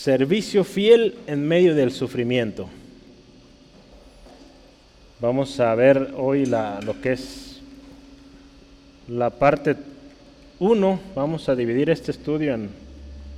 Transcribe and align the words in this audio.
Servicio 0.00 0.64
fiel 0.64 1.14
en 1.26 1.46
medio 1.46 1.74
del 1.74 1.92
sufrimiento. 1.92 2.70
Vamos 5.20 5.60
a 5.60 5.74
ver 5.74 6.14
hoy 6.16 6.46
lo 6.46 6.98
que 7.02 7.12
es 7.12 7.60
la 9.08 9.28
parte 9.28 9.76
1. 10.58 11.00
Vamos 11.14 11.50
a 11.50 11.54
dividir 11.54 11.90
este 11.90 12.12
estudio 12.12 12.54
en 12.54 12.70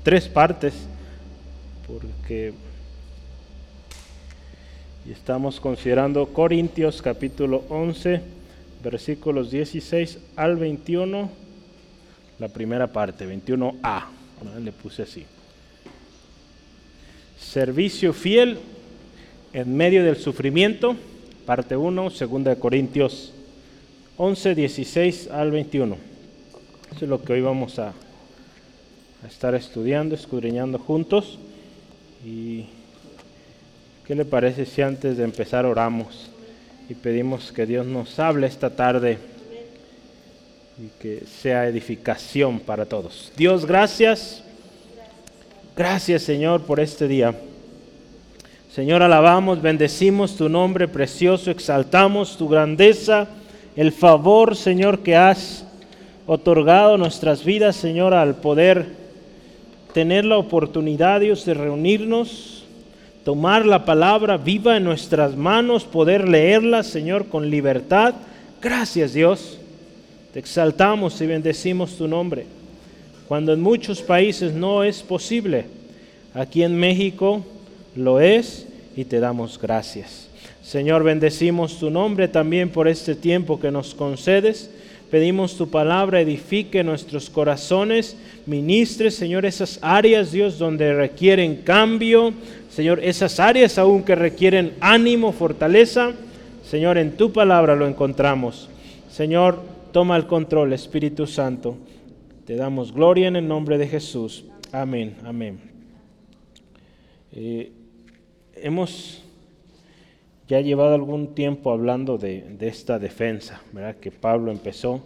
tres 0.04 0.28
partes 0.28 0.74
porque 1.88 2.52
estamos 5.10 5.58
considerando 5.58 6.28
Corintios 6.28 7.02
capítulo 7.02 7.64
11, 7.70 8.20
versículos 8.84 9.50
16 9.50 10.16
al 10.36 10.54
21, 10.58 11.28
la 12.38 12.48
primera 12.50 12.86
parte, 12.86 13.26
21a. 13.26 14.04
Le 14.60 14.70
puse 14.70 15.02
así 15.02 15.26
servicio 17.42 18.12
fiel 18.12 18.58
en 19.52 19.76
medio 19.76 20.04
del 20.04 20.16
sufrimiento, 20.16 20.96
parte 21.44 21.76
1, 21.76 22.10
2 22.10 22.56
Corintios 22.58 23.32
11, 24.16 24.54
16 24.54 25.28
al 25.30 25.50
21. 25.50 25.96
Eso 26.94 27.04
es 27.04 27.08
lo 27.10 27.22
que 27.22 27.34
hoy 27.34 27.40
vamos 27.40 27.78
a, 27.78 27.88
a 27.88 29.26
estar 29.26 29.54
estudiando, 29.54 30.14
escudriñando 30.14 30.78
juntos. 30.78 31.38
¿Y 32.24 32.66
qué 34.06 34.14
le 34.14 34.24
parece 34.24 34.64
si 34.64 34.80
antes 34.82 35.16
de 35.16 35.24
empezar 35.24 35.66
oramos 35.66 36.30
y 36.88 36.94
pedimos 36.94 37.52
que 37.52 37.66
Dios 37.66 37.86
nos 37.86 38.18
hable 38.18 38.46
esta 38.46 38.70
tarde 38.70 39.18
y 40.78 40.88
que 41.00 41.24
sea 41.26 41.66
edificación 41.66 42.60
para 42.60 42.86
todos? 42.86 43.32
Dios, 43.36 43.66
gracias 43.66 44.44
Gracias 45.74 46.22
Señor 46.22 46.62
por 46.62 46.80
este 46.80 47.08
día. 47.08 47.34
Señor, 48.74 49.02
alabamos, 49.02 49.62
bendecimos 49.62 50.36
tu 50.36 50.48
nombre 50.48 50.86
precioso, 50.86 51.50
exaltamos 51.50 52.36
tu 52.36 52.48
grandeza, 52.48 53.28
el 53.76 53.92
favor, 53.92 54.56
Señor, 54.56 55.00
que 55.00 55.16
has 55.16 55.66
otorgado 56.26 56.96
nuestras 56.96 57.44
vidas, 57.44 57.76
Señor, 57.76 58.12
al 58.14 58.36
poder 58.36 58.86
tener 59.92 60.24
la 60.24 60.38
oportunidad, 60.38 61.20
Dios, 61.20 61.44
de 61.44 61.54
reunirnos, 61.54 62.64
tomar 63.24 63.66
la 63.66 63.84
palabra 63.84 64.36
viva 64.36 64.76
en 64.76 64.84
nuestras 64.84 65.36
manos, 65.36 65.84
poder 65.84 66.28
leerla, 66.28 66.82
Señor, 66.82 67.26
con 67.28 67.50
libertad. 67.50 68.14
Gracias, 68.60 69.12
Dios. 69.12 69.58
Te 70.32 70.38
exaltamos 70.38 71.20
y 71.20 71.26
bendecimos 71.26 71.96
tu 71.96 72.08
nombre 72.08 72.46
cuando 73.32 73.54
en 73.54 73.62
muchos 73.62 74.02
países 74.02 74.52
no 74.52 74.84
es 74.84 75.02
posible. 75.02 75.64
Aquí 76.34 76.62
en 76.62 76.78
México 76.78 77.42
lo 77.96 78.20
es 78.20 78.66
y 78.94 79.06
te 79.06 79.20
damos 79.20 79.58
gracias. 79.58 80.28
Señor, 80.62 81.02
bendecimos 81.02 81.78
tu 81.78 81.88
nombre 81.88 82.28
también 82.28 82.68
por 82.68 82.88
este 82.88 83.14
tiempo 83.14 83.58
que 83.58 83.70
nos 83.70 83.94
concedes. 83.94 84.70
Pedimos 85.10 85.56
tu 85.56 85.70
palabra, 85.70 86.20
edifique 86.20 86.84
nuestros 86.84 87.30
corazones, 87.30 88.18
ministre, 88.44 89.10
Señor, 89.10 89.46
esas 89.46 89.78
áreas, 89.80 90.30
Dios, 90.30 90.58
donde 90.58 90.92
requieren 90.92 91.62
cambio, 91.64 92.34
Señor, 92.68 93.00
esas 93.02 93.40
áreas 93.40 93.78
aún 93.78 94.02
que 94.02 94.14
requieren 94.14 94.74
ánimo, 94.78 95.32
fortaleza. 95.32 96.12
Señor, 96.70 96.98
en 96.98 97.12
tu 97.16 97.32
palabra 97.32 97.76
lo 97.76 97.86
encontramos. 97.86 98.68
Señor, 99.10 99.58
toma 99.90 100.18
el 100.18 100.26
control, 100.26 100.74
Espíritu 100.74 101.26
Santo. 101.26 101.78
Te 102.44 102.56
damos 102.56 102.92
gloria 102.92 103.28
en 103.28 103.36
el 103.36 103.46
nombre 103.46 103.78
de 103.78 103.86
Jesús. 103.86 104.44
Amén, 104.72 105.14
amén. 105.24 105.60
Eh, 107.30 107.70
hemos 108.56 109.22
ya 110.48 110.60
llevado 110.60 110.92
algún 110.94 111.36
tiempo 111.36 111.70
hablando 111.70 112.18
de, 112.18 112.56
esta 112.60 112.98
defensa, 112.98 113.62
¿verdad? 113.72 113.94
Que 113.94 114.10
Pablo 114.10 114.50
empezó. 114.50 115.04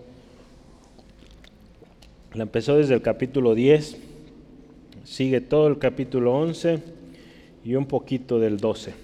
La 2.33 2.45
empezó 2.45 2.79
desde 2.79 2.95
el 2.95 3.03
capítulo 3.03 3.55
10, 3.55 3.99
sigue 5.05 5.43
todo 5.43 5.69
el 5.69 5.79
capítulo 5.79 6.35
11 6.35 6.83
y 7.67 7.75
un 7.75 7.85
poquito 7.85 8.41
del 8.41 8.57
12. 8.57 8.95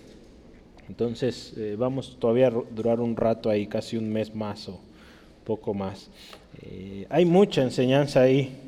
Entonces 0.89 1.53
eh, 1.59 1.77
vamos 1.79 2.17
todavía 2.19 2.49
a 2.49 2.51
durar 2.51 2.99
un 3.01 3.15
rato 3.15 3.51
ahí, 3.51 3.67
casi 3.67 3.99
un 3.99 4.11
mes 4.11 4.35
más 4.35 4.71
o 4.71 4.81
poco 5.45 5.75
más. 5.75 6.11
Eh, 6.61 7.07
hay 7.09 7.25
mucha 7.25 7.63
enseñanza 7.63 8.23
ahí. 8.23 8.59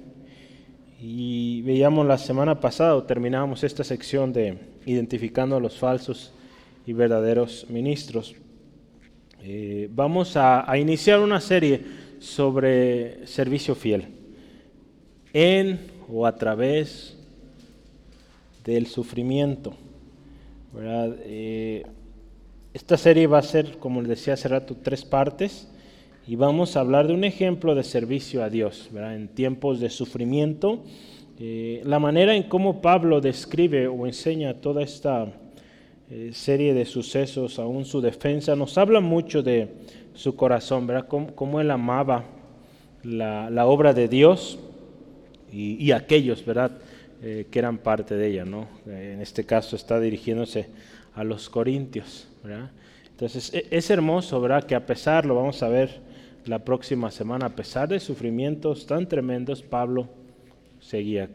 Y 1.00 1.62
veíamos 1.62 2.06
la 2.06 2.16
semana 2.16 2.60
pasada, 2.60 3.06
terminábamos 3.06 3.62
esta 3.62 3.84
sección 3.84 4.32
de 4.32 4.58
identificando 4.86 5.56
a 5.56 5.60
los 5.60 5.76
falsos 5.76 6.32
y 6.86 6.92
verdaderos 6.92 7.66
ministros. 7.68 8.34
Eh, 9.42 9.88
vamos 9.92 10.36
a, 10.36 10.66
iniciar 10.78 11.20
una 11.20 11.40
serie 11.40 11.82
sobre 12.18 13.26
servicio 13.26 13.74
fiel 13.74 14.06
en 15.34 15.78
o 16.08 16.26
a 16.26 16.34
través 16.34 17.18
del 18.64 18.86
sufrimiento. 18.86 19.74
Eh, 20.76 21.84
esta 22.72 22.96
serie 22.96 23.26
va 23.26 23.38
a 23.38 23.42
ser, 23.42 23.76
como 23.78 24.00
les 24.00 24.08
decía 24.08 24.34
hace 24.34 24.48
rato, 24.48 24.74
tres 24.82 25.04
partes 25.04 25.68
y 26.26 26.36
vamos 26.36 26.76
a 26.76 26.80
hablar 26.80 27.06
de 27.06 27.12
un 27.12 27.24
ejemplo 27.24 27.74
de 27.74 27.84
servicio 27.84 28.42
a 28.42 28.48
Dios 28.48 28.88
en 28.94 29.28
tiempos 29.28 29.78
de 29.78 29.90
sufrimiento. 29.90 30.82
Eh, 31.38 31.82
la 31.84 31.98
manera 31.98 32.34
en 32.34 32.44
cómo 32.44 32.80
Pablo 32.80 33.20
describe 33.20 33.88
o 33.88 34.06
enseña 34.06 34.54
toda 34.54 34.82
esta 34.82 35.26
eh, 36.10 36.30
serie 36.32 36.72
de 36.72 36.86
sucesos, 36.86 37.58
aún 37.58 37.84
su 37.84 38.00
defensa, 38.00 38.56
nos 38.56 38.78
habla 38.78 39.00
mucho 39.00 39.42
de 39.42 39.68
su 40.14 40.34
corazón, 40.34 40.86
¿verdad? 40.86 41.08
Cómo, 41.08 41.60
él 41.60 41.70
amaba 41.70 42.24
la, 43.02 43.66
obra 43.66 43.92
de 43.92 44.08
Dios 44.08 44.58
y, 45.52 45.92
aquellos, 45.92 46.44
¿verdad? 46.44 46.70
Eh, 47.22 47.46
que 47.50 47.58
eran 47.58 47.78
parte 47.78 48.14
de 48.16 48.28
ella, 48.28 48.44
¿no? 48.44 48.66
En 48.86 49.20
este 49.20 49.44
caso 49.44 49.76
está 49.76 50.00
dirigiéndose 50.00 50.68
a 51.14 51.22
los 51.22 51.50
corintios, 51.50 52.28
¿verdad? 52.42 52.70
Entonces 53.10 53.52
e, 53.52 53.66
es 53.70 53.90
hermoso, 53.90 54.40
¿verdad? 54.40 54.64
Que 54.64 54.74
a 54.74 54.86
pesar, 54.86 55.26
lo 55.26 55.34
vamos 55.34 55.62
a 55.62 55.68
ver, 55.68 56.13
la 56.46 56.58
próxima 56.58 57.10
semana, 57.10 57.46
a 57.46 57.56
pesar 57.56 57.88
de 57.88 58.00
sufrimientos 58.00 58.86
tan 58.86 59.08
tremendos, 59.08 59.62
Pablo 59.62 60.08
seguía 60.80 61.30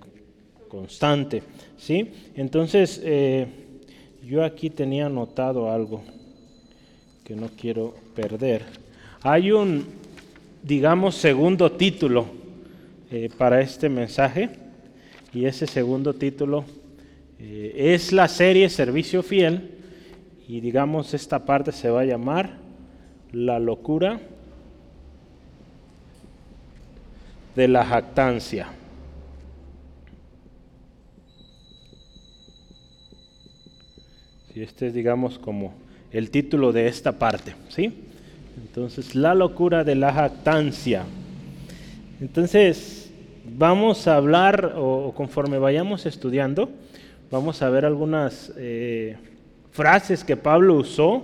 constante. 0.67 1.41
¿sí? 1.77 2.11
Entonces, 2.35 3.01
eh, 3.03 3.47
yo 4.23 4.43
aquí 4.43 4.69
tenía 4.69 5.07
anotado 5.07 5.71
algo 5.71 6.01
que 7.23 7.35
no 7.35 7.49
quiero 7.49 7.95
perder. 8.15 8.63
Hay 9.21 9.51
un, 9.51 9.85
digamos, 10.63 11.15
segundo 11.15 11.71
título 11.71 12.25
eh, 13.11 13.29
para 13.37 13.61
este 13.61 13.89
mensaje, 13.89 14.49
y 15.33 15.45
ese 15.45 15.67
segundo 15.67 16.13
título 16.13 16.65
eh, 17.39 17.93
es 17.93 18.11
la 18.11 18.27
serie 18.27 18.69
Servicio 18.69 19.23
Fiel, 19.23 19.71
y 20.47 20.59
digamos, 20.61 21.13
esta 21.13 21.45
parte 21.45 21.71
se 21.71 21.89
va 21.89 22.01
a 22.01 22.05
llamar 22.05 22.57
La 23.31 23.59
locura 23.59 24.19
de 27.55 27.67
la 27.67 27.85
jactancia. 27.85 28.67
Si 34.53 34.61
este 34.61 34.87
es, 34.87 34.93
digamos, 34.93 35.37
como 35.37 35.73
el 36.11 36.31
título 36.31 36.71
de 36.71 36.87
esta 36.87 37.13
parte, 37.13 37.55
¿sí? 37.69 37.93
Entonces, 38.57 39.15
la 39.15 39.35
locura 39.35 39.83
de 39.83 39.95
la 39.95 40.11
jactancia. 40.13 41.03
Entonces, 42.19 43.11
vamos 43.45 44.07
a 44.07 44.15
hablar, 44.15 44.73
o, 44.75 45.13
conforme 45.15 45.57
vayamos 45.57 46.05
estudiando, 46.05 46.69
vamos 47.31 47.61
a 47.61 47.69
ver 47.69 47.85
algunas 47.85 48.51
eh, 48.57 49.17
frases 49.71 50.23
que 50.23 50.35
Pablo 50.35 50.75
usó, 50.75 51.23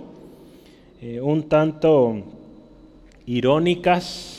eh, 1.02 1.20
un 1.20 1.48
tanto 1.48 2.22
irónicas, 3.26 4.35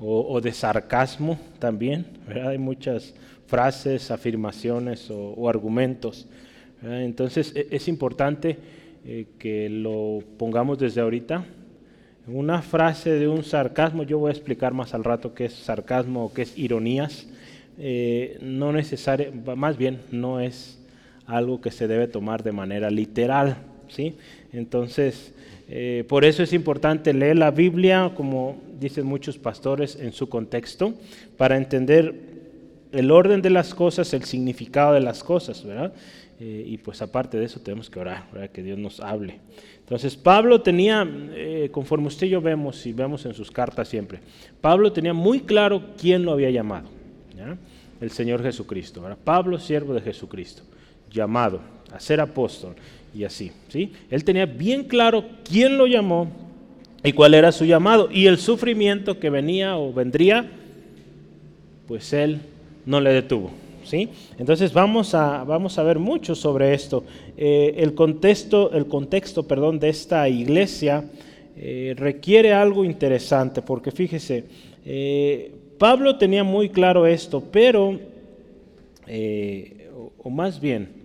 o, 0.00 0.40
de 0.40 0.52
sarcasmo 0.52 1.38
también. 1.58 2.06
Hay 2.44 2.58
muchas 2.58 3.14
frases, 3.46 4.10
afirmaciones 4.10 5.10
o, 5.10 5.48
argumentos. 5.48 6.26
Entonces 6.82 7.52
e, 7.54 7.68
es 7.70 7.88
importante 7.88 8.58
eh, 9.06 9.26
que 9.38 9.68
lo 9.68 10.22
pongamos 10.38 10.78
desde 10.78 11.00
ahorita. 11.00 11.44
Una 12.26 12.62
frase 12.62 13.10
de 13.10 13.28
un 13.28 13.44
sarcasmo, 13.44 14.02
yo 14.02 14.18
voy 14.18 14.30
a 14.30 14.32
explicar 14.32 14.72
más 14.72 14.94
al 14.94 15.04
rato 15.04 15.34
qué 15.34 15.46
es 15.46 15.52
sarcasmo 15.52 16.26
o 16.26 16.32
qué 16.32 16.42
es 16.42 16.56
ironías. 16.56 17.26
Eh, 17.78 18.38
no 18.40 18.72
necesario, 18.72 19.30
más 19.56 19.76
bien 19.76 20.00
no 20.10 20.40
es 20.40 20.78
algo 21.26 21.60
que 21.60 21.70
se 21.70 21.86
debe 21.86 22.08
tomar 22.08 22.42
de 22.42 22.52
manera 22.52 22.90
literal. 22.90 23.58
¿sí? 23.88 24.16
Entonces, 24.52 25.33
eh, 25.68 26.04
por 26.08 26.24
eso 26.24 26.42
es 26.42 26.52
importante 26.52 27.12
leer 27.14 27.38
la 27.38 27.50
Biblia, 27.50 28.12
como 28.14 28.60
dicen 28.78 29.06
muchos 29.06 29.38
pastores, 29.38 29.96
en 29.96 30.12
su 30.12 30.28
contexto, 30.28 30.94
para 31.36 31.56
entender 31.56 32.34
el 32.92 33.10
orden 33.10 33.42
de 33.42 33.50
las 33.50 33.74
cosas, 33.74 34.12
el 34.14 34.24
significado 34.24 34.94
de 34.94 35.00
las 35.00 35.24
cosas, 35.24 35.64
¿verdad? 35.64 35.92
Eh, 36.40 36.64
y 36.66 36.78
pues 36.78 37.00
aparte 37.00 37.38
de 37.38 37.44
eso 37.44 37.60
tenemos 37.60 37.88
que 37.88 37.98
orar, 37.98 38.26
¿verdad? 38.32 38.50
que 38.50 38.62
Dios 38.62 38.78
nos 38.78 39.00
hable. 39.00 39.38
Entonces 39.78 40.16
Pablo 40.16 40.60
tenía, 40.60 41.08
eh, 41.32 41.68
conforme 41.70 42.08
usted 42.08 42.26
y 42.26 42.30
yo 42.30 42.40
vemos 42.40 42.84
y 42.86 42.92
vemos 42.92 43.24
en 43.24 43.34
sus 43.34 43.50
cartas 43.50 43.88
siempre, 43.88 44.20
Pablo 44.60 44.92
tenía 44.92 45.14
muy 45.14 45.40
claro 45.40 45.82
quién 45.98 46.24
lo 46.24 46.32
había 46.32 46.50
llamado, 46.50 46.88
el 48.00 48.10
Señor 48.10 48.42
Jesucristo. 48.42 49.00
¿verdad? 49.02 49.18
Pablo, 49.22 49.58
siervo 49.58 49.94
de 49.94 50.00
Jesucristo, 50.00 50.62
llamado 51.10 51.60
a 51.92 52.00
ser 52.00 52.20
apóstol 52.20 52.74
y 53.14 53.24
así. 53.24 53.52
¿sí? 53.68 53.92
Él 54.10 54.24
tenía 54.24 54.46
bien 54.46 54.84
claro 54.84 55.24
quién 55.48 55.78
lo 55.78 55.86
llamó 55.86 56.28
y 57.02 57.12
cuál 57.12 57.34
era 57.34 57.52
su 57.52 57.64
llamado 57.64 58.08
y 58.10 58.26
el 58.26 58.38
sufrimiento 58.38 59.20
que 59.20 59.30
venía 59.30 59.76
o 59.76 59.92
vendría, 59.92 60.50
pues 61.86 62.12
él 62.12 62.40
no 62.86 63.00
le 63.00 63.12
detuvo. 63.12 63.50
¿sí? 63.84 64.08
Entonces 64.38 64.72
vamos 64.72 65.14
a, 65.14 65.44
vamos 65.44 65.78
a 65.78 65.82
ver 65.82 65.98
mucho 65.98 66.34
sobre 66.34 66.74
esto. 66.74 67.04
Eh, 67.36 67.74
el 67.78 67.94
contexto, 67.94 68.72
el 68.72 68.86
contexto 68.86 69.44
perdón, 69.44 69.78
de 69.78 69.90
esta 69.90 70.28
iglesia 70.28 71.04
eh, 71.56 71.94
requiere 71.96 72.52
algo 72.52 72.84
interesante, 72.84 73.62
porque 73.62 73.90
fíjese, 73.90 74.44
eh, 74.84 75.52
Pablo 75.78 76.16
tenía 76.16 76.42
muy 76.42 76.68
claro 76.68 77.06
esto, 77.06 77.42
pero, 77.52 77.98
o, 80.22 80.30
más 80.30 80.60
bien, 80.60 81.03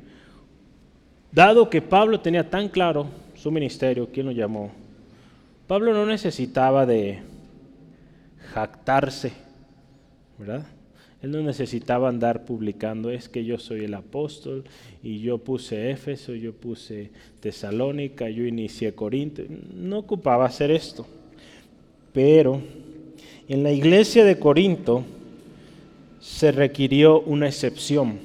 dado 1.32 1.70
que 1.70 1.82
Pablo 1.82 2.20
tenía 2.20 2.50
tan 2.50 2.70
claro 2.70 3.08
su 3.36 3.52
ministerio, 3.52 4.10
¿quién 4.12 4.26
lo 4.26 4.32
llamó? 4.32 4.72
Pablo 5.68 5.94
no 5.94 6.06
necesitaba 6.06 6.86
de 6.86 7.20
jactarse, 8.54 9.32
¿verdad? 10.38 10.66
Él 11.22 11.32
no 11.32 11.42
necesitaba 11.42 12.08
andar 12.08 12.46
publicando, 12.46 13.10
es 13.10 13.28
que 13.28 13.44
yo 13.44 13.60
soy 13.60 13.84
el 13.84 13.94
apóstol 13.94 14.64
y 15.04 15.20
yo 15.20 15.38
puse 15.38 15.92
Éfeso, 15.92 16.34
yo 16.34 16.54
puse 16.54 17.12
Tesalónica, 17.42 18.30
yo 18.30 18.46
inicié 18.46 18.94
Corinto. 18.94 19.44
No 19.76 20.00
ocupaba 20.00 20.46
hacer 20.46 20.72
esto. 20.72 21.06
Pero 22.14 22.62
en 23.50 23.64
la 23.64 23.72
iglesia 23.72 24.24
de 24.24 24.40
Corinto 24.40 25.04
se 26.22 26.54
requirió 26.54 27.20
una 27.22 27.48
excepción. 27.48 28.18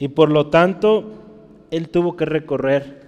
Y 0.00 0.08
por 0.08 0.28
lo 0.28 0.48
tanto, 0.48 1.21
él 1.72 1.88
tuvo 1.88 2.16
que 2.16 2.26
recorrer, 2.26 3.00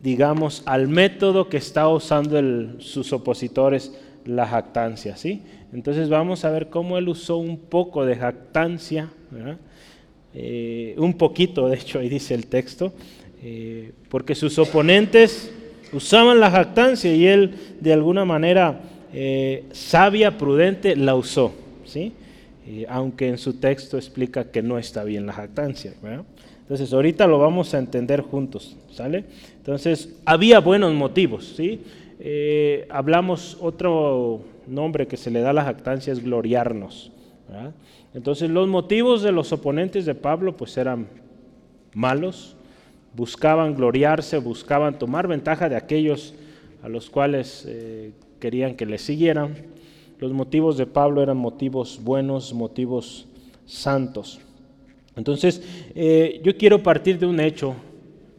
digamos, 0.00 0.64
al 0.66 0.88
método 0.88 1.48
que 1.48 1.56
está 1.56 1.88
usando 1.88 2.80
sus 2.80 3.12
opositores, 3.12 3.92
la 4.24 4.46
jactancia. 4.46 5.16
¿sí? 5.16 5.42
Entonces 5.72 6.08
vamos 6.08 6.44
a 6.44 6.50
ver 6.50 6.68
cómo 6.68 6.98
él 6.98 7.08
usó 7.08 7.36
un 7.36 7.56
poco 7.56 8.04
de 8.04 8.16
jactancia, 8.16 9.10
eh, 10.34 10.96
un 10.98 11.14
poquito, 11.14 11.68
de 11.68 11.76
hecho 11.76 12.00
ahí 12.00 12.08
dice 12.08 12.34
el 12.34 12.48
texto, 12.48 12.92
eh, 13.42 13.92
porque 14.08 14.34
sus 14.34 14.58
oponentes 14.58 15.52
usaban 15.92 16.40
la 16.40 16.50
jactancia 16.50 17.14
y 17.14 17.28
él 17.28 17.54
de 17.80 17.92
alguna 17.92 18.24
manera 18.24 18.80
eh, 19.14 19.66
sabia, 19.70 20.36
prudente, 20.36 20.96
la 20.96 21.14
usó, 21.14 21.54
¿sí? 21.84 22.12
aunque 22.88 23.28
en 23.28 23.38
su 23.38 23.54
texto 23.54 23.96
explica 23.96 24.50
que 24.50 24.60
no 24.60 24.76
está 24.76 25.04
bien 25.04 25.26
la 25.26 25.32
jactancia. 25.32 25.94
Entonces 26.66 26.92
ahorita 26.92 27.26
lo 27.26 27.38
vamos 27.38 27.74
a 27.74 27.78
entender 27.78 28.22
juntos, 28.22 28.76
¿sale? 28.90 29.24
Entonces 29.58 30.16
había 30.24 30.58
buenos 30.58 30.92
motivos, 30.94 31.54
¿sí? 31.56 31.80
hablamos 32.90 33.56
otro 33.60 34.40
nombre 34.66 35.06
que 35.06 35.16
se 35.16 35.30
le 35.30 35.40
da 35.40 35.50
a 35.50 35.52
la 35.52 35.64
jactancia 35.64 36.12
es 36.12 36.24
gloriarnos. 36.24 37.12
Entonces 38.14 38.50
los 38.50 38.66
motivos 38.68 39.22
de 39.22 39.32
los 39.32 39.52
oponentes 39.52 40.06
de 40.06 40.14
Pablo 40.14 40.56
pues 40.56 40.76
eran 40.76 41.06
malos, 41.94 42.56
buscaban 43.14 43.74
gloriarse, 43.74 44.38
buscaban 44.38 44.98
tomar 44.98 45.26
ventaja 45.26 45.68
de 45.68 45.76
aquellos 45.76 46.34
a 46.82 46.88
los 46.88 47.10
cuales 47.10 47.64
eh, 47.66 48.12
querían 48.40 48.76
que 48.76 48.86
le 48.86 48.98
siguieran. 48.98 49.54
Los 50.18 50.32
motivos 50.32 50.76
de 50.76 50.86
Pablo 50.86 51.22
eran 51.22 51.36
motivos 51.36 52.00
buenos, 52.02 52.52
motivos 52.52 53.26
santos. 53.66 54.40
Entonces, 55.16 55.62
eh, 55.94 56.40
yo 56.44 56.56
quiero 56.56 56.82
partir 56.82 57.18
de 57.18 57.26
un 57.26 57.40
hecho. 57.40 57.74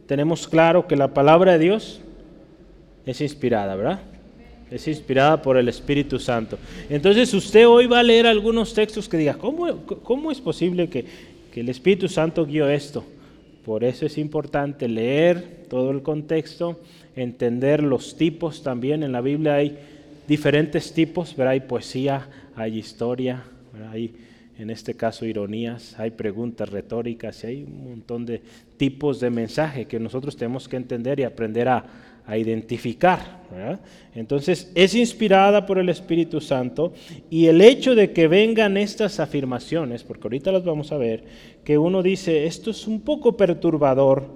Tenemos 0.06 0.48
claro 0.48 0.86
que 0.86 0.96
la 0.96 1.12
palabra 1.12 1.52
de 1.52 1.58
Dios 1.58 2.00
es 3.04 3.20
inspirada, 3.20 3.76
¿verdad? 3.76 4.00
es 4.70 4.86
inspirada 4.86 5.40
por 5.40 5.56
el 5.56 5.68
Espíritu 5.68 6.18
Santo. 6.18 6.58
Entonces 6.90 7.32
usted 7.32 7.66
hoy 7.66 7.86
va 7.86 8.00
a 8.00 8.02
leer 8.02 8.26
algunos 8.26 8.74
textos 8.74 9.08
que 9.08 9.16
diga, 9.16 9.34
¿cómo, 9.34 9.84
cómo 10.02 10.30
es 10.30 10.40
posible 10.40 10.88
que, 10.88 11.04
que, 11.52 11.60
el 11.60 11.68
Espíritu 11.68 12.08
Santo 12.08 12.44
guió 12.44 12.68
esto? 12.68 13.04
Por 13.64 13.84
eso 13.84 14.06
es 14.06 14.18
importante 14.18 14.88
leer 14.88 15.66
todo 15.68 15.90
el 15.90 16.02
contexto, 16.02 16.80
entender 17.16 17.82
los 17.82 18.16
tipos 18.16 18.62
también. 18.62 19.02
En 19.02 19.12
la 19.12 19.20
Biblia 19.20 19.54
hay 19.54 19.78
diferentes 20.26 20.92
tipos, 20.92 21.34
pero 21.36 21.50
hay 21.50 21.60
poesía, 21.60 22.28
hay 22.54 22.78
historia, 22.78 23.42
hay 23.90 24.14
en 24.58 24.70
este 24.70 24.94
caso 24.94 25.24
ironías, 25.24 25.98
hay 25.98 26.10
preguntas 26.10 26.68
retóricas 26.68 27.44
y 27.44 27.46
hay 27.46 27.62
un 27.62 27.90
montón 27.90 28.26
de 28.26 28.42
tipos 28.76 29.20
de 29.20 29.30
mensaje 29.30 29.86
que 29.86 30.00
nosotros 30.00 30.36
tenemos 30.36 30.68
que 30.68 30.76
entender 30.76 31.20
y 31.20 31.22
aprender 31.22 31.68
a, 31.68 31.84
a 32.28 32.36
identificar. 32.36 33.38
Entonces 34.14 34.70
es 34.74 34.94
inspirada 34.94 35.64
por 35.64 35.78
el 35.78 35.88
Espíritu 35.88 36.42
Santo 36.42 36.92
y 37.30 37.46
el 37.46 37.62
hecho 37.62 37.94
de 37.94 38.12
que 38.12 38.28
vengan 38.28 38.76
estas 38.76 39.18
afirmaciones, 39.18 40.04
porque 40.04 40.26
ahorita 40.26 40.52
las 40.52 40.62
vamos 40.62 40.92
a 40.92 40.98
ver, 40.98 41.24
que 41.64 41.78
uno 41.78 42.02
dice, 42.02 42.44
esto 42.46 42.70
es 42.70 42.86
un 42.86 43.00
poco 43.00 43.36
perturbador, 43.36 44.26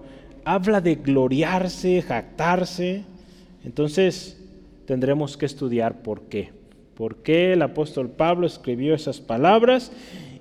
habla 0.45 0.81
de 0.81 0.95
gloriarse, 0.95 2.01
jactarse, 2.01 3.03
entonces 3.63 4.43
tendremos 4.87 5.37
que 5.37 5.45
estudiar 5.45 6.03
por 6.03 6.23
qué. 6.23 6.62
¿Por 7.03 7.17
qué 7.17 7.55
el 7.55 7.63
apóstol 7.63 8.11
Pablo 8.11 8.47
escribió 8.47 8.95
esas 8.95 9.21
palabras 9.21 9.91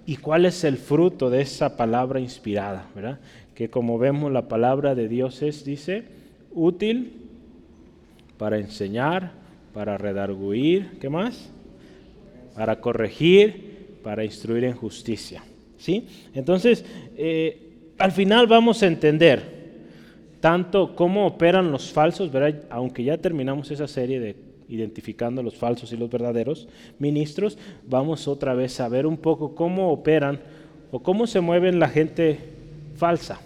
y 0.06 0.18
cuál 0.18 0.46
es 0.46 0.64
el 0.64 0.78
fruto 0.78 1.32
de 1.32 1.42
esa 1.42 1.76
palabra 1.76 2.20
inspirada? 2.20 2.88
¿verdad? 2.94 3.20
Que 3.56 3.72
como 3.72 3.98
vemos 3.98 4.32
la 4.32 4.48
palabra 4.48 4.94
de 4.94 5.08
Dios 5.08 5.42
es, 5.42 5.66
dice, 5.66 6.04
útil 6.52 7.14
para 8.38 8.60
enseñar, 8.60 9.32
para 9.74 9.98
redarguir, 9.98 11.00
¿qué 11.00 11.10
más? 11.10 11.50
Para 12.54 12.80
corregir, 12.80 13.98
para 14.04 14.24
instruir 14.24 14.66
en 14.66 14.76
justicia. 14.76 15.44
¿sí? 15.80 16.06
Entonces, 16.36 16.86
eh, 17.18 17.72
al 17.98 18.12
final 18.12 18.46
vamos 18.46 18.84
a 18.84 18.86
entender 18.86 19.42
tanto 20.40 20.96
cómo 20.96 21.26
operan 21.26 21.72
los 21.72 21.92
falsos, 21.92 22.32
¿verdad? 22.32 22.66
aunque 22.70 23.04
ya 23.04 23.18
terminamos 23.18 23.72
esa 23.72 23.88
serie 23.88 24.20
de 24.20 24.51
identificando 24.72 25.44
los 25.44 25.56
falsos 25.56 25.92
y 25.94 25.98
los 25.98 26.10
verdaderos 26.10 26.68
ministros, 26.98 27.58
vamos 27.88 28.28
otra 28.28 28.54
vez 28.56 28.80
a 28.80 28.90
ver 28.90 29.06
un 29.06 29.18
poco 29.18 29.54
cómo 29.54 29.92
operan 29.92 30.40
o 30.92 31.04
cómo 31.04 31.28
se 31.28 31.42
mueven 31.42 31.80
la 31.80 31.90
gente 31.90 32.40
falsa, 32.96 33.40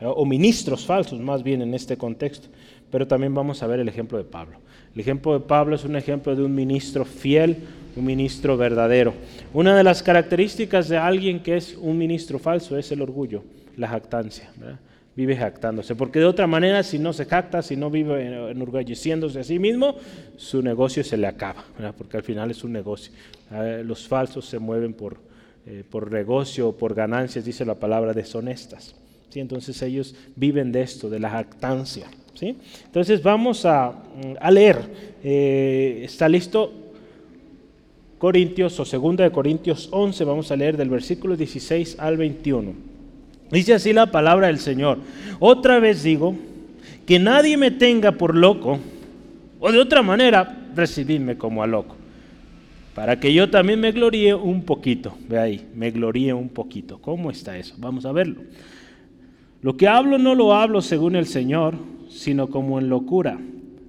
o 0.00 0.26
ministros 0.26 0.84
falsos 0.84 1.20
más 1.20 1.42
bien 1.42 1.62
en 1.62 1.72
este 1.74 1.96
contexto 1.96 2.48
pero 2.90 3.06
también 3.06 3.34
vamos 3.34 3.62
a 3.62 3.66
ver 3.66 3.80
el 3.80 3.88
ejemplo 3.88 4.18
de 4.18 4.24
Pablo. 4.24 4.58
El 4.94 5.00
ejemplo 5.00 5.34
de 5.34 5.40
Pablo 5.40 5.76
es 5.76 5.84
un 5.84 5.96
ejemplo 5.96 6.34
de 6.34 6.42
un 6.42 6.54
ministro 6.54 7.04
fiel, 7.04 7.56
un 7.96 8.04
ministro 8.04 8.56
verdadero. 8.56 9.14
Una 9.52 9.76
de 9.76 9.84
las 9.84 10.02
características 10.02 10.88
de 10.88 10.96
alguien 10.96 11.42
que 11.42 11.56
es 11.56 11.76
un 11.76 11.98
ministro 11.98 12.38
falso 12.38 12.78
es 12.78 12.90
el 12.92 13.02
orgullo, 13.02 13.42
la 13.76 13.88
jactancia. 13.88 14.50
Vive 15.16 15.34
jactándose, 15.34 15.94
porque 15.94 16.18
de 16.18 16.26
otra 16.26 16.46
manera, 16.46 16.82
si 16.82 16.98
no 16.98 17.14
se 17.14 17.24
jacta, 17.24 17.62
si 17.62 17.74
no 17.74 17.90
vive 17.90 18.50
enorgulleciéndose 18.50 19.40
a 19.40 19.44
sí 19.44 19.58
mismo, 19.58 19.96
su 20.36 20.60
negocio 20.60 21.02
se 21.02 21.16
le 21.16 21.26
acaba, 21.26 21.64
porque 21.96 22.18
al 22.18 22.22
final 22.22 22.50
es 22.50 22.62
un 22.64 22.72
negocio. 22.72 23.12
Los 23.82 24.06
falsos 24.06 24.44
se 24.44 24.58
mueven 24.58 24.92
por, 24.92 25.16
eh, 25.66 25.84
por 25.88 26.12
negocio 26.12 26.72
por 26.72 26.94
ganancias, 26.94 27.46
dice 27.46 27.64
la 27.64 27.76
palabra, 27.76 28.12
deshonestas. 28.12 28.94
¿Sí? 29.30 29.40
Entonces 29.40 29.80
ellos 29.80 30.14
viven 30.36 30.70
de 30.70 30.82
esto, 30.82 31.08
de 31.08 31.18
la 31.18 31.30
jactancia. 31.30 32.06
Entonces 32.42 33.22
vamos 33.22 33.64
a, 33.64 33.94
leer. 34.50 34.78
Eh, 35.22 36.02
¿Está 36.04 36.28
listo? 36.28 36.72
Corintios 38.18 38.80
o 38.80 38.84
2 38.84 39.16
de 39.16 39.30
Corintios 39.30 39.88
11, 39.92 40.24
vamos 40.24 40.50
a 40.50 40.56
leer 40.56 40.76
del 40.76 40.88
versículo 40.88 41.36
16 41.36 41.96
al 41.98 42.16
21. 42.16 42.95
Dice 43.50 43.74
así 43.74 43.92
la 43.92 44.10
palabra 44.10 44.48
del 44.48 44.58
Señor. 44.58 44.98
Otra 45.38 45.78
vez 45.78 46.02
digo, 46.02 46.34
que 47.06 47.18
nadie 47.18 47.56
me 47.56 47.70
tenga 47.70 48.12
por 48.12 48.34
loco, 48.34 48.78
o 49.60 49.72
de 49.72 49.78
otra 49.78 50.02
manera, 50.02 50.68
recibidme 50.74 51.38
como 51.38 51.62
a 51.62 51.66
loco, 51.66 51.96
para 52.94 53.20
que 53.20 53.32
yo 53.32 53.48
también 53.48 53.80
me 53.80 53.92
gloríe 53.92 54.34
un 54.34 54.62
poquito. 54.62 55.16
Ve 55.28 55.38
ahí, 55.38 55.66
me 55.74 55.90
gloríe 55.90 56.34
un 56.34 56.48
poquito. 56.48 56.98
¿Cómo 56.98 57.30
está 57.30 57.56
eso? 57.56 57.74
Vamos 57.78 58.04
a 58.04 58.12
verlo. 58.12 58.42
Lo 59.62 59.76
que 59.76 59.88
hablo 59.88 60.18
no 60.18 60.34
lo 60.34 60.54
hablo 60.54 60.82
según 60.82 61.16
el 61.16 61.26
Señor, 61.26 61.74
sino 62.08 62.48
como 62.48 62.78
en 62.78 62.88
locura, 62.88 63.38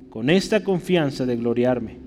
con 0.09 0.29
esta 0.29 0.63
confianza 0.63 1.25
de 1.25 1.35
gloriarme. 1.35 1.97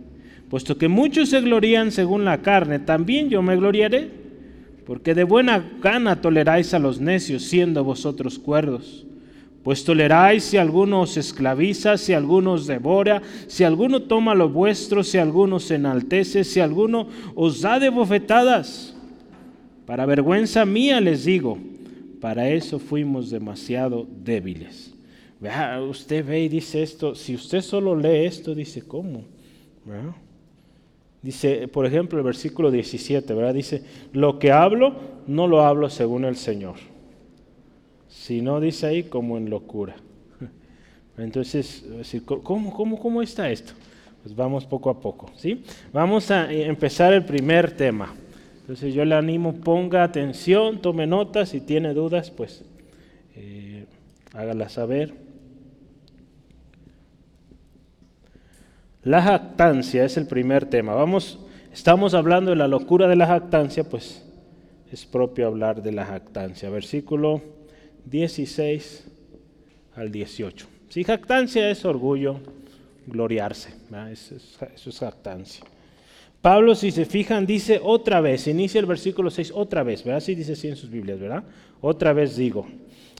Puesto 0.49 0.78
que 0.78 0.88
muchos 0.88 1.28
se 1.28 1.40
glorían 1.40 1.92
según 1.92 2.25
la 2.25 2.42
carne, 2.42 2.78
también 2.78 3.28
yo 3.28 3.42
me 3.42 3.57
gloriaré, 3.57 4.11
porque 4.90 5.14
de 5.14 5.23
buena 5.23 5.70
gana 5.80 6.20
toleráis 6.20 6.75
a 6.75 6.80
los 6.80 7.00
necios, 7.00 7.44
siendo 7.44 7.85
vosotros 7.85 8.40
cuerdos. 8.40 9.06
Pues 9.62 9.85
toleráis 9.85 10.42
si 10.42 10.56
alguno 10.56 11.02
os 11.02 11.16
esclaviza, 11.16 11.97
si 11.97 12.12
alguno 12.12 12.54
os 12.54 12.66
devora, 12.66 13.23
si 13.47 13.62
alguno 13.62 14.02
toma 14.02 14.35
lo 14.35 14.49
vuestro, 14.49 15.04
si 15.04 15.16
alguno 15.16 15.61
se 15.61 15.76
enaltece, 15.76 16.42
si 16.42 16.59
alguno 16.59 17.06
os 17.37 17.61
da 17.61 17.78
de 17.78 17.88
bofetadas. 17.88 18.97
Para 19.87 20.06
vergüenza 20.06 20.64
mía 20.64 21.00
les 21.00 21.25
digo, 21.25 21.56
para 22.20 22.50
eso 22.50 22.80
fuimos 22.80 23.30
demasiado 23.30 24.09
débiles. 24.25 24.92
Vea, 25.38 25.80
usted 25.88 26.26
ve 26.26 26.42
y 26.42 26.49
dice 26.49 26.82
esto, 26.82 27.14
si 27.14 27.37
usted 27.37 27.61
solo 27.61 27.94
lee 27.94 28.26
esto, 28.26 28.56
dice, 28.56 28.82
¿cómo? 28.82 29.23
Dice, 31.23 31.69
por 31.69 31.87
ejemplo, 31.87 32.19
el 32.19 32.25
versículo 32.25 32.71
17, 32.71 33.35
¿verdad? 33.35 33.55
Dice, 33.55 33.83
lo 34.12 34.39
que 34.39 34.53
hablo, 34.53 34.95
no 35.27 35.47
lo 35.47 35.62
hablo 35.62 35.91
según 35.91 36.25
el 36.25 36.37
Señor 36.37 36.77
si 38.11 38.43
no 38.43 38.61
dice 38.61 38.87
ahí, 38.87 39.03
como 39.05 39.39
en 39.39 39.49
locura. 39.49 39.97
Entonces, 41.19 41.85
¿cómo, 42.25 42.73
cómo, 42.73 42.99
cómo 42.99 43.23
está 43.23 43.50
esto? 43.50 43.73
Pues 44.23 44.37
vamos 44.37 44.67
poco 44.67 44.91
a 44.91 45.00
poco, 45.00 45.31
¿sí? 45.37 45.65
Vamos 45.93 46.31
a 46.31 46.53
empezar 46.53 47.15
el 47.15 47.25
primer 47.25 47.73
tema. 47.73 48.15
Entonces 48.61 48.93
yo 48.93 49.05
le 49.05 49.15
animo, 49.15 49.55
ponga 49.55 50.05
atención, 50.05 50.83
tome 50.83 51.07
notas, 51.07 51.49
si 51.49 51.61
tiene 51.61 51.95
dudas, 51.95 52.31
pues 52.31 52.62
eh, 53.35 53.87
hágala 54.35 54.69
saber. 54.69 55.15
La 59.02 59.23
jactancia 59.23 60.04
es 60.04 60.19
el 60.19 60.26
primer 60.26 60.66
tema. 60.66 60.92
Vamos, 60.92 61.38
estamos 61.73 62.12
hablando 62.12 62.50
de 62.50 62.57
la 62.57 62.69
locura 62.69 63.09
de 63.09 63.16
la 63.16 63.26
jactancia, 63.26 63.83
pues 63.85 64.23
es 64.92 65.07
propio 65.07 65.47
hablar 65.47 65.83
de 65.83 65.92
la 65.92 66.04
jactancia. 66.04 66.69
Versículo 66.69 67.40
16 68.04 69.07
al 69.97 70.12
18. 70.12 70.66
Si 70.90 71.04
jactancia 71.04 71.71
es 71.71 71.87
orgullo, 71.87 72.40
gloriarse, 73.07 73.71
eso 74.12 74.35
es, 74.37 74.99
jactancia. 74.99 75.64
Pablo, 76.42 76.75
si 76.75 76.90
se 76.90 77.07
fijan, 77.07 77.47
dice 77.47 77.80
otra 77.83 78.21
vez, 78.21 78.47
inicia 78.49 78.80
el 78.80 78.87
versículo 78.87 79.30
6 79.30 79.52
otra 79.54 79.83
vez, 79.83 80.04
¿verdad? 80.04 80.19
Así 80.19 80.35
dice 80.35 80.52
así 80.52 80.69
en 80.69 80.76
sus 80.76 80.90
Biblias, 80.90 81.19
¿verdad? 81.19 81.45
Otra 81.80 82.12
vez 82.12 82.37
digo. 82.37 82.66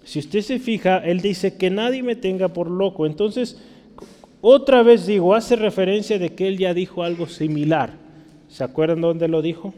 Si 0.05 0.19
usted 0.19 0.41
se 0.41 0.59
fija, 0.59 0.99
él 0.99 1.21
dice 1.21 1.57
que 1.57 1.71
nadie 1.71 2.03
me 2.03 2.17
tenga 2.17 2.49
por 2.49 2.71
loco. 2.71 3.07
Entonces, 3.07 3.59
otra 4.41 4.83
vez 4.83 5.07
digo, 5.07 5.35
hace 5.35 5.57
referencia 5.57 6.19
de 6.19 6.35
que 6.35 6.49
él 6.49 6.59
ya 6.59 6.73
dijo 6.73 7.03
algo 7.03 7.27
similar. 7.27 7.91
¿Se 8.49 8.65
acuerdan 8.65 9.01
dónde 9.01 9.29
lo 9.29 9.43
dijo? 9.43 9.75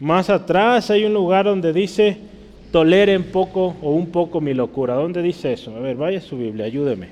Más 0.00 0.30
atrás 0.30 0.90
hay 0.90 1.04
un 1.04 1.14
lugar 1.14 1.46
donde 1.46 1.72
dice, 1.72 2.18
toleren 2.70 3.24
poco 3.24 3.76
o 3.82 3.92
un 3.92 4.10
poco 4.10 4.40
mi 4.40 4.54
locura. 4.54 4.94
¿Dónde 4.94 5.22
dice 5.22 5.52
eso? 5.52 5.74
A 5.74 5.80
ver, 5.80 5.96
vaya 5.96 6.18
a 6.18 6.22
su 6.22 6.36
Biblia, 6.36 6.66
ayúdeme. 6.66 7.08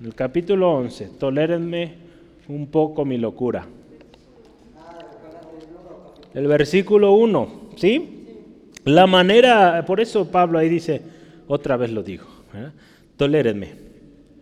En 0.00 0.06
el 0.06 0.14
capítulo 0.14 0.72
11, 0.72 1.10
tolérenme 1.18 1.94
un 2.48 2.66
poco 2.66 3.04
mi 3.04 3.18
locura. 3.18 3.66
El 6.34 6.46
versículo 6.46 7.12
1, 7.12 7.48
¿sí? 7.76 8.18
La 8.84 9.06
manera, 9.06 9.84
por 9.86 10.00
eso 10.00 10.30
Pablo 10.30 10.58
ahí 10.58 10.68
dice, 10.68 11.02
otra 11.46 11.76
vez 11.76 11.90
lo 11.92 12.02
digo, 12.02 12.24
¿eh? 12.54 12.70
Tolérenme. 13.22 13.68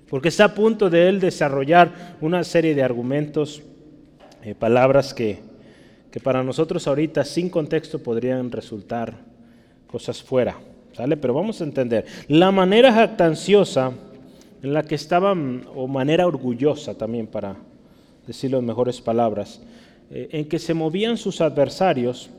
Porque 0.09 0.29
está 0.29 0.47
a 0.47 0.55
punto 0.55 0.89
de 0.89 1.07
él 1.07 1.21
desarrollar 1.21 2.17
una 2.23 2.45
serie 2.45 2.75
de 2.75 2.83
argumentos, 2.83 3.63
eh, 4.43 4.55
palabras 4.55 5.13
que 5.13 5.51
que 6.11 6.19
para 6.19 6.43
nosotros 6.43 6.89
ahorita 6.89 7.25
sin 7.25 7.51
contexto 7.51 8.03
podrían 8.03 8.51
resultar 8.51 9.15
cosas 9.87 10.23
fuera, 10.23 10.59
¿sale? 10.93 11.17
Pero 11.19 11.35
vamos 11.35 11.61
a 11.61 11.65
entender. 11.65 12.07
La 12.27 12.51
manera 12.51 12.91
jactanciosa 12.91 13.93
en 14.63 14.73
la 14.73 14.83
que 14.83 14.95
estaban, 14.95 15.67
o 15.75 15.87
manera 15.87 16.27
orgullosa 16.27 16.97
también 16.97 17.27
para 17.27 17.57
decirlo 18.27 18.59
en 18.59 18.65
mejores 18.65 19.01
palabras, 19.01 19.61
eh, 20.11 20.31
en 20.33 20.49
que 20.49 20.59
se 20.59 20.75
movían 20.75 21.17
sus 21.17 21.41
adversarios, 21.41 22.31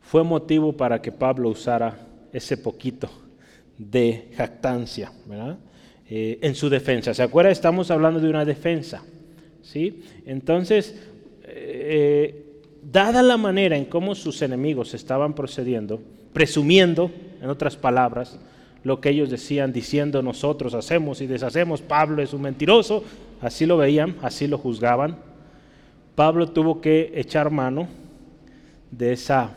fue 0.00 0.24
motivo 0.24 0.72
para 0.72 1.00
que 1.00 1.12
Pablo 1.12 1.50
usara 1.50 1.98
ese 2.32 2.56
poquito 2.56 3.08
de 3.80 4.28
jactancia, 4.36 5.10
¿verdad? 5.24 5.58
Eh, 6.08 6.38
en 6.42 6.54
su 6.54 6.68
defensa. 6.68 7.14
¿Se 7.14 7.22
acuerda? 7.22 7.50
Estamos 7.50 7.90
hablando 7.90 8.20
de 8.20 8.28
una 8.28 8.44
defensa, 8.44 9.02
¿sí? 9.62 10.02
Entonces, 10.26 11.00
eh, 11.44 12.60
dada 12.82 13.22
la 13.22 13.38
manera 13.38 13.76
en 13.76 13.86
cómo 13.86 14.14
sus 14.14 14.42
enemigos 14.42 14.92
estaban 14.92 15.34
procediendo, 15.34 16.00
presumiendo, 16.34 17.10
en 17.40 17.48
otras 17.48 17.76
palabras, 17.76 18.38
lo 18.84 19.00
que 19.00 19.10
ellos 19.10 19.30
decían, 19.30 19.72
diciendo 19.72 20.22
nosotros 20.22 20.74
hacemos 20.74 21.22
y 21.22 21.26
deshacemos, 21.26 21.80
Pablo 21.80 22.22
es 22.22 22.34
un 22.34 22.42
mentiroso, 22.42 23.02
así 23.40 23.64
lo 23.64 23.78
veían, 23.78 24.16
así 24.20 24.46
lo 24.46 24.58
juzgaban. 24.58 25.16
Pablo 26.14 26.48
tuvo 26.50 26.82
que 26.82 27.12
echar 27.14 27.50
mano 27.50 27.88
de 28.90 29.12
esa 29.12 29.56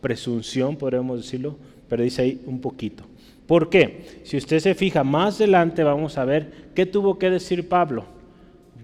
presunción, 0.00 0.74
podríamos 0.74 1.18
decirlo, 1.18 1.56
pero 1.88 2.02
dice 2.02 2.22
ahí 2.22 2.42
un 2.46 2.60
poquito. 2.60 3.04
¿Por 3.48 3.70
qué? 3.70 4.20
Si 4.24 4.36
usted 4.36 4.58
se 4.58 4.74
fija 4.74 5.02
más 5.04 5.36
adelante 5.36 5.82
vamos 5.82 6.18
a 6.18 6.26
ver 6.26 6.68
qué 6.74 6.84
tuvo 6.84 7.18
que 7.18 7.30
decir 7.30 7.66
Pablo. 7.66 8.04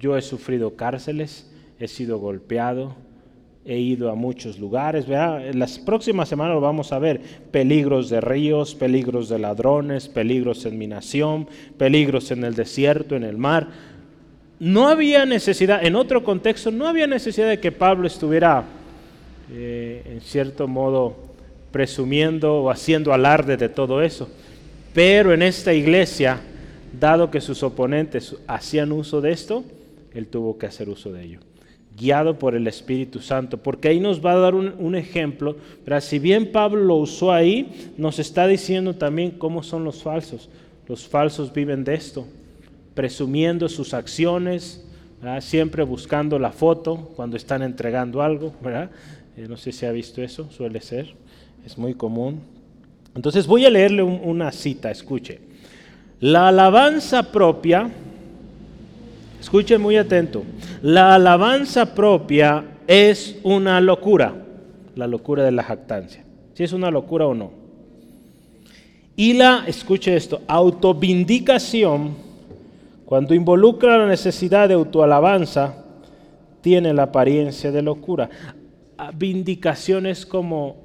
Yo 0.00 0.16
he 0.16 0.23
sufrido 0.23 0.75
cárceles, 0.75 1.52
he 1.78 1.87
sido 1.87 2.18
golpeado, 2.18 2.97
he 3.66 3.78
ido 3.78 4.11
a 4.11 4.14
muchos 4.14 4.59
lugares. 4.59 5.04
En 5.06 5.59
las 5.59 5.78
próximas 5.78 6.30
semanas 6.30 6.54
lo 6.54 6.62
vamos 6.62 6.92
a 6.92 6.99
ver. 6.99 7.21
Peligros 7.50 8.09
de 8.09 8.23
ríos, 8.23 8.75
peligros 8.75 9.28
de 9.28 9.38
ladrones, 9.38 10.09
peligros 10.09 10.64
en 10.64 10.78
mi 10.78 10.87
nación, 10.87 11.47
peligros 11.76 12.30
en 12.30 12.42
el 12.42 12.54
desierto, 12.54 13.16
en 13.16 13.25
el 13.25 13.37
mar. 13.37 13.68
No 14.59 14.88
había 14.88 15.26
necesidad, 15.26 15.85
en 15.85 15.94
otro 15.94 16.25
contexto, 16.25 16.71
no 16.71 16.88
había 16.88 17.06
necesidad 17.06 17.50
de 17.50 17.61
que 17.61 17.71
Pablo 17.71 18.06
estuviera, 18.06 18.64
eh, 19.52 20.02
en 20.06 20.23
cierto 20.23 20.66
modo, 20.66 21.16
presumiendo 21.71 22.62
o 22.62 22.71
haciendo 22.71 23.12
alarde 23.12 23.59
de 23.59 23.68
todo 23.68 24.00
eso. 24.00 24.30
Pero 24.94 25.34
en 25.34 25.42
esta 25.42 25.74
iglesia, 25.74 26.40
dado 26.98 27.30
que 27.30 27.40
sus 27.40 27.62
oponentes 27.62 28.36
hacían 28.46 28.92
uso 28.92 29.20
de 29.20 29.32
esto, 29.32 29.64
él 30.14 30.28
tuvo 30.28 30.56
que 30.56 30.66
hacer 30.66 30.88
uso 30.88 31.12
de 31.12 31.24
ello 31.24 31.40
guiado 31.96 32.38
por 32.38 32.54
el 32.54 32.66
Espíritu 32.66 33.20
Santo, 33.20 33.58
porque 33.58 33.88
ahí 33.88 34.00
nos 34.00 34.24
va 34.24 34.32
a 34.32 34.38
dar 34.38 34.54
un, 34.54 34.94
ejemplo, 34.94 35.56
pero 35.84 36.00
si 36.00 36.18
bien 36.18 36.50
Pablo 36.50 36.82
lo 36.82 36.96
usó 36.96 37.32
ahí, 37.32 37.92
nos 37.96 38.18
está 38.18 38.46
diciendo 38.46 38.94
también 38.94 39.32
cómo 39.32 39.62
son 39.62 39.84
los 39.84 40.02
falsos. 40.02 40.48
Los 40.88 41.06
falsos 41.06 41.52
viven 41.52 41.84
de 41.84 41.94
esto, 41.94 42.26
presumiendo 42.94 43.68
sus 43.68 43.94
acciones, 43.94 44.84
siempre 45.40 45.84
buscando 45.84 46.38
la 46.38 46.50
foto 46.50 47.12
cuando 47.16 47.36
están 47.36 47.62
entregando 47.62 48.22
algo. 48.22 48.52
Eh, 49.36 49.46
no 49.48 49.56
sé 49.56 49.72
si 49.72 49.86
ha 49.86 49.92
visto 49.92 50.22
eso, 50.22 50.50
suele 50.50 50.80
ser, 50.80 51.14
es 51.64 51.78
muy 51.78 51.94
común. 51.94 52.40
Entonces 53.14 53.47
voy 53.47 53.64
a 53.64 53.71
leerle 53.71 54.02
una 54.02 54.50
cita, 54.52 54.90
escuche. 54.90 55.40
La 56.21 56.49
alabanza 56.49 57.30
propia, 57.30 57.90
Escuchen 59.44 59.83
muy 59.83 59.99
atento. 59.99 60.42
La 60.80 61.14
alabanza 61.14 61.94
propia 61.94 62.64
es 62.87 63.37
una 63.42 63.78
locura, 63.78 64.35
la 64.97 65.06
locura 65.06 65.44
de 65.44 65.52
la 65.52 65.62
jactancia. 65.62 66.25
Si 66.54 66.64
es 66.64 66.73
una 66.73 66.90
locura 66.90 67.26
o 67.26 67.35
no. 67.35 67.50
Y 69.16 69.35
la, 69.35 69.64
escuche 69.66 70.16
esto, 70.16 70.40
autovindicación, 70.49 72.14
cuando 73.04 73.35
involucra 73.35 73.99
la 73.99 74.06
necesidad 74.06 74.66
de 74.66 74.76
autoalabanza, 74.76 75.75
tiene 76.62 76.94
la 76.94 77.02
apariencia 77.02 77.71
de 77.71 77.83
locura. 77.83 78.30
Ah, 78.97 79.11
vindicación 79.14 80.06
es 80.06 80.25
como 80.25 80.76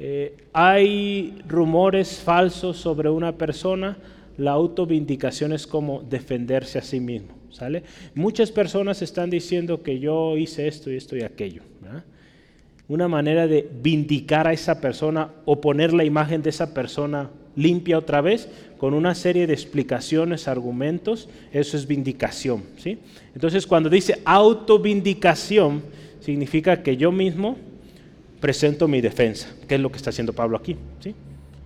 eh, 0.00 0.36
hay 0.52 1.36
rumores 1.48 2.20
falsos 2.20 2.76
sobre 2.76 3.10
una 3.10 3.36
persona, 3.36 3.98
la 4.36 4.52
autovindicación 4.52 5.52
es 5.52 5.66
como 5.66 6.02
defenderse 6.02 6.78
a 6.78 6.82
sí 6.82 7.00
mismo. 7.00 7.34
¿sale? 7.50 7.82
Muchas 8.14 8.52
personas 8.52 9.02
están 9.02 9.28
diciendo 9.28 9.82
que 9.82 9.98
yo 9.98 10.36
hice 10.36 10.68
esto 10.68 10.92
y 10.92 10.96
esto 10.96 11.16
y 11.16 11.22
aquello. 11.22 11.62
Una 12.86 13.08
manera 13.08 13.46
de 13.46 13.68
vindicar 13.82 14.46
a 14.46 14.52
esa 14.52 14.80
persona 14.80 15.30
o 15.44 15.60
poner 15.60 15.92
la 15.92 16.04
imagen 16.04 16.42
de 16.42 16.50
esa 16.50 16.72
persona 16.72 17.28
limpia 17.54 17.98
otra 17.98 18.20
vez 18.20 18.48
con 18.78 18.94
una 18.94 19.14
serie 19.14 19.46
de 19.46 19.52
explicaciones, 19.52 20.48
argumentos, 20.48 21.28
eso 21.52 21.76
es 21.76 21.86
vindicación. 21.86 22.62
¿sí? 22.78 22.98
Entonces 23.34 23.66
cuando 23.66 23.90
dice 23.90 24.22
autovindicación, 24.24 25.82
significa 26.20 26.82
que 26.82 26.96
yo 26.96 27.10
mismo 27.10 27.56
presento 28.40 28.88
mi 28.88 29.00
defensa, 29.00 29.48
que 29.66 29.76
es 29.76 29.80
lo 29.80 29.90
que 29.90 29.96
está 29.96 30.10
haciendo 30.10 30.32
Pablo 30.32 30.56
aquí. 30.56 30.76
¿sí? 31.00 31.14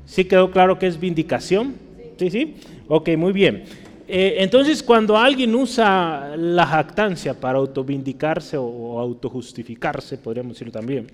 ¿Sí 0.07 0.25
quedó 0.25 0.51
claro 0.51 0.79
que 0.79 0.87
es 0.87 0.99
vindicación? 0.99 1.75
Sí, 2.19 2.31
sí. 2.31 2.55
Ok, 2.89 3.11
muy 3.17 3.33
bien. 3.33 3.65
Eh, 4.09 4.37
entonces, 4.39 4.83
cuando 4.83 5.17
alguien 5.17 5.55
usa 5.55 6.35
la 6.37 6.67
jactancia 6.67 7.35
para 7.35 7.59
autovindicarse 7.59 8.57
o 8.59 8.99
autojustificarse, 8.99 10.19
podríamos 10.19 10.55
decirlo 10.55 10.73
también, 10.73 11.07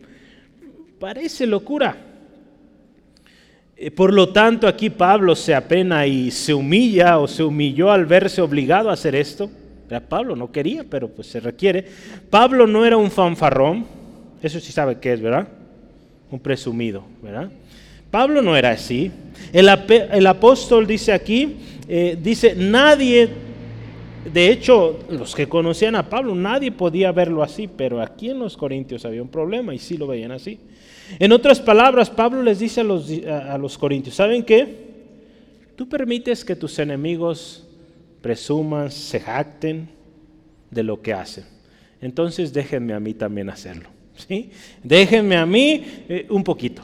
parece 0.98 1.46
locura. 1.46 1.96
Eh, 3.76 3.92
por 3.92 4.12
lo 4.12 4.30
tanto, 4.30 4.66
aquí 4.66 4.90
Pablo 4.90 5.36
se 5.36 5.54
apena 5.54 6.06
y 6.06 6.32
se 6.32 6.52
humilla 6.52 7.18
o 7.18 7.28
se 7.28 7.44
humilló 7.44 7.92
al 7.92 8.06
verse 8.06 8.40
obligado 8.40 8.90
a 8.90 8.94
hacer 8.94 9.14
esto. 9.14 9.48
Pablo 10.08 10.36
no 10.36 10.50
quería, 10.50 10.84
pero 10.84 11.08
pues 11.08 11.28
se 11.28 11.40
requiere. 11.40 11.86
Pablo 12.28 12.66
no 12.66 12.84
era 12.84 12.96
un 12.96 13.10
fanfarrón, 13.10 13.86
eso 14.42 14.60
sí 14.60 14.72
sabe 14.72 14.98
qué 14.98 15.12
es, 15.12 15.20
¿verdad? 15.20 15.48
Un 16.30 16.40
presumido, 16.40 17.04
¿verdad? 17.22 17.50
Pablo 18.10 18.40
no 18.42 18.56
era 18.56 18.70
así. 18.70 19.10
El, 19.52 20.26
apóstol 20.26 20.86
dice 20.86 21.12
aquí, 21.12 21.56
eh, 21.88 22.16
dice, 22.20 22.54
nadie, 22.56 23.28
de 24.32 24.50
hecho, 24.50 25.00
los 25.10 25.34
que 25.34 25.48
conocían 25.48 25.94
a 25.94 26.08
Pablo, 26.08 26.34
nadie 26.34 26.72
podía 26.72 27.12
verlo 27.12 27.42
así, 27.42 27.68
pero 27.68 28.00
aquí 28.00 28.30
en 28.30 28.38
los 28.38 28.56
Corintios 28.56 29.04
había 29.04 29.22
un 29.22 29.28
problema 29.28 29.74
y 29.74 29.78
sí 29.78 29.96
lo 29.96 30.06
veían 30.06 30.32
así. 30.32 30.58
En 31.18 31.32
otras 31.32 31.60
palabras, 31.60 32.10
Pablo 32.10 32.42
les 32.42 32.58
dice 32.58 32.80
a 32.80 32.84
los, 32.84 33.10
a 33.26 33.58
los 33.58 33.76
Corintios, 33.76 34.14
¿saben 34.14 34.42
qué? 34.42 34.88
Tú 35.76 35.88
permites 35.88 36.44
que 36.44 36.56
tus 36.56 36.78
enemigos 36.78 37.66
presuman, 38.20 38.90
se 38.90 39.20
jacten 39.20 39.88
de 40.70 40.82
lo 40.82 41.00
que 41.00 41.12
hacen. 41.12 41.44
Entonces 42.00 42.52
déjenme 42.52 42.94
a 42.94 43.00
mí 43.00 43.14
también 43.14 43.50
hacerlo. 43.50 43.97
¿Sí? 44.26 44.50
Déjenme 44.82 45.36
a 45.36 45.46
mí 45.46 45.84
eh, 46.08 46.26
un 46.30 46.44
poquito. 46.44 46.82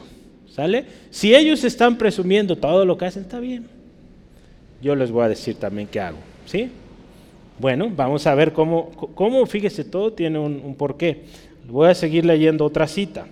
¿Sale? 0.49 0.85
Si 1.09 1.35
ellos 1.35 1.63
están 1.65 1.97
presumiendo 1.97 2.55
todo 2.55 2.85
lo 2.85 2.97
que 2.97 3.05
hacen, 3.05 3.23
está 3.23 3.41
bien. 3.41 3.67
Yo 4.81 4.95
les 4.95 5.11
voy 5.11 5.25
a 5.25 5.29
decir 5.29 5.55
también 5.55 5.87
qué 5.87 5.99
hago. 5.99 6.17
¿Sí? 6.45 6.69
Bueno, 7.59 7.91
vamos 7.93 8.25
a 8.25 8.35
ver 8.35 8.53
cómo, 8.53 8.91
cómo 9.15 9.45
fíjese, 9.45 9.83
todo 9.83 10.13
tiene 10.13 10.39
un, 10.39 10.61
un 10.63 10.75
porqué. 10.75 11.23
Voy 11.67 11.89
a 11.89 11.93
seguir 11.93 12.25
leyendo 12.25 12.63
otra 12.63 12.87
cita. 12.87 13.27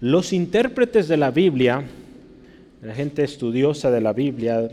Los 0.00 0.32
intérpretes 0.32 1.08
de 1.08 1.18
la 1.18 1.30
Biblia, 1.30 1.84
la 2.82 2.94
gente 2.94 3.22
estudiosa 3.22 3.90
de 3.90 4.00
la 4.00 4.14
Biblia, 4.14 4.70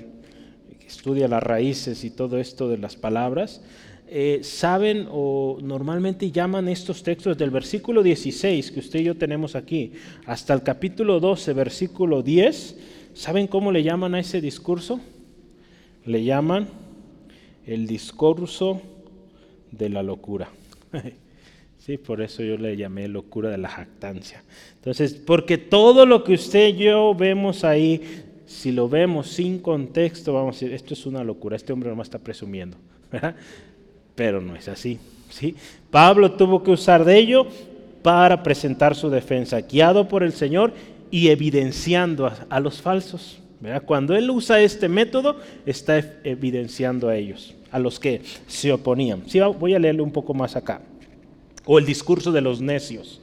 que 0.80 0.88
estudia 0.88 1.28
las 1.28 1.44
raíces 1.44 2.06
y 2.06 2.10
todo 2.10 2.38
esto 2.38 2.70
de 2.70 2.78
las 2.78 2.96
palabras, 2.96 3.62
eh, 4.10 4.40
saben 4.42 5.08
o 5.12 5.58
normalmente 5.62 6.32
llaman 6.32 6.70
estos 6.70 7.04
textos 7.04 7.38
del 7.38 7.50
versículo 7.50 8.04
16 8.04 8.72
que 8.72 8.80
usted 8.80 9.00
y 9.00 9.04
yo 9.04 9.16
tenemos 9.16 9.56
aquí 9.56 9.92
hasta 10.26 10.54
el 10.54 10.64
capítulo 10.64 11.20
12, 11.20 11.54
versículo 11.54 12.24
10, 12.24 12.78
¿saben 13.14 13.48
cómo 13.48 13.72
le 13.72 13.84
llaman 13.84 14.16
a 14.16 14.20
ese 14.20 14.40
discurso? 14.40 15.02
Le 16.06 16.24
llaman 16.24 16.70
el 17.66 17.86
discurso 17.86 18.82
de 19.72 19.90
la 19.90 20.04
locura. 20.04 20.50
Sí, 21.80 21.98
por 21.98 22.22
eso 22.22 22.44
yo 22.44 22.58
le 22.58 22.76
llamé 22.76 23.08
locura 23.08 23.50
de 23.50 23.58
la 23.58 23.70
jactancia. 23.70 24.44
Entonces, 24.76 25.14
porque 25.14 25.58
todo 25.58 26.06
lo 26.06 26.22
que 26.26 26.34
usted 26.34 26.76
y 26.76 26.84
yo 26.84 27.16
vemos 27.16 27.64
ahí, 27.64 28.02
si 28.46 28.74
lo 28.74 28.90
vemos 28.90 29.30
sin 29.30 29.60
contexto, 29.60 30.34
vamos 30.34 30.58
a 30.58 30.60
decir, 30.60 30.74
esto 30.74 30.96
es 30.96 31.06
una 31.06 31.24
locura, 31.24 31.56
este 31.56 31.72
hombre 31.72 31.90
nomás 31.90 32.08
está 32.08 32.20
presumiendo. 32.20 32.76
Pero 34.18 34.42
no 34.42 34.56
es 34.56 34.68
así. 34.68 35.00
¿sí? 35.30 35.56
Pablo 35.92 36.32
tuvo 36.34 36.64
que 36.64 36.72
usar 36.72 37.06
de 37.06 37.18
ello 37.18 37.48
para 38.02 38.44
presentar 38.44 38.96
su 38.96 39.10
defensa, 39.10 39.62
guiado 39.62 40.10
por 40.10 40.24
el 40.24 40.34
Señor 40.34 40.74
y 41.12 41.30
evidenciando 41.30 42.30
a, 42.50 42.60
los 42.60 42.82
falsos. 42.82 43.40
Cuando 43.86 44.16
él 44.16 44.30
usa 44.30 44.60
este 44.60 44.90
método, 44.90 45.38
está 45.66 46.04
evidenciando 46.24 47.10
a 47.10 47.16
ellos, 47.16 47.54
a 47.72 47.78
los 47.78 48.00
que 48.00 48.22
se 48.48 48.74
oponían. 48.74 49.24
Sí, 49.28 49.40
voy 49.40 49.76
a 49.76 49.80
leerle 49.80 50.02
un 50.02 50.12
poco 50.12 50.34
más 50.34 50.56
acá 50.56 50.82
o 51.68 51.78
el 51.78 51.86
discurso 51.86 52.32
de 52.32 52.42
los 52.42 52.60
necios. 52.60 53.22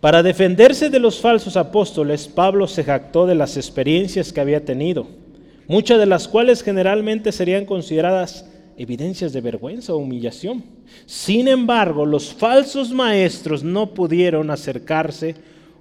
Para 0.00 0.22
defenderse 0.22 0.88
de 0.88 1.00
los 1.00 1.20
falsos 1.20 1.56
apóstoles, 1.56 2.28
Pablo 2.28 2.68
se 2.68 2.84
jactó 2.84 3.26
de 3.26 3.34
las 3.34 3.56
experiencias 3.56 4.32
que 4.32 4.40
había 4.40 4.64
tenido, 4.64 5.08
muchas 5.66 5.98
de 5.98 6.06
las 6.06 6.28
cuales 6.28 6.62
generalmente 6.62 7.32
serían 7.32 7.66
consideradas 7.66 8.48
evidencias 8.78 9.32
de 9.32 9.40
vergüenza 9.40 9.92
o 9.92 9.98
humillación. 9.98 10.62
Sin 11.04 11.48
embargo, 11.48 12.06
los 12.06 12.32
falsos 12.32 12.92
maestros 12.92 13.64
no 13.64 13.92
pudieron 13.92 14.50
acercarse 14.50 15.34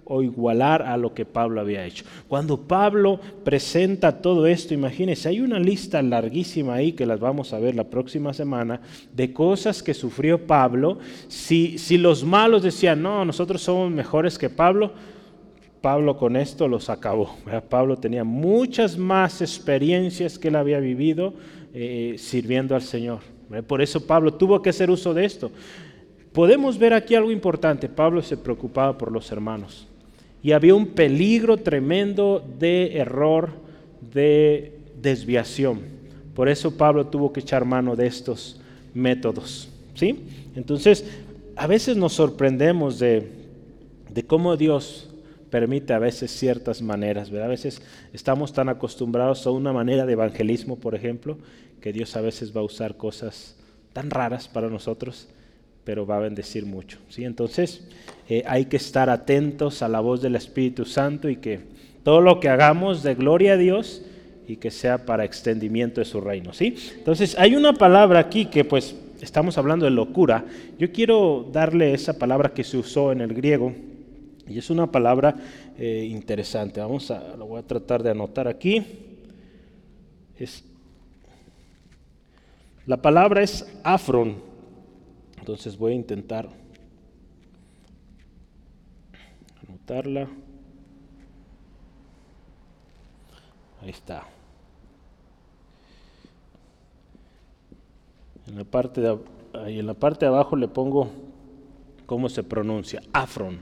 o 0.09 0.23
igualar 0.23 0.81
a 0.81 0.97
lo 0.97 1.13
que 1.13 1.25
Pablo 1.25 1.61
había 1.61 1.85
hecho. 1.85 2.05
Cuando 2.27 2.61
Pablo 2.61 3.19
presenta 3.43 4.21
todo 4.21 4.47
esto, 4.47 4.73
imagínense, 4.73 5.29
hay 5.29 5.41
una 5.41 5.59
lista 5.59 6.01
larguísima 6.01 6.75
ahí 6.75 6.93
que 6.93 7.05
las 7.05 7.19
vamos 7.19 7.53
a 7.53 7.59
ver 7.59 7.75
la 7.75 7.83
próxima 7.83 8.33
semana 8.33 8.81
de 9.13 9.31
cosas 9.31 9.83
que 9.83 9.93
sufrió 9.93 10.47
Pablo. 10.47 10.97
Si, 11.27 11.77
si 11.77 11.97
los 11.97 12.23
malos 12.23 12.63
decían, 12.63 13.01
no, 13.01 13.25
nosotros 13.25 13.61
somos 13.61 13.91
mejores 13.91 14.37
que 14.37 14.49
Pablo, 14.49 14.93
Pablo 15.81 16.17
con 16.17 16.35
esto 16.35 16.67
los 16.67 16.89
acabó. 16.89 17.35
Pablo 17.69 17.97
tenía 17.97 18.23
muchas 18.23 18.97
más 18.97 19.41
experiencias 19.41 20.39
que 20.39 20.47
él 20.47 20.55
había 20.55 20.79
vivido 20.79 21.33
eh, 21.79 22.17
sirviendo 22.17 22.73
al 22.73 22.81
Señor. 22.81 23.19
Por 23.67 23.83
eso 23.83 24.05
Pablo 24.05 24.33
tuvo 24.33 24.61
que 24.61 24.71
hacer 24.71 24.89
uso 24.89 25.13
de 25.13 25.25
esto. 25.25 25.51
Podemos 26.33 26.79
ver 26.79 26.93
aquí 26.93 27.13
algo 27.13 27.31
importante. 27.31 27.87
Pablo 27.87 28.23
se 28.23 28.35
preocupaba 28.35 28.97
por 28.97 29.11
los 29.11 29.31
hermanos 29.31 29.87
y 30.41 30.53
había 30.53 30.73
un 30.73 30.87
peligro 30.87 31.57
tremendo 31.57 32.43
de 32.57 32.97
error, 32.97 33.51
de 34.11 34.79
desviación. 34.99 35.81
Por 36.33 36.49
eso 36.49 36.75
Pablo 36.75 37.05
tuvo 37.05 37.31
que 37.31 37.41
echar 37.41 37.63
mano 37.63 37.95
de 37.95 38.07
estos 38.07 38.59
métodos. 38.95 39.69
¿sí? 39.93 40.19
Entonces, 40.55 41.05
a 41.55 41.67
veces 41.67 41.95
nos 41.95 42.13
sorprendemos 42.13 42.97
de, 42.97 43.29
cómo 44.25 44.57
Dios 44.57 45.09
permite 45.51 45.93
a 45.93 45.99
veces 45.99 46.31
ciertas 46.31 46.81
maneras. 46.81 47.31
A 47.31 47.47
veces 47.47 47.81
estamos 48.13 48.53
tan 48.53 48.69
acostumbrados 48.69 49.45
a 49.45 49.51
una 49.51 49.73
manera 49.73 50.05
de 50.05 50.13
evangelismo, 50.13 50.75
por 50.75 50.95
ejemplo, 50.95 51.37
que 51.87 51.93
Dios 51.93 52.17
a 52.17 52.21
veces 52.21 52.53
va 52.53 52.59
a 52.59 52.65
usar 52.65 52.97
cosas 52.97 53.55
tan 53.93 54.09
raras 54.09 54.49
para 54.49 54.67
nosotros 54.67 55.29
pero 55.85 56.05
va 56.05 56.17
a 56.17 56.19
bendecir 56.19 56.65
mucho. 56.65 56.97
¿sí? 57.07 57.23
Entonces 57.23 57.87
eh, 58.27 58.43
hay 58.45 58.65
que 58.65 58.75
estar 58.75 59.09
atentos 59.09 59.81
a 59.81 59.87
la 59.87 60.01
voz 60.01 60.21
del 60.21 60.35
Espíritu 60.35 60.83
Santo 60.83 61.29
y 61.29 61.37
que 61.37 61.61
todo 62.03 62.19
lo 62.19 62.41
que 62.41 62.49
hagamos 62.49 63.03
de 63.03 63.15
gloria 63.15 63.53
a 63.53 63.57
Dios 63.57 64.01
y 64.49 64.57
que 64.57 64.69
sea 64.69 65.05
para 65.05 65.23
extendimiento 65.23 66.01
de 66.01 66.05
su 66.05 66.19
reino. 66.19 66.51
¿sí? 66.51 66.75
Entonces 66.97 67.39
hay 67.39 67.55
una 67.55 67.71
palabra 67.71 68.19
aquí 68.19 68.47
que 68.47 68.65
pues 68.65 68.93
estamos 69.21 69.57
hablando 69.57 69.85
de 69.85 69.91
locura. 69.91 70.43
Yo 70.77 70.91
quiero 70.91 71.47
darle 71.53 71.93
esa 71.93 72.19
palabra 72.19 72.53
que 72.53 72.65
se 72.65 72.75
usó 72.75 73.13
en 73.13 73.21
el 73.21 73.33
griego 73.33 73.73
y 74.45 74.57
es 74.57 74.69
una 74.69 74.91
palabra 74.91 75.37
eh, 75.79 76.05
interesante. 76.11 76.81
Vamos 76.81 77.11
a, 77.11 77.37
lo 77.37 77.45
voy 77.45 77.59
a 77.59 77.63
tratar 77.63 78.03
de 78.03 78.11
anotar 78.11 78.49
aquí. 78.49 78.83
Es, 80.37 80.65
la 82.87 82.97
palabra 82.97 83.43
es 83.43 83.67
afron. 83.83 84.37
Entonces 85.37 85.77
voy 85.77 85.91
a 85.91 85.95
intentar 85.95 86.47
anotarla. 89.67 90.27
Ahí 93.81 93.89
está. 93.89 94.23
En 98.47 98.57
la 98.57 98.63
parte 98.63 99.01
de, 99.01 99.17
en 99.65 99.85
la 99.85 99.93
parte 99.93 100.25
abajo 100.25 100.55
le 100.55 100.69
pongo 100.69 101.11
cómo 102.05 102.29
se 102.29 102.41
pronuncia, 102.41 103.01
afron, 103.11 103.59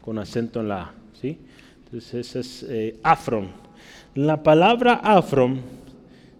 con 0.00 0.18
acento 0.18 0.60
en 0.60 0.68
la. 0.68 0.94
¿sí? 1.20 1.36
Entonces 1.84 2.14
ese 2.14 2.40
es 2.40 2.62
eh, 2.68 3.00
afron. 3.02 3.48
La 4.14 4.44
palabra 4.44 4.94
afron 4.94 5.77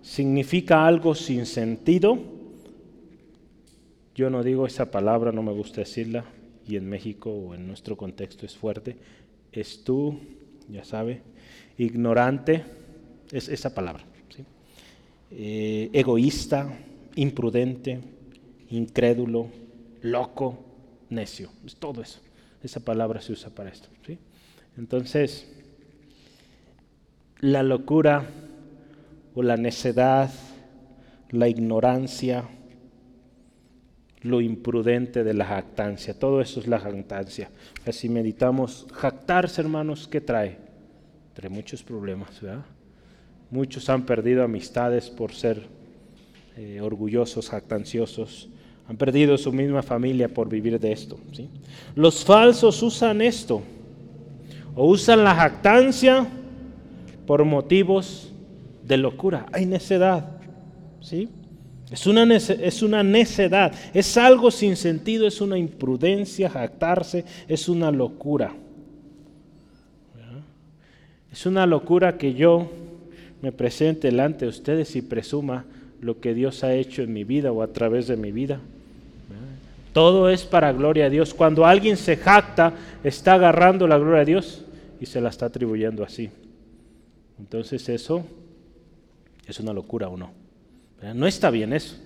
significa 0.09 0.87
algo 0.87 1.15
sin 1.15 1.47
sentido 1.47 2.39
yo 4.19 4.31
no 4.31 4.43
digo 4.43 4.67
esa 4.67 4.91
palabra, 4.91 5.31
no 5.31 5.45
me 5.45 5.53
gusta 5.53 5.83
decirla, 5.83 6.25
y 6.67 6.75
en 6.75 6.89
México 6.89 7.31
o 7.31 7.55
en 7.55 7.69
nuestro 7.69 7.97
contexto 7.97 8.47
es 8.47 8.57
fuerte. 8.57 8.97
Es 9.53 9.85
tú, 9.85 10.19
ya 10.69 10.85
sabe, 10.85 11.23
ignorante, 11.79 12.65
es 13.31 13.49
esa 13.49 13.73
palabra. 13.73 14.05
Eh, 15.31 15.91
egoísta, 15.93 16.69
imprudente, 17.15 18.01
incrédulo, 18.71 19.51
loco, 20.03 20.65
necio. 21.11 21.51
Es 21.65 21.77
todo 21.77 22.03
eso. 22.03 22.19
Esa 22.61 22.81
palabra 22.81 23.21
se 23.21 23.35
usa 23.35 23.51
para 23.51 23.71
esto. 23.71 23.89
Entonces, 24.77 25.49
la 27.39 27.63
locura 27.63 28.29
o 29.39 29.43
la 29.45 29.57
necedad, 29.57 30.33
la 31.31 31.47
ignorancia, 31.49 32.43
lo 34.23 34.41
imprudente 34.41 35.23
de 35.23 35.33
la 35.33 35.45
jactancia. 35.45 36.19
Todo 36.19 36.41
eso 36.41 36.59
es 36.59 36.67
la 36.67 36.81
jactancia. 36.81 37.49
Así 37.87 38.09
meditamos. 38.09 38.89
Jactarse, 38.93 39.61
hermanos, 39.61 40.09
¿qué 40.09 40.21
trae? 40.21 40.59
Trae 41.35 41.51
muchos 41.51 41.85
problemas, 41.85 42.41
¿verdad? 42.41 42.65
Muchos 43.49 43.89
han 43.89 44.05
perdido 44.05 44.43
amistades 44.43 45.09
por 45.09 45.33
ser 45.33 45.69
eh, 46.57 46.81
orgullosos, 46.81 47.49
jactanciosos, 47.49 48.49
han 48.89 48.97
perdido 48.97 49.39
su 49.39 49.53
misma 49.53 49.85
familia 49.85 50.29
por 50.29 50.49
vivir 50.49 50.81
de 50.81 50.91
esto. 50.91 51.17
¿sí? 51.31 51.49
Los 51.95 52.25
falsos 52.25 52.83
usan 52.83 53.23
esto, 53.23 53.63
o 54.75 54.89
usan 54.89 55.23
la 55.23 55.37
jactancia 55.37 56.27
por 57.25 57.45
motivos 57.45 58.28
de 58.89 58.97
locura. 58.97 59.47
Hay 59.53 59.67
necedad. 59.67 60.27
¿sí? 61.01 61.29
Es 61.91 62.07
una, 62.07 62.35
es 62.35 62.83
una 62.83 63.03
necedad, 63.03 63.73
es 63.95 64.17
algo 64.17 64.51
sin 64.51 64.77
sentido, 64.77 65.27
es 65.27 65.41
una 65.41 65.57
imprudencia, 65.57 66.51
jactarse, 66.51 67.25
es 67.47 67.69
una 67.69 67.91
locura. 67.91 68.53
Es 71.33 71.47
una 71.47 71.67
locura 71.67 72.19
que 72.19 72.35
yo 72.35 72.71
me 73.43 73.53
presente 73.53 74.09
delante 74.09 74.45
de 74.45 74.51
ustedes 74.51 74.97
y 74.97 75.03
presuma 75.03 75.65
lo 76.01 76.21
que 76.21 76.35
Dios 76.35 76.65
ha 76.65 76.75
hecho 76.75 77.03
en 77.03 77.13
mi 77.13 77.25
vida 77.25 77.53
o 77.53 77.63
a 77.63 77.69
través 77.69 78.07
de 78.07 78.17
mi 78.17 78.33
vida. 78.33 78.61
Todo 79.93 80.29
es 80.29 80.45
para 80.45 80.73
gloria 80.73 81.07
a 81.07 81.11
Dios. 81.11 81.35
Cuando 81.35 81.65
alguien 81.65 81.97
se 81.97 82.17
jacta, 82.17 82.75
está 83.03 83.35
agarrando 83.35 83.87
la 83.87 83.99
gloria 83.99 84.23
a 84.23 84.25
Dios 84.25 84.65
y 85.01 85.07
se 85.07 85.21
la 85.21 85.29
está 85.31 85.47
atribuyendo 85.47 86.05
así. 86.05 86.31
Entonces 87.39 87.89
eso 87.89 88.25
es 89.49 89.59
una 89.59 89.73
locura 89.73 90.09
o 90.09 90.17
no. 90.17 90.31
No 91.15 91.27
está 91.27 91.51
bien 91.51 91.73
eso. 91.73 91.97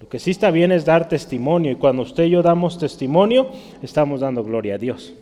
Lo 0.00 0.08
que 0.08 0.18
sí 0.18 0.30
está 0.30 0.50
bien 0.50 0.70
es 0.70 0.84
dar 0.84 1.08
testimonio 1.08 1.72
y 1.72 1.76
cuando 1.76 2.02
usted 2.02 2.24
y 2.24 2.30
yo 2.30 2.42
damos 2.42 2.78
testimonio, 2.78 3.50
estamos 3.82 4.20
dando 4.20 4.44
gloria 4.44 4.74
a 4.74 4.78
Dios, 4.78 5.14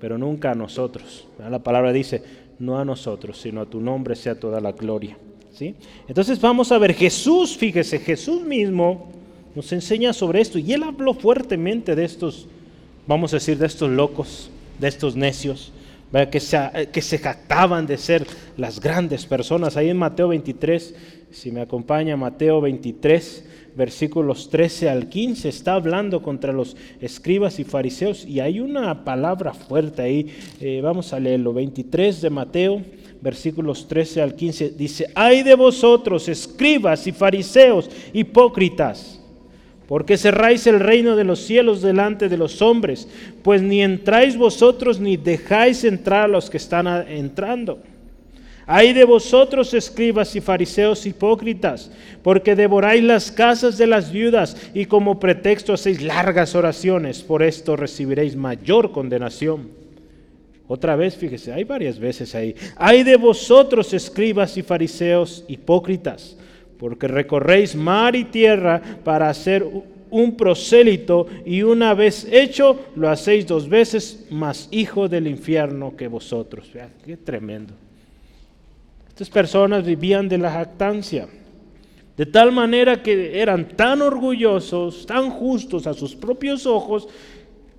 pero 0.00 0.18
nunca 0.18 0.50
a 0.50 0.54
nosotros. 0.54 1.28
La 1.38 1.60
palabra 1.60 1.92
dice, 1.92 2.22
no 2.58 2.78
a 2.78 2.84
nosotros, 2.84 3.40
sino 3.40 3.60
a 3.60 3.66
tu 3.66 3.80
nombre 3.80 4.16
sea 4.16 4.38
toda 4.38 4.60
la 4.60 4.72
gloria. 4.72 5.16
¿sí? 5.52 5.76
Entonces 6.08 6.40
vamos 6.40 6.72
a 6.72 6.78
ver, 6.78 6.94
Jesús, 6.94 7.56
fíjese, 7.56 8.00
Jesús 8.00 8.42
mismo 8.42 9.12
nos 9.54 9.70
enseña 9.72 10.12
sobre 10.12 10.40
esto 10.40 10.58
y 10.58 10.72
él 10.72 10.82
habló 10.82 11.14
fuertemente 11.14 11.94
de 11.94 12.04
estos, 12.04 12.48
vamos 13.06 13.32
a 13.32 13.36
decir, 13.36 13.58
de 13.58 13.66
estos 13.66 13.90
locos, 13.90 14.50
de 14.80 14.88
estos 14.88 15.14
necios, 15.14 15.72
que 16.30 16.40
se, 16.40 16.58
que 16.92 17.00
se 17.00 17.18
jactaban 17.18 17.86
de 17.86 17.96
ser 17.96 18.26
las 18.56 18.80
grandes 18.80 19.24
personas. 19.24 19.76
Ahí 19.76 19.88
en 19.88 19.96
Mateo 19.96 20.28
23, 20.28 20.94
si 21.30 21.50
me 21.50 21.62
acompaña 21.62 22.16
Mateo 22.16 22.60
23, 22.60 23.44
versículos 23.74 24.50
13 24.50 24.90
al 24.90 25.08
15, 25.08 25.48
está 25.48 25.74
hablando 25.74 26.22
contra 26.22 26.52
los 26.52 26.76
escribas 27.00 27.58
y 27.58 27.64
fariseos 27.64 28.26
y 28.26 28.40
hay 28.40 28.60
una 28.60 29.04
palabra 29.04 29.54
fuerte 29.54 30.02
ahí. 30.02 30.26
Eh, 30.60 30.80
vamos 30.82 31.14
a 31.14 31.20
leerlo. 31.20 31.54
23 31.54 32.20
de 32.20 32.30
Mateo, 32.30 32.82
versículos 33.22 33.88
13 33.88 34.20
al 34.20 34.34
15, 34.34 34.70
dice, 34.70 35.06
hay 35.14 35.42
de 35.42 35.54
vosotros, 35.54 36.28
escribas 36.28 37.06
y 37.06 37.12
fariseos, 37.12 37.88
hipócritas 38.12 39.21
porque 39.92 40.16
cerráis 40.16 40.66
el 40.66 40.80
reino 40.80 41.16
de 41.16 41.24
los 41.24 41.40
cielos 41.40 41.82
delante 41.82 42.30
de 42.30 42.38
los 42.38 42.62
hombres, 42.62 43.06
pues 43.42 43.60
ni 43.60 43.82
entráis 43.82 44.38
vosotros 44.38 44.98
ni 45.00 45.18
dejáis 45.18 45.84
entrar 45.84 46.22
a 46.22 46.28
los 46.28 46.48
que 46.48 46.56
están 46.56 46.86
entrando. 47.10 47.82
Hay 48.64 48.94
de 48.94 49.04
vosotros, 49.04 49.74
escribas 49.74 50.34
y 50.34 50.40
fariseos 50.40 51.04
hipócritas, 51.04 51.90
porque 52.22 52.56
devoráis 52.56 53.04
las 53.04 53.30
casas 53.30 53.76
de 53.76 53.86
las 53.86 54.10
viudas 54.10 54.56
y 54.72 54.86
como 54.86 55.20
pretexto 55.20 55.74
hacéis 55.74 56.00
largas 56.00 56.54
oraciones, 56.54 57.22
por 57.22 57.42
esto 57.42 57.76
recibiréis 57.76 58.34
mayor 58.34 58.92
condenación. 58.92 59.68
Otra 60.68 60.96
vez, 60.96 61.16
fíjese, 61.16 61.52
hay 61.52 61.64
varias 61.64 61.98
veces 61.98 62.34
ahí. 62.34 62.54
Hay 62.76 63.02
de 63.02 63.16
vosotros, 63.16 63.92
escribas 63.92 64.56
y 64.56 64.62
fariseos 64.62 65.44
hipócritas, 65.48 66.38
porque 66.82 67.06
recorréis 67.06 67.76
mar 67.76 68.16
y 68.16 68.24
tierra 68.24 68.82
para 69.04 69.30
hacer 69.30 69.64
un 70.10 70.36
prosélito 70.36 71.28
y 71.46 71.62
una 71.62 71.94
vez 71.94 72.26
hecho 72.28 72.86
lo 72.96 73.08
hacéis 73.08 73.46
dos 73.46 73.68
veces 73.68 74.26
más 74.30 74.66
hijo 74.72 75.08
del 75.08 75.28
infierno 75.28 75.94
que 75.96 76.08
vosotros. 76.08 76.68
qué 77.04 77.16
tremendo. 77.16 77.72
Estas 79.08 79.30
personas 79.30 79.86
vivían 79.86 80.28
de 80.28 80.38
la 80.38 80.50
jactancia, 80.50 81.28
de 82.16 82.26
tal 82.26 82.50
manera 82.50 83.00
que 83.00 83.40
eran 83.40 83.68
tan 83.76 84.02
orgullosos, 84.02 85.06
tan 85.06 85.30
justos 85.30 85.86
a 85.86 85.94
sus 85.94 86.16
propios 86.16 86.66
ojos, 86.66 87.06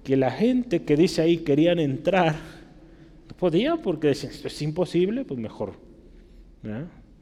que 0.02 0.16
la 0.16 0.32
gente 0.32 0.84
que 0.84 0.96
dice 0.96 1.22
ahí 1.22 1.40
querían 1.40 1.80
entrar, 1.80 2.36
no 3.30 3.36
podía 3.36 3.76
porque 3.76 4.08
decían, 4.08 4.32
es 4.32 4.62
imposible, 4.62 5.26
pues 5.26 5.42
mejor. 5.42 5.74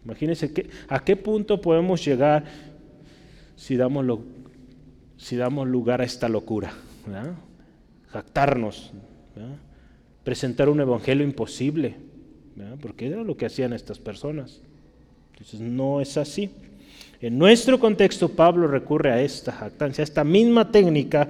Imagínense 0.04 0.52
a 0.88 1.00
qué 1.04 1.16
punto 1.16 1.62
podemos 1.62 2.04
llegar 2.04 2.44
si 3.56 3.76
damos, 3.76 4.20
si 5.18 5.36
damos 5.36 5.68
lugar 5.68 6.02
a 6.02 6.06
esta 6.06 6.28
locura. 6.28 6.74
Jactarnos, 8.10 8.92
presentar 10.24 10.70
un 10.70 10.82
evangelio 10.82 11.24
imposible, 11.24 11.96
porque 12.82 13.08
era 13.08 13.24
lo 13.24 13.38
que 13.38 13.46
hacían 13.46 13.74
estas 13.74 14.00
personas. 14.00 14.62
Entonces 15.32 15.60
no 15.60 16.02
es 16.02 16.18
así. 16.18 16.50
En 17.22 17.38
nuestro 17.38 17.80
contexto 17.80 18.30
Pablo 18.30 18.68
recurre 18.68 19.12
a 19.12 19.22
esta 19.22 19.52
jactancia, 19.52 20.02
a 20.02 20.06
esta 20.06 20.24
misma 20.24 20.72
técnica, 20.72 21.30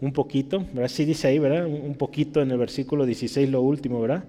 un 0.00 0.12
poquito, 0.12 0.64
¿verdad? 0.72 0.88
Sí 0.88 1.04
dice 1.04 1.28
ahí, 1.28 1.38
¿verdad? 1.38 1.66
Un 1.66 1.94
poquito 1.94 2.40
en 2.40 2.50
el 2.50 2.58
versículo 2.58 3.04
16, 3.04 3.50
lo 3.50 3.60
último, 3.62 4.00
¿verdad? 4.00 4.24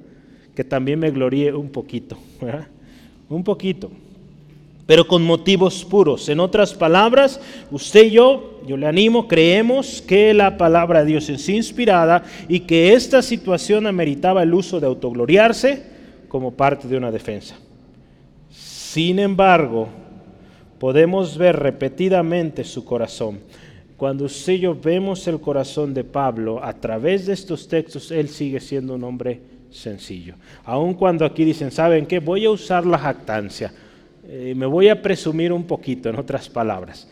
Que 0.56 0.64
también 0.64 1.00
me 1.00 1.12
gloríe 1.12 1.54
un 1.54 1.70
poquito, 1.70 2.18
¿verdad? 2.42 2.68
Un 3.30 3.44
poquito, 3.44 3.92
pero 4.86 5.08
con 5.08 5.24
motivos 5.24 5.84
puros. 5.84 6.30
En 6.30 6.40
otras 6.40 6.74
palabras, 6.74 7.40
usted 7.72 8.06
y 8.06 8.12
yo, 8.12 8.62
yo 8.68 8.78
le 8.78 8.88
animo, 8.88 9.28
creemos 9.28 10.02
que 10.02 10.34
la 10.34 10.58
palabra 10.58 11.00
de 11.00 11.12
Dios 11.12 11.30
es 11.30 11.48
inspirada 11.50 12.24
y 12.48 12.62
que 12.62 12.94
esta 12.94 13.22
situación 13.22 13.88
ameritaba 13.88 14.44
el 14.44 14.54
uso 14.54 14.80
de 14.80 14.88
autogloriarse 14.88 15.84
como 16.28 16.52
parte 16.52 16.88
de 16.88 16.98
una 16.98 17.12
defensa. 17.12 17.56
Sin 18.50 19.20
embargo, 19.20 19.88
podemos 20.80 21.38
ver 21.38 21.58
repetidamente 21.58 22.64
su 22.64 22.86
corazón. 22.86 23.40
Cuando 23.98 24.26
usted 24.26 24.54
y 24.54 24.60
yo 24.60 24.76
vemos 24.76 25.26
el 25.28 25.40
corazón 25.40 25.94
de 25.94 26.04
Pablo 26.04 26.64
a 26.64 26.74
través 26.74 27.26
de 27.26 27.34
estos 27.34 27.68
textos, 27.68 28.12
él 28.12 28.28
sigue 28.28 28.60
siendo 28.60 28.96
un 28.96 29.04
hombre 29.04 29.55
sencillo. 29.76 30.36
Aun 30.64 30.94
cuando 30.94 31.26
aquí 31.26 31.44
dicen, 31.44 31.72
¿saben 31.72 32.06
qué? 32.06 32.20
Voy 32.20 32.46
a 32.46 32.52
usar 32.52 32.86
la 32.86 32.98
jactancia. 32.98 33.74
Eh, 34.28 34.54
me 34.56 34.66
voy 34.66 34.90
a 34.90 35.02
presumir 35.02 35.52
un 35.52 35.66
poquito, 35.66 36.10
en 36.10 36.18
otras 36.18 36.50
palabras. 36.50 37.08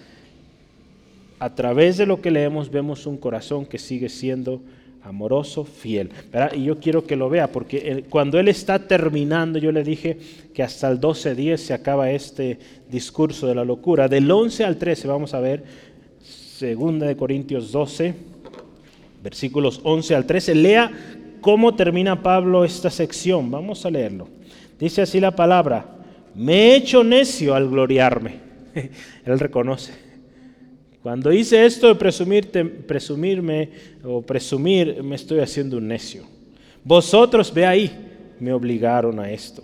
A 1.39 1.54
través 1.54 1.97
de 1.97 2.06
lo 2.06 2.21
que 2.21 2.32
leemos 2.32 2.71
vemos 2.71 3.06
un 3.06 3.17
corazón 3.17 3.65
que 3.65 3.78
sigue 3.78 4.10
siendo 4.10 4.62
amoroso, 5.04 5.65
fiel. 5.65 6.10
Y 6.56 6.63
yo 6.63 6.80
quiero 6.80 7.06
que 7.06 7.17
lo 7.17 7.30
vea, 7.30 7.52
porque 7.52 8.06
cuando 8.10 8.39
él 8.39 8.47
está 8.47 8.88
terminando, 8.88 9.60
yo 9.60 9.71
le 9.71 9.84
dije 9.84 10.17
que 10.54 10.63
hasta 10.63 10.89
el 10.89 10.99
12.10 10.99 11.58
se 11.58 11.73
acaba 11.73 12.10
este 12.12 12.58
discurso 12.89 13.45
de 13.47 13.56
la 13.56 13.65
locura. 13.65 14.08
Del 14.08 14.32
11 14.32 14.63
al 14.63 14.78
13 14.78 15.08
vamos 15.08 15.34
a 15.34 15.41
ver, 15.41 15.63
segunda 16.21 17.06
de 17.06 17.17
Corintios 17.17 17.73
12, 17.73 18.13
versículos 19.21 19.82
11 19.84 20.15
al 20.15 20.26
13. 20.26 20.56
Lea 20.56 20.91
cómo 21.43 21.75
termina 21.75 22.23
Pablo 22.23 22.65
esta 22.65 22.89
sección. 22.89 23.51
Vamos 23.51 23.86
a 23.86 23.91
leerlo. 23.91 24.27
Dice 24.79 25.03
así 25.03 25.19
la 25.19 25.36
palabra, 25.36 25.86
me 26.34 26.53
he 26.53 26.75
hecho 26.77 27.03
necio 27.03 27.53
al 27.53 27.69
gloriarme. 27.69 28.39
Él 29.25 29.39
reconoce. 29.39 29.93
Cuando 31.03 31.32
hice 31.34 31.65
esto 31.65 31.93
de 31.93 31.95
presumirme 31.95 33.69
o 34.03 34.21
presumir, 34.21 35.03
me 35.03 35.17
estoy 35.17 35.41
haciendo 35.41 35.77
un 35.77 35.88
necio. 35.88 36.23
Vosotros, 36.84 37.53
ve 37.53 37.65
ahí, 37.65 37.91
me 38.39 38.53
obligaron 38.53 39.19
a 39.19 39.29
esto. 39.29 39.62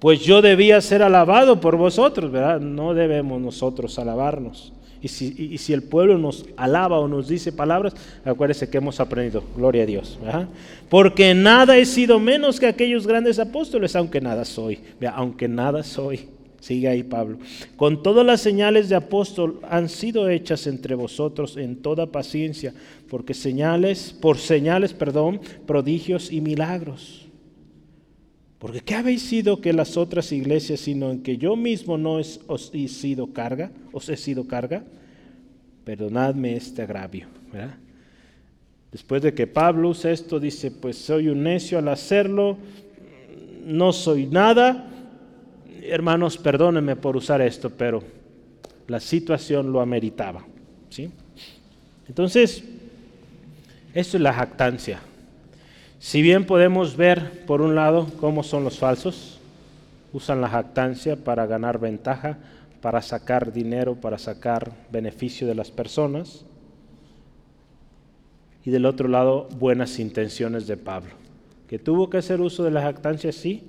Pues 0.00 0.20
yo 0.20 0.42
debía 0.42 0.80
ser 0.80 1.02
alabado 1.02 1.60
por 1.60 1.76
vosotros, 1.76 2.30
¿verdad? 2.30 2.60
No 2.60 2.92
debemos 2.92 3.40
nosotros 3.40 3.98
alabarnos. 4.00 4.72
Y 5.00 5.08
si, 5.08 5.72
el 5.72 5.82
pueblo 5.82 6.18
nos 6.18 6.46
alaba 6.56 6.98
o 6.98 7.06
nos 7.06 7.28
dice 7.28 7.52
palabras, 7.52 7.94
acuérdese 8.24 8.68
que 8.68 8.78
hemos 8.78 8.98
aprendido, 8.98 9.44
gloria 9.56 9.84
a 9.84 9.86
Dios. 9.86 10.18
Porque 10.88 11.34
nada 11.34 11.76
he 11.76 11.84
sido 11.84 12.18
menos 12.18 12.58
que 12.58 12.66
aquellos 12.66 13.06
grandes 13.06 13.38
apóstoles, 13.38 13.94
aunque 13.94 14.20
nada 14.20 14.44
soy. 14.44 14.80
Aunque 15.14 15.46
nada 15.46 15.82
soy. 15.82 16.28
Sigue 16.60 16.88
ahí 16.88 17.04
Pablo. 17.04 17.38
Con 17.76 18.02
todas 18.02 18.26
las 18.26 18.40
señales 18.40 18.88
de 18.88 18.96
apóstol 18.96 19.60
han 19.70 19.88
sido 19.88 20.28
hechas 20.28 20.66
entre 20.66 20.96
vosotros 20.96 21.56
en 21.56 21.76
toda 21.76 22.06
paciencia, 22.06 22.74
porque 23.08 23.32
señales, 23.32 24.12
por 24.20 24.38
señales, 24.38 24.92
perdón, 24.92 25.40
prodigios 25.66 26.32
y 26.32 26.40
milagros 26.40 27.27
porque 28.58 28.80
¿qué 28.80 28.96
habéis 28.96 29.22
sido 29.22 29.60
que 29.60 29.72
las 29.72 29.96
otras 29.96 30.32
iglesias, 30.32 30.80
sino 30.80 31.10
en 31.10 31.22
que 31.22 31.36
yo 31.36 31.54
mismo 31.54 31.96
no 31.96 32.14
os 32.14 32.70
he 32.74 32.88
sido 32.88 33.32
carga, 33.32 33.70
os 33.92 34.08
he 34.08 34.16
sido 34.16 34.48
carga? 34.48 34.82
Perdonadme 35.84 36.56
este 36.56 36.82
agravio. 36.82 37.28
Después 38.90 39.22
de 39.22 39.32
que 39.32 39.46
Pablo 39.46 39.90
usa 39.90 40.10
esto, 40.10 40.40
dice, 40.40 40.70
pues 40.70 40.98
soy 40.98 41.28
un 41.28 41.44
necio 41.44 41.78
al 41.78 41.88
hacerlo, 41.88 42.58
no 43.64 43.92
soy 43.92 44.26
nada. 44.26 44.90
Hermanos, 45.82 46.36
perdónenme 46.36 46.96
por 46.96 47.16
usar 47.16 47.40
esto, 47.40 47.70
pero 47.70 48.02
la 48.88 48.98
situación 48.98 49.70
lo 49.70 49.80
ameritaba. 49.80 50.44
¿sí? 50.90 51.10
Entonces, 52.08 52.64
esto 53.94 54.16
es 54.16 54.22
la 54.22 54.32
jactancia. 54.32 55.00
Si 55.98 56.22
bien 56.22 56.46
podemos 56.46 56.96
ver, 56.96 57.44
por 57.46 57.60
un 57.60 57.74
lado, 57.74 58.06
cómo 58.20 58.42
son 58.42 58.62
los 58.62 58.78
falsos, 58.78 59.38
usan 60.12 60.40
la 60.40 60.48
jactancia 60.48 61.16
para 61.16 61.46
ganar 61.46 61.80
ventaja, 61.80 62.38
para 62.80 63.02
sacar 63.02 63.52
dinero, 63.52 63.96
para 63.96 64.16
sacar 64.16 64.72
beneficio 64.92 65.46
de 65.46 65.56
las 65.56 65.70
personas. 65.70 66.44
Y 68.64 68.70
del 68.70 68.86
otro 68.86 69.08
lado, 69.08 69.48
buenas 69.58 69.98
intenciones 69.98 70.66
de 70.66 70.76
Pablo, 70.76 71.10
que 71.66 71.78
tuvo 71.78 72.08
que 72.08 72.18
hacer 72.18 72.40
uso 72.40 72.62
de 72.62 72.70
la 72.70 72.82
jactancia, 72.82 73.32
sí, 73.32 73.64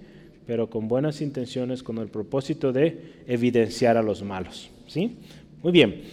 pero 0.45 0.69
con 0.69 0.87
buenas 0.87 1.21
intenciones, 1.21 1.81
con 1.81 1.97
el 1.97 2.09
propósito 2.09 2.71
de 2.71 3.23
evidenciar 3.27 3.97
a 3.97 4.03
los 4.03 4.21
malos. 4.23 4.69
¿sí? 4.87 5.17
Muy 5.63 5.71
bien. 5.71 6.03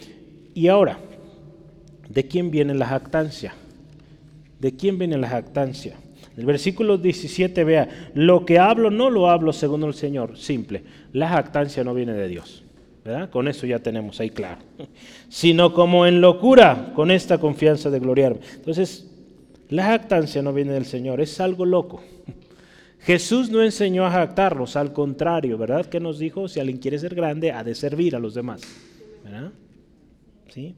Y 0.54 0.68
ahora, 0.68 0.98
¿de 2.08 2.26
quién 2.26 2.50
viene 2.50 2.74
la 2.74 2.86
jactancia? 2.86 3.54
¿De 4.60 4.74
quién 4.74 4.98
viene 4.98 5.18
la 5.18 5.28
jactancia? 5.28 5.96
El 6.36 6.44
versículo 6.44 6.98
17, 6.98 7.64
vea, 7.64 8.10
lo 8.14 8.44
que 8.44 8.58
hablo 8.58 8.90
no 8.90 9.08
lo 9.10 9.30
hablo 9.30 9.52
según 9.52 9.84
el 9.84 9.94
Señor, 9.94 10.36
simple. 10.36 10.82
La 11.12 11.28
jactancia 11.28 11.82
no 11.82 11.94
viene 11.94 12.12
de 12.12 12.28
Dios. 12.28 12.62
¿verdad? 13.04 13.30
Con 13.30 13.48
eso 13.48 13.66
ya 13.66 13.78
tenemos 13.78 14.20
ahí 14.20 14.30
claro. 14.30 14.60
Sino 15.28 15.72
como 15.72 16.06
en 16.06 16.20
locura, 16.20 16.92
con 16.94 17.10
esta 17.10 17.38
confianza 17.38 17.88
de 17.88 18.00
gloriarme. 18.00 18.40
Entonces, 18.54 19.10
la 19.68 19.84
jactancia 19.84 20.42
no 20.42 20.52
viene 20.52 20.72
del 20.72 20.84
Señor, 20.84 21.20
es 21.20 21.40
algo 21.40 21.64
loco. 21.64 22.02
Jesús 23.00 23.50
no 23.50 23.62
enseñó 23.62 24.04
a 24.04 24.10
jactarnos, 24.10 24.76
al 24.76 24.92
contrario, 24.92 25.56
¿verdad? 25.56 25.86
Que 25.86 26.00
nos 26.00 26.18
dijo, 26.18 26.48
si 26.48 26.60
alguien 26.60 26.78
quiere 26.78 26.98
ser 26.98 27.14
grande, 27.14 27.52
ha 27.52 27.62
de 27.62 27.74
servir 27.74 28.16
a 28.16 28.18
los 28.18 28.34
demás. 28.34 28.62
¿verdad? 29.24 29.52
¿Sí? 30.48 30.74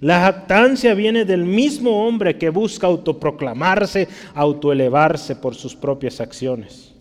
La 0.00 0.20
jactancia 0.20 0.94
viene 0.94 1.24
del 1.24 1.44
mismo 1.44 2.06
hombre 2.06 2.38
que 2.38 2.50
busca 2.50 2.86
autoproclamarse, 2.86 4.08
autoelevarse 4.34 5.36
por 5.36 5.54
sus 5.54 5.74
propias 5.74 6.20
acciones. 6.20 6.94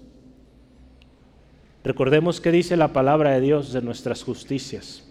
Recordemos 1.84 2.42
que 2.42 2.52
dice 2.52 2.76
la 2.76 2.90
palabra 2.90 3.32
de 3.32 3.42
Dios 3.42 3.72
de 3.72 3.82
nuestras 3.82 4.24
justicias. 4.24 5.04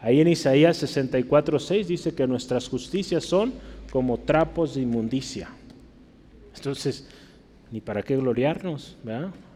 Ahí 0.00 0.20
en 0.20 0.28
Isaías 0.28 0.76
64, 0.78 1.58
6 1.58 1.88
dice 1.88 2.14
que 2.14 2.26
nuestras 2.26 2.68
justicias 2.68 3.24
son 3.24 3.52
como 3.92 4.18
trapos 4.18 4.74
de 4.74 4.82
inmundicia. 4.82 5.48
Entonces, 6.54 7.06
ni 7.70 7.80
para 7.80 8.02
qué 8.02 8.16
gloriarnos. 8.16 8.96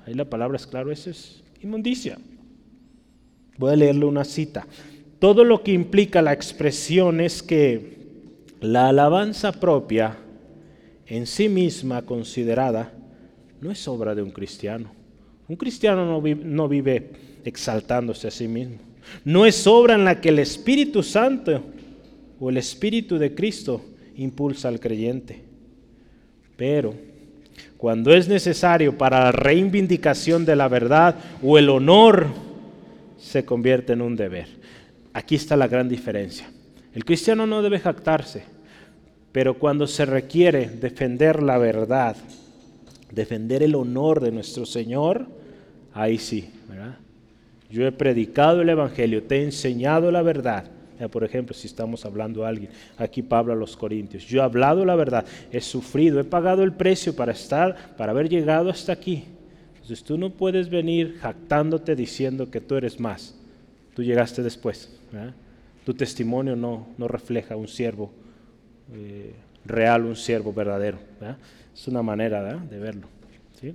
Ahí 0.07 0.15
la 0.15 0.25
palabra 0.25 0.57
es 0.57 0.67
claro, 0.67 0.93
eso 0.93 1.11
es 1.11 1.43
inmundicia. 1.61 2.19
Voy 3.59 3.73
a 3.73 3.77
leerle 3.77 4.05
una 4.05 4.25
cita. 4.25 4.67
Todo 5.23 5.45
lo 5.45 5.63
que 5.63 5.71
implica 5.71 6.21
la 6.21 6.33
expresión 6.33 7.21
es 7.21 7.45
que 7.45 7.97
la 8.61 8.89
alabanza 8.89 9.53
propia, 9.53 10.17
en 11.07 11.29
sí 11.29 11.49
misma 11.49 12.03
considerada, 12.03 12.93
no 13.61 13.71
es 13.71 13.87
obra 13.87 14.17
de 14.17 14.23
un 14.25 14.33
cristiano. 14.33 14.91
Un 15.47 15.55
cristiano 15.55 16.05
no 16.05 16.21
vive, 16.21 16.45
no 16.45 16.67
vive 16.67 17.13
exaltándose 17.45 18.27
a 18.27 18.33
sí 18.33 18.49
mismo. 18.49 18.79
No 19.25 19.47
es 19.47 19.65
obra 19.65 19.95
en 19.95 20.05
la 20.05 20.21
que 20.21 20.31
el 20.31 20.41
Espíritu 20.41 21.05
Santo 21.05 21.63
o 22.41 22.51
el 22.51 22.57
Espíritu 22.57 23.17
de 23.17 23.33
Cristo 23.33 23.81
impulsa 24.17 24.67
al 24.67 24.81
creyente. 24.81 25.41
Pero 26.57 26.95
cuando 27.77 28.13
es 28.13 28.27
necesario 28.27 28.99
para 28.99 29.21
la 29.21 29.31
reivindicación 29.31 30.45
de 30.45 30.57
la 30.57 30.67
verdad 30.67 31.15
o 31.45 31.59
el 31.59 31.69
honor, 31.69 32.27
se 33.21 33.45
convierte 33.45 33.93
en 33.93 34.03
un 34.03 34.17
deber. 34.17 34.62
Aquí 35.13 35.35
está 35.35 35.57
la 35.57 35.69
gran 35.69 35.89
diferencia. 35.89 36.51
El 36.95 37.05
cristiano 37.05 37.47
no 37.47 37.63
debe 37.63 37.79
jactarse, 37.79 38.45
pero 39.33 39.59
cuando 39.59 39.87
se 39.87 40.05
requiere 40.05 40.69
defender 40.69 41.43
la 41.43 41.59
verdad, 41.59 42.17
defender 43.11 43.63
el 43.63 43.75
honor 43.75 44.21
de 44.21 44.33
nuestro 44.33 44.67
Señor, 44.67 45.27
ahí 45.95 46.19
sí, 46.19 46.51
Yo 47.71 47.87
he 47.87 47.93
predicado 47.93 48.61
el 48.61 48.69
Evangelio, 48.69 49.23
te 49.23 49.41
he 49.41 49.45
enseñado 49.45 50.11
la 50.11 50.23
verdad 50.23 50.71
por 51.09 51.25
ejemplo, 51.25 51.55
si 51.55 51.67
estamos 51.67 52.05
hablando 52.05 52.45
a 52.45 52.49
alguien, 52.49 52.71
aquí 52.97 53.23
Pablo 53.23 53.53
a 53.53 53.57
los 53.57 53.77
Corintios, 53.77 54.25
yo 54.27 54.41
he 54.41 54.45
hablado 54.45 54.85
la 54.85 54.95
verdad, 54.95 55.25
he 55.51 55.61
sufrido, 55.61 56.21
he 56.21 56.25
pagado 56.25 56.63
el 56.63 56.73
precio 56.73 57.15
para 57.15 57.33
estar, 57.33 57.97
para 57.97 58.13
haber 58.13 58.29
llegado 58.29 58.71
hasta 58.71 58.93
aquí. 58.93 59.25
Entonces 59.75 60.05
tú 60.05 60.17
no 60.17 60.31
puedes 60.31 60.69
venir 60.71 61.19
jactándote 61.21 61.97
diciendo 61.97 62.51
que 62.51 62.61
tú 62.61 62.77
eres 62.77 63.01
más. 63.01 63.35
Tú 63.95 64.03
llegaste 64.03 64.43
después. 64.43 64.91
Tu 65.85 65.95
testimonio 65.95 66.57
no, 66.57 66.87
no, 66.97 67.09
refleja 67.09 67.57
un 67.57 67.69
siervo 67.69 68.11
eh, 68.93 69.35
real, 69.65 70.05
un 70.05 70.17
siervo 70.17 70.53
verdadero. 70.53 70.99
Es 71.75 71.89
una 71.89 72.03
manera 72.03 72.57
de 72.57 72.79
verlo. 72.79 73.07
¿sí? 73.61 73.75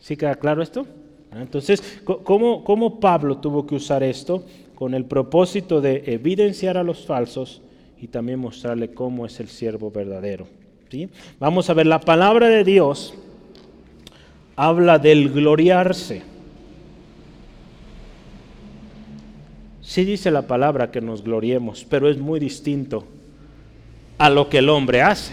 ¿Sí 0.00 0.16
queda 0.16 0.34
claro 0.34 0.62
esto? 0.62 0.86
Entonces, 1.32 2.00
¿cómo, 2.04 2.62
¿cómo 2.62 3.00
Pablo 3.00 3.38
tuvo 3.38 3.66
que 3.66 3.74
usar 3.74 4.02
esto? 4.02 4.44
con 4.74 4.94
el 4.94 5.04
propósito 5.04 5.80
de 5.80 6.02
evidenciar 6.06 6.76
a 6.76 6.82
los 6.82 7.06
falsos 7.06 7.62
y 8.00 8.08
también 8.08 8.38
mostrarle 8.38 8.92
cómo 8.92 9.24
es 9.24 9.38
el 9.40 9.48
siervo 9.48 9.90
verdadero. 9.90 10.46
¿sí? 10.90 11.08
Vamos 11.38 11.70
a 11.70 11.74
ver, 11.74 11.86
la 11.86 12.00
palabra 12.00 12.48
de 12.48 12.64
Dios 12.64 13.14
habla 14.56 14.98
del 14.98 15.30
gloriarse. 15.30 16.22
Sí 19.94 20.04
dice 20.04 20.32
la 20.32 20.42
palabra 20.42 20.90
que 20.90 21.00
nos 21.00 21.22
gloriemos, 21.22 21.86
pero 21.88 22.08
es 22.08 22.18
muy 22.18 22.40
distinto 22.40 23.04
a 24.18 24.28
lo 24.28 24.48
que 24.48 24.58
el 24.58 24.68
hombre 24.68 25.02
hace. 25.02 25.32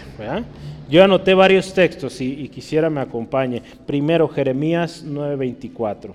Yo 0.87 1.03
anoté 1.03 1.33
varios 1.33 1.73
textos 1.73 2.21
y, 2.21 2.47
quisiera 2.49 2.87
me 2.91 3.01
acompañe. 3.01 3.63
Primero 3.87 4.27
Jeremías 4.27 5.03
9:24. 5.03 6.13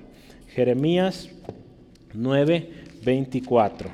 Jeremías 0.54 1.28
9, 2.14 2.70
24. 3.04 3.90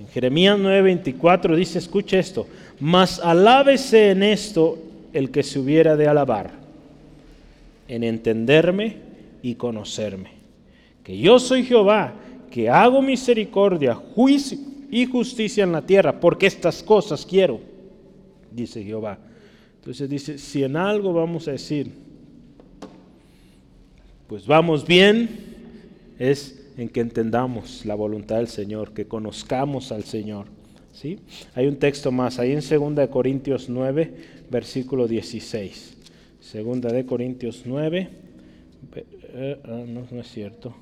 En 0.00 0.08
Jeremías 0.08 0.58
9:24 0.58 1.56
dice, 1.56 1.78
escucha 1.78 2.18
esto, 2.18 2.46
mas 2.78 3.20
alábese 3.20 4.10
en 4.10 4.22
esto 4.22 4.78
el 5.14 5.30
que 5.30 5.44
se 5.44 5.58
hubiera 5.58 5.96
de 5.96 6.08
alabar, 6.08 6.50
en 7.88 8.04
entenderme 8.04 8.96
y 9.40 9.54
conocerme, 9.54 10.39
que 11.10 11.18
yo 11.18 11.40
soy 11.40 11.64
Jehová, 11.64 12.14
que 12.52 12.70
hago 12.70 13.02
misericordia, 13.02 13.96
juicio 13.96 14.56
y 14.92 15.06
justicia 15.06 15.64
en 15.64 15.72
la 15.72 15.82
tierra, 15.82 16.20
porque 16.20 16.46
estas 16.46 16.84
cosas 16.84 17.26
quiero, 17.26 17.58
dice 18.52 18.84
Jehová. 18.84 19.18
Entonces 19.80 20.08
dice, 20.08 20.38
si 20.38 20.62
en 20.62 20.76
algo 20.76 21.12
vamos 21.12 21.48
a 21.48 21.50
decir, 21.50 21.90
pues 24.28 24.46
vamos 24.46 24.86
bien, 24.86 25.28
es 26.16 26.64
en 26.76 26.88
que 26.88 27.00
entendamos 27.00 27.84
la 27.84 27.96
voluntad 27.96 28.36
del 28.36 28.46
Señor, 28.46 28.92
que 28.92 29.06
conozcamos 29.06 29.90
al 29.90 30.04
Señor. 30.04 30.46
¿sí? 30.92 31.18
Hay 31.56 31.66
un 31.66 31.74
texto 31.74 32.12
más, 32.12 32.38
ahí 32.38 32.52
en 32.52 32.60
2 32.60 33.08
Corintios 33.08 33.68
9, 33.68 34.14
versículo 34.48 35.08
16. 35.08 35.96
2 36.54 36.80
de 36.82 37.04
Corintios 37.04 37.62
9, 37.64 38.08
eh, 38.94 39.60
ah, 39.64 39.82
no, 39.88 40.06
no 40.08 40.20
es 40.20 40.30
cierto. 40.30 40.72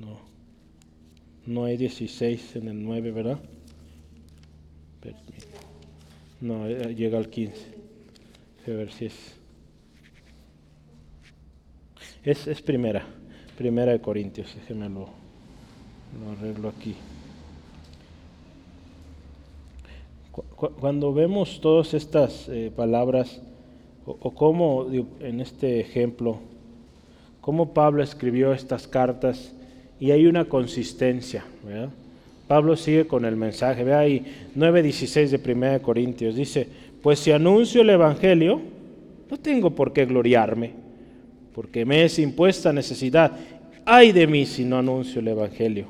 No, 0.00 0.18
no 1.46 1.64
hay 1.64 1.76
16 1.76 2.56
en 2.56 2.68
el 2.68 2.82
9, 2.82 3.10
¿verdad? 3.10 3.38
No, 6.40 6.66
eh, 6.66 6.94
llega 6.94 7.18
al 7.18 7.28
15. 7.28 7.54
A 8.66 8.70
ver 8.70 8.90
si 8.90 9.06
es. 9.06 9.42
Es, 12.24 12.62
primera. 12.62 13.04
Primera 13.56 13.92
de 13.92 14.00
Corintios, 14.00 14.54
déjeme 14.54 14.88
lo, 14.88 15.08
arreglo 16.36 16.68
aquí. 16.68 16.96
Cuando 20.80 21.12
vemos 21.12 21.60
todas 21.60 21.94
estas 21.94 22.48
eh, 22.48 22.72
palabras, 22.74 23.42
o, 24.06 24.30
cómo 24.32 24.86
en 25.20 25.40
este 25.40 25.80
ejemplo, 25.80 26.38
cómo 27.40 27.74
Pablo 27.74 28.02
escribió 28.02 28.52
estas 28.52 28.88
cartas, 28.88 29.52
y 30.02 30.10
hay 30.10 30.26
una 30.26 30.46
consistencia, 30.46 31.44
Pablo 32.48 32.76
sigue 32.76 33.06
con 33.06 33.24
el 33.24 33.36
mensaje, 33.36 33.84
ve 33.84 33.94
ahí 33.94 34.50
9.16 34.56 35.28
de 35.28 35.38
Primera 35.38 35.74
de 35.74 35.80
Corintios, 35.80 36.34
dice, 36.34 36.66
pues 37.00 37.20
si 37.20 37.30
anuncio 37.30 37.82
el 37.82 37.90
Evangelio, 37.90 38.60
no 39.30 39.38
tengo 39.38 39.70
por 39.70 39.92
qué 39.92 40.04
gloriarme 40.04 40.82
porque 41.54 41.84
me 41.84 42.04
es 42.04 42.18
impuesta 42.18 42.72
necesidad. 42.72 43.32
Ay 43.84 44.10
de 44.10 44.26
mí 44.26 44.44
si 44.44 44.64
no 44.64 44.78
anuncio 44.78 45.20
el 45.20 45.28
Evangelio. 45.28 45.86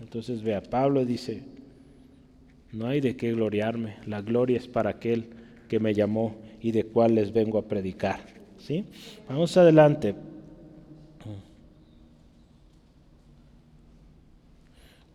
Entonces 0.00 0.40
vea, 0.40 0.62
Pablo 0.62 1.04
dice, 1.04 1.42
no 2.70 2.86
hay 2.86 3.00
de 3.00 3.16
qué 3.16 3.32
gloriarme, 3.32 3.96
la 4.06 4.22
gloria 4.22 4.56
es 4.56 4.68
para 4.68 4.90
aquel 4.90 5.24
que 5.68 5.80
me 5.80 5.94
llamó 5.94 6.36
y 6.60 6.70
de 6.70 6.84
cual 6.84 7.16
les 7.16 7.32
vengo 7.32 7.58
a 7.58 7.66
predicar. 7.66 8.20
¿Sí? 8.58 8.84
Vamos 9.28 9.56
adelante. 9.56 10.14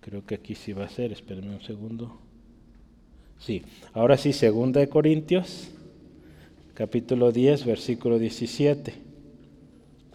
Creo 0.01 0.25
que 0.25 0.35
aquí 0.35 0.55
sí 0.55 0.73
va 0.73 0.85
a 0.85 0.89
ser, 0.89 1.11
espérenme 1.11 1.53
un 1.53 1.61
segundo. 1.61 2.17
Sí, 3.39 3.61
ahora 3.93 4.17
sí, 4.17 4.33
segunda 4.33 4.79
de 4.79 4.89
Corintios, 4.89 5.69
capítulo 6.73 7.31
10, 7.31 7.65
versículo 7.65 8.17
17. 8.17 8.93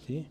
¿Sí? 0.06 0.26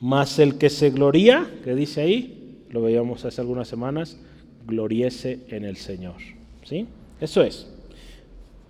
Más 0.00 0.38
el 0.38 0.56
que 0.56 0.70
se 0.70 0.90
gloría, 0.90 1.46
que 1.62 1.74
dice 1.74 2.00
ahí, 2.00 2.62
lo 2.70 2.80
veíamos 2.80 3.24
hace 3.26 3.40
algunas 3.42 3.68
semanas, 3.68 4.18
gloriese 4.66 5.40
en 5.48 5.64
el 5.64 5.76
Señor. 5.76 6.16
¿Sí? 6.64 6.86
Eso 7.20 7.42
es. 7.42 7.66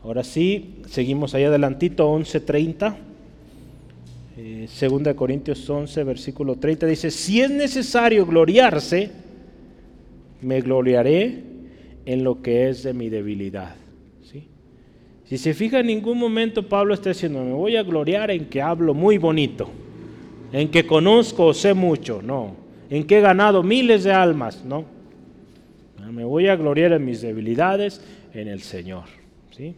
Ahora 0.02 0.24
sí, 0.24 0.76
seguimos 0.88 1.34
ahí 1.34 1.44
adelantito, 1.44 2.12
11.30. 2.12 2.96
Eh, 4.38 4.66
segunda 4.68 5.12
de 5.12 5.16
Corintios 5.16 5.70
11, 5.70 6.02
versículo 6.02 6.56
30, 6.56 6.86
dice, 6.86 7.10
si 7.12 7.40
es 7.40 7.50
necesario 7.50 8.26
gloriarse, 8.26 9.25
me 10.46 10.60
gloriaré 10.60 11.42
en 12.04 12.22
lo 12.22 12.40
que 12.40 12.68
es 12.68 12.84
de 12.84 12.94
mi 12.94 13.08
debilidad. 13.08 13.74
¿Sí? 14.22 14.46
Si 15.24 15.38
se 15.38 15.54
fija, 15.54 15.80
en 15.80 15.88
ningún 15.88 16.18
momento 16.18 16.68
Pablo 16.68 16.94
está 16.94 17.08
diciendo, 17.08 17.42
me 17.42 17.52
voy 17.52 17.74
a 17.74 17.82
gloriar 17.82 18.30
en 18.30 18.46
que 18.46 18.62
hablo 18.62 18.94
muy 18.94 19.18
bonito, 19.18 19.68
en 20.52 20.70
que 20.70 20.86
conozco 20.86 21.46
o 21.46 21.54
sé 21.54 21.74
mucho, 21.74 22.22
no, 22.22 22.54
en 22.88 23.04
que 23.08 23.18
he 23.18 23.20
ganado 23.20 23.64
miles 23.64 24.04
de 24.04 24.12
almas, 24.12 24.64
no. 24.64 24.84
Me 26.12 26.24
voy 26.24 26.46
a 26.46 26.54
gloriar 26.54 26.92
en 26.92 27.04
mis 27.04 27.20
debilidades, 27.22 28.00
en 28.32 28.46
el 28.46 28.62
Señor. 28.62 29.06
¿sí? 29.50 29.74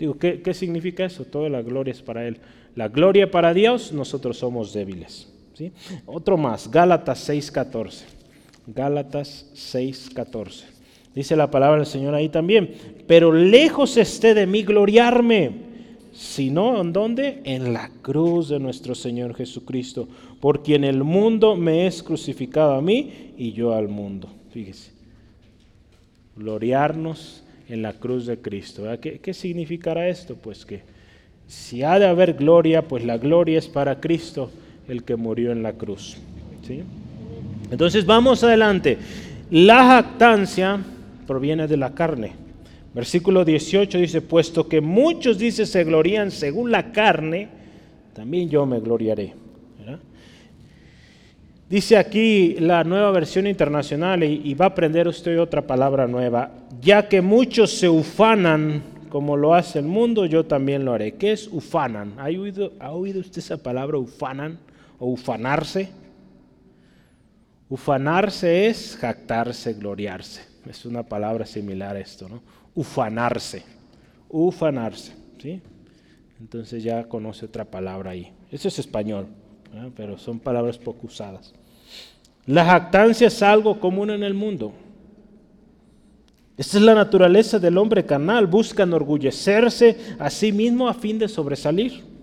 Digo, 0.00 0.18
¿qué, 0.18 0.42
¿qué, 0.42 0.52
significa 0.52 1.04
eso? 1.04 1.24
Toda 1.24 1.48
la 1.48 1.62
gloria 1.62 1.92
es 1.92 2.02
para 2.02 2.26
Él. 2.26 2.38
La 2.74 2.88
gloria 2.88 3.30
para 3.30 3.54
Dios, 3.54 3.92
nosotros 3.92 4.38
somos 4.38 4.72
débiles. 4.72 5.32
¿sí? 5.54 5.70
Otro 6.04 6.36
más, 6.36 6.68
Gálatas 6.68 7.30
6.14. 7.30 8.17
Gálatas 8.74 9.46
6.14. 9.54 10.64
Dice 11.14 11.36
la 11.36 11.50
palabra 11.50 11.78
del 11.78 11.86
Señor 11.86 12.14
ahí 12.14 12.28
también. 12.28 12.74
Pero 13.06 13.32
lejos 13.32 13.96
esté 13.96 14.34
de 14.34 14.46
mí 14.46 14.62
gloriarme, 14.62 15.52
sino 16.12 16.80
en 16.80 16.92
dónde? 16.92 17.40
En 17.44 17.72
la 17.72 17.90
cruz 18.02 18.50
de 18.50 18.60
nuestro 18.60 18.94
Señor 18.94 19.34
Jesucristo, 19.34 20.08
por 20.40 20.62
quien 20.62 20.84
el 20.84 21.02
mundo 21.02 21.56
me 21.56 21.86
es 21.86 22.02
crucificado 22.02 22.74
a 22.74 22.82
mí 22.82 23.32
y 23.38 23.52
yo 23.52 23.72
al 23.72 23.88
mundo. 23.88 24.28
Fíjese. 24.52 24.92
Gloriarnos 26.36 27.42
en 27.68 27.82
la 27.82 27.94
cruz 27.94 28.26
de 28.26 28.38
Cristo. 28.38 28.84
¿Qué, 29.00 29.18
¿Qué, 29.18 29.34
significará 29.34 30.08
esto? 30.08 30.36
Pues 30.36 30.64
que 30.64 30.82
si 31.48 31.82
ha 31.82 31.98
de 31.98 32.06
haber 32.06 32.34
gloria, 32.34 32.86
pues 32.86 33.04
la 33.04 33.18
gloria 33.18 33.58
es 33.58 33.66
para 33.66 33.98
Cristo, 33.98 34.50
el 34.88 35.02
que 35.02 35.16
murió 35.16 35.52
en 35.52 35.62
la 35.62 35.72
cruz. 35.72 36.18
¿sí? 36.66 36.82
Entonces 37.70 38.06
vamos 38.06 38.42
adelante. 38.44 38.98
La 39.50 39.84
jactancia 39.84 40.78
proviene 41.26 41.66
de 41.66 41.76
la 41.76 41.94
carne. 41.94 42.32
Versículo 42.94 43.44
18 43.44 43.98
dice, 43.98 44.22
puesto 44.22 44.68
que 44.68 44.80
muchos, 44.80 45.38
dice, 45.38 45.66
se 45.66 45.84
glorían 45.84 46.30
según 46.30 46.70
la 46.72 46.90
carne, 46.90 47.48
también 48.14 48.48
yo 48.48 48.66
me 48.66 48.80
gloriaré. 48.80 49.34
Dice 51.68 51.98
aquí 51.98 52.56
la 52.60 52.82
nueva 52.82 53.10
versión 53.10 53.46
internacional 53.46 54.24
y, 54.24 54.54
va 54.54 54.64
a 54.64 54.68
aprender 54.68 55.06
usted 55.06 55.38
otra 55.38 55.66
palabra 55.66 56.06
nueva. 56.06 56.50
Ya 56.80 57.08
que 57.08 57.20
muchos 57.20 57.72
se 57.72 57.90
ufanan 57.90 58.82
como 59.10 59.36
lo 59.36 59.54
hace 59.54 59.78
el 59.78 59.84
mundo, 59.84 60.24
yo 60.24 60.46
también 60.46 60.86
lo 60.86 60.94
haré. 60.94 61.12
¿Qué 61.12 61.32
es 61.32 61.46
ufanan? 61.46 62.14
¿Ha 62.18 62.24
oído, 62.24 62.72
¿Ha 62.80 62.92
oído 62.92 63.20
usted 63.20 63.38
esa 63.38 63.58
palabra 63.58 63.98
ufanan 63.98 64.58
o 64.98 65.08
ufanarse? 65.08 65.90
Ufanarse 67.70 68.66
es 68.66 68.96
jactarse, 68.96 69.74
gloriarse. 69.74 70.42
Es 70.66 70.86
una 70.86 71.02
palabra 71.02 71.44
similar 71.44 71.96
a 71.96 72.00
esto, 72.00 72.28
¿no? 72.28 72.42
Ufanarse. 72.74 73.62
Ufanarse, 74.28 75.14
¿sí? 75.40 75.60
Entonces 76.40 76.82
ya 76.82 77.04
conoce 77.04 77.46
otra 77.46 77.64
palabra 77.64 78.12
ahí. 78.12 78.32
Eso 78.50 78.68
es 78.68 78.78
español, 78.78 79.26
pero 79.96 80.16
son 80.18 80.38
palabras 80.38 80.78
poco 80.78 81.06
usadas. 81.06 81.52
La 82.46 82.64
jactancia 82.64 83.26
es 83.26 83.42
algo 83.42 83.78
común 83.78 84.10
en 84.10 84.22
el 84.22 84.34
mundo. 84.34 84.72
Esta 86.56 86.78
es 86.78 86.82
la 86.82 86.94
naturaleza 86.94 87.58
del 87.58 87.76
hombre 87.76 88.04
carnal. 88.04 88.46
Busca 88.46 88.84
enorgullecerse 88.84 90.16
a 90.18 90.30
sí 90.30 90.52
mismo 90.52 90.88
a 90.88 90.94
fin 90.94 91.18
de 91.18 91.28
sobresalir 91.28 92.17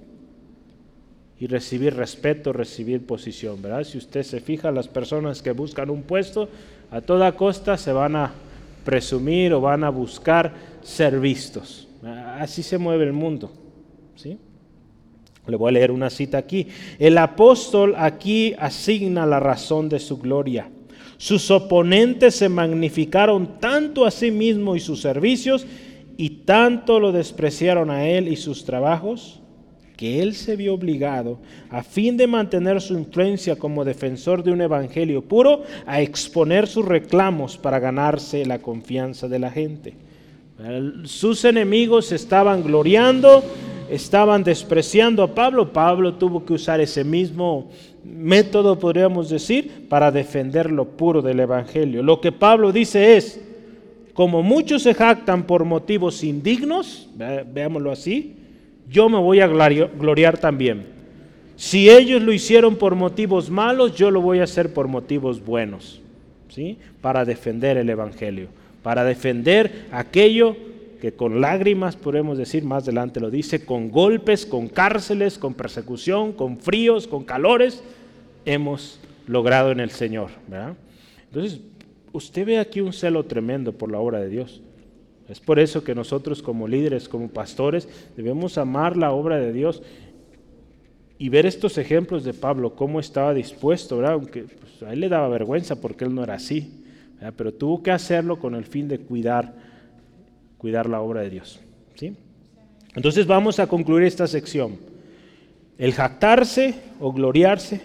y 1.40 1.48
recibir 1.48 1.96
respeto, 1.96 2.54
recibir 2.54 3.06
posición, 3.06 3.62
¿verdad? 3.62 3.84
Si 3.84 3.98
usted 3.98 4.24
se 4.24 4.40
fija, 4.40 4.72
las 4.72 4.88
personas 4.88 5.42
que 5.42 5.52
buscan 5.52 5.90
un 5.90 6.04
puesto 6.04 6.50
a 6.92 7.02
toda 7.02 7.34
costa 7.34 7.78
se 7.78 7.92
van 7.92 8.16
a 8.16 8.32
presumir 8.86 9.54
o 9.54 9.62
van 9.62 9.84
a 9.84 9.90
buscar 9.90 10.54
ser 10.82 11.20
vistos. 11.20 11.88
Así 12.40 12.64
se 12.64 12.78
mueve 12.78 13.04
el 13.04 13.14
mundo, 13.14 13.52
¿sí? 14.16 14.38
Le 15.48 15.58
voy 15.58 15.70
a 15.70 15.74
leer 15.74 15.92
una 15.92 16.10
cita 16.10 16.38
aquí. 16.38 16.68
El 16.98 17.18
apóstol 17.18 17.96
aquí 17.98 18.56
asigna 18.58 19.26
la 19.26 19.40
razón 19.40 19.90
de 19.90 20.00
su 20.00 20.18
gloria. 20.18 20.70
Sus 21.18 21.52
oponentes 21.52 22.36
se 22.36 22.50
magnificaron 22.50 23.60
tanto 23.60 24.06
a 24.06 24.12
sí 24.12 24.32
mismo 24.32 24.76
y 24.76 24.80
sus 24.80 25.02
servicios 25.02 25.66
y 26.18 26.30
tanto 26.30 27.00
lo 27.00 27.12
despreciaron 27.12 27.90
a 27.90 28.08
él 28.08 28.28
y 28.28 28.38
sus 28.38 28.66
trabajos 28.66 29.42
que 29.96 30.22
él 30.22 30.34
se 30.36 30.56
vio 30.56 30.74
obligado, 30.74 31.38
a 31.70 31.84
fin 31.84 32.18
de 32.18 32.28
mantener 32.28 32.82
su 32.82 32.94
influencia 32.94 33.56
como 33.56 33.86
defensor 33.86 34.44
de 34.44 34.52
un 34.52 34.62
evangelio 34.62 35.22
puro, 35.22 35.64
a 35.86 36.02
exponer 36.02 36.68
sus 36.68 36.86
reclamos 36.86 37.58
para 37.58 37.80
ganarse 37.80 38.46
la 38.46 38.60
confianza 38.60 39.28
de 39.28 39.40
la 39.40 39.52
gente. 39.52 39.94
Sus 41.04 41.44
enemigos 41.46 42.12
estaban 42.12 42.64
gloriando, 42.64 43.44
estaban 43.90 44.44
despreciando 44.44 45.22
a 45.24 45.36
Pablo. 45.36 45.74
Pablo 45.74 46.14
tuvo 46.14 46.46
que 46.46 46.54
usar 46.54 46.80
ese 46.80 47.04
mismo 47.04 47.70
método, 48.04 48.80
podríamos 48.80 49.30
decir, 49.30 49.88
para 49.90 50.12
defender 50.12 50.72
lo 50.72 50.86
puro 50.86 51.22
del 51.22 51.40
evangelio. 51.42 52.04
Lo 52.04 52.22
que 52.22 52.32
Pablo 52.32 52.72
dice 52.72 53.18
es, 53.18 53.42
como 54.14 54.42
muchos 54.42 54.84
se 54.84 54.94
jactan 54.94 55.44
por 55.44 55.66
motivos 55.66 56.24
indignos, 56.24 57.10
veámoslo 57.16 57.92
así, 57.92 58.36
yo 58.90 59.10
me 59.10 59.18
voy 59.18 59.40
a 59.40 59.48
gloriar 59.48 60.38
también. 60.38 60.86
Si 61.56 61.90
ellos 61.90 62.22
lo 62.22 62.34
hicieron 62.34 62.76
por 62.76 62.96
motivos 62.96 63.50
malos, 63.50 63.96
yo 63.96 64.12
lo 64.12 64.22
voy 64.22 64.40
a 64.40 64.44
hacer 64.44 64.74
por 64.74 64.88
motivos 64.88 65.44
buenos, 65.44 66.02
¿sí? 66.50 66.78
Para 67.02 67.24
defender 67.24 67.78
el 67.78 67.90
Evangelio, 67.90 68.48
para 68.84 69.04
defender 69.06 69.86
aquello 69.92 70.58
que 71.00 71.14
con 71.14 71.40
lágrimas, 71.40 71.96
podemos 71.96 72.38
decir, 72.38 72.64
más 72.64 72.84
adelante 72.84 73.20
lo 73.20 73.30
dice, 73.30 73.64
con 73.64 73.90
golpes, 73.90 74.46
con 74.46 74.68
cárceles, 74.68 75.38
con 75.38 75.54
persecución, 75.54 76.34
con 76.34 76.58
fríos, 76.58 77.08
con 77.08 77.24
calores, 77.24 77.84
hemos 78.46 79.00
logrado 79.28 79.72
en 79.72 79.80
el 79.80 79.92
Señor. 79.92 80.30
Entonces, 81.28 81.62
usted 82.12 82.46
ve 82.46 82.60
aquí 82.60 82.82
un 82.82 82.94
celo 82.94 83.24
tremendo 83.24 83.72
por 83.72 83.92
la 83.92 84.00
obra 84.00 84.20
de 84.20 84.30
Dios. 84.30 84.62
Es 85.28 85.40
por 85.40 85.60
eso 85.60 85.84
que 85.84 85.96
nosotros 85.96 86.42
como 86.42 86.68
líderes, 86.68 87.10
como 87.10 87.30
pastores, 87.30 87.88
debemos 88.16 88.58
amar 88.58 88.96
la 88.96 89.12
obra 89.12 89.40
de 89.40 89.52
Dios 89.52 89.82
y 91.18 91.30
ver 91.30 91.46
estos 91.46 91.78
ejemplos 91.78 92.24
de 92.24 92.34
Pablo, 92.34 92.76
cómo 92.76 93.00
estaba 93.00 93.34
dispuesto, 93.34 93.98
¿verdad? 93.98 94.14
aunque 94.14 94.44
pues, 94.44 94.84
a 94.84 94.94
él 94.94 95.00
le 95.00 95.10
daba 95.10 95.28
vergüenza 95.30 95.82
porque 95.82 96.06
él 96.06 96.14
no 96.14 96.24
era 96.24 96.36
así, 96.36 96.84
pero 97.36 97.54
tuvo 97.54 97.82
que 97.82 97.92
hacerlo 97.92 98.38
con 98.38 98.54
el 98.54 98.66
fin 98.66 98.88
de 98.88 99.00
cuidar, 99.00 99.56
cuidar 100.58 100.88
la 100.88 101.02
obra 101.02 101.22
de 101.22 101.30
Dios. 101.30 101.60
¿sí? 101.96 102.16
Entonces 102.94 103.26
vamos 103.26 103.60
a 103.60 103.68
concluir 103.68 104.06
esta 104.06 104.28
sección. 104.28 104.78
El 105.78 105.94
jactarse 105.94 106.76
o 107.00 107.12
gloriarse 107.12 107.82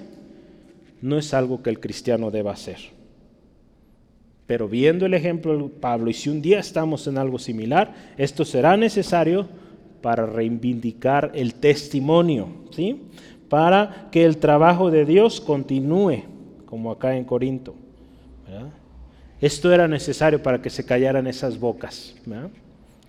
no 1.01 1.17
es 1.17 1.33
algo 1.33 1.63
que 1.63 1.71
el 1.71 1.81
cristiano 1.81 2.31
deba 2.31 2.53
hacer. 2.53 3.00
Pero 4.51 4.69
viendo 4.69 5.07
el 5.07 5.15
ejemplo 5.15 5.57
de 5.57 5.69
Pablo, 5.69 6.11
y 6.11 6.13
si 6.13 6.29
un 6.29 6.43
día 6.43 6.59
estamos 6.59 7.07
en 7.07 7.19
algo 7.19 7.39
similar, 7.39 7.95
esto 8.19 8.45
será 8.45 8.77
necesario 8.77 9.47
para 10.03 10.27
reivindicar 10.27 11.31
el 11.37 11.55
testimonio, 11.55 12.49
¿sí? 12.73 13.01
Para 13.49 14.09
que 14.11 14.25
el 14.25 14.39
trabajo 14.39 14.91
de 14.91 15.05
Dios 15.05 15.41
continúe, 15.41 16.25
como 16.67 16.91
acá 16.91 17.17
en 17.17 17.27
Corinto. 17.27 17.77
Esto 19.41 19.73
era 19.73 19.87
necesario 19.87 20.43
para 20.43 20.61
que 20.61 20.69
se 20.69 20.85
callaran 20.85 21.29
esas 21.29 21.57
bocas 21.57 22.17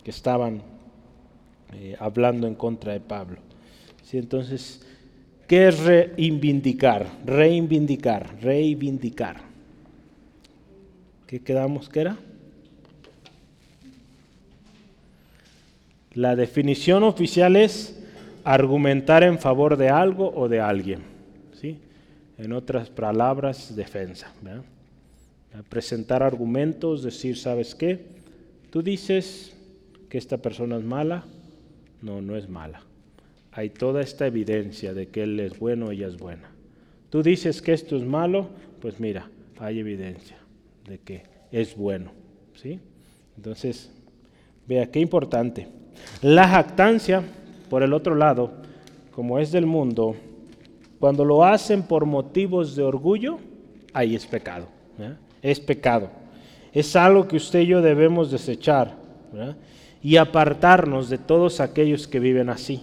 que 0.03 0.11
estaban 0.11 0.61
eh, 1.73 1.95
hablando 1.97 2.45
en 2.45 2.53
contra 2.53 2.93
de 2.93 2.99
Pablo. 2.99 3.39
¿Sí? 4.03 4.19
Entonces, 4.19 4.85
¿qué 5.47 5.69
es 5.69 5.79
reivindicar? 5.79 7.07
Reivindicar, 7.25 8.39
reivindicar. 8.43 9.50
¿Qué 11.31 11.39
quedamos 11.39 11.87
que 11.87 12.01
era? 12.01 12.17
La 16.13 16.35
definición 16.35 17.03
oficial 17.03 17.55
es 17.55 18.03
argumentar 18.43 19.23
en 19.23 19.39
favor 19.39 19.77
de 19.77 19.87
algo 19.87 20.33
o 20.35 20.49
de 20.49 20.59
alguien. 20.59 20.99
¿sí? 21.53 21.79
En 22.37 22.51
otras 22.51 22.89
palabras, 22.89 23.73
defensa. 23.77 24.33
presentar 25.69 26.21
argumentos, 26.21 27.01
decir, 27.01 27.37
¿sabes 27.37 27.75
qué? 27.75 28.07
Tú 28.69 28.83
dices 28.83 29.55
que 30.09 30.17
esta 30.17 30.35
persona 30.35 30.75
es 30.75 30.83
mala, 30.83 31.23
no, 32.01 32.21
no 32.21 32.35
es 32.35 32.49
mala. 32.49 32.81
Hay 33.53 33.69
toda 33.69 34.01
esta 34.01 34.27
evidencia 34.27 34.93
de 34.93 35.07
que 35.07 35.23
él 35.23 35.39
es 35.39 35.57
bueno, 35.57 35.91
ella 35.91 36.07
es 36.07 36.17
buena. 36.17 36.51
Tú 37.09 37.23
dices 37.23 37.61
que 37.61 37.71
esto 37.71 37.95
es 37.95 38.03
malo, 38.03 38.49
pues 38.81 38.99
mira, 38.99 39.29
hay 39.59 39.79
evidencia 39.79 40.40
de 40.87 40.99
que 40.99 41.23
es 41.51 41.75
bueno. 41.75 42.11
¿sí? 42.55 42.79
Entonces, 43.35 43.91
vea 44.67 44.89
qué 44.91 44.99
importante. 44.99 45.67
La 46.21 46.47
jactancia, 46.47 47.23
por 47.69 47.83
el 47.83 47.93
otro 47.93 48.15
lado, 48.15 48.51
como 49.11 49.39
es 49.39 49.51
del 49.51 49.65
mundo, 49.65 50.15
cuando 50.99 51.25
lo 51.25 51.43
hacen 51.43 51.83
por 51.83 52.05
motivos 52.05 52.75
de 52.75 52.83
orgullo, 52.83 53.39
ahí 53.93 54.15
es 54.15 54.25
pecado. 54.25 54.67
Es 55.41 55.59
pecado. 55.59 56.09
Es 56.73 56.95
algo 56.95 57.27
que 57.27 57.37
usted 57.37 57.61
y 57.61 57.67
yo 57.67 57.81
debemos 57.81 58.31
desechar 58.31 58.95
y 60.03 60.17
apartarnos 60.17 61.09
de 61.09 61.17
todos 61.17 61.59
aquellos 61.59 62.07
que 62.07 62.19
viven 62.19 62.49
así. 62.49 62.81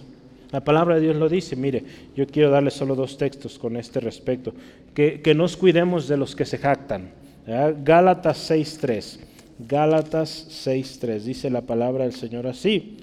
La 0.51 0.63
palabra 0.63 0.95
de 0.95 1.01
Dios 1.01 1.15
lo 1.15 1.29
dice, 1.29 1.55
mire, 1.55 1.83
yo 2.15 2.25
quiero 2.25 2.49
darle 2.49 2.71
solo 2.71 2.95
dos 2.95 3.17
textos 3.17 3.59
con 3.59 3.77
este 3.77 3.99
respecto, 3.99 4.53
que, 4.93 5.21
que 5.21 5.35
nos 5.35 5.55
cuidemos 5.55 6.07
de 6.07 6.17
los 6.17 6.35
que 6.35 6.45
se 6.45 6.57
jactan. 6.57 7.11
Gálatas 7.45 8.49
6.3, 8.51 9.19
Gálatas 9.67 10.65
6.3, 10.67 11.19
dice 11.21 11.49
la 11.49 11.61
palabra 11.61 12.03
del 12.03 12.13
Señor 12.13 12.47
así, 12.47 12.97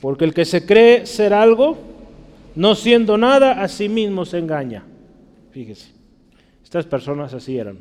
porque 0.00 0.24
el 0.24 0.34
que 0.34 0.44
se 0.44 0.66
cree 0.66 1.06
ser 1.06 1.32
algo, 1.32 1.78
no 2.54 2.74
siendo 2.74 3.16
nada, 3.16 3.62
a 3.62 3.68
sí 3.68 3.88
mismo 3.88 4.24
se 4.24 4.38
engaña. 4.38 4.84
Fíjese, 5.50 5.92
estas 6.62 6.86
personas 6.86 7.34
así 7.34 7.58
eran. 7.58 7.78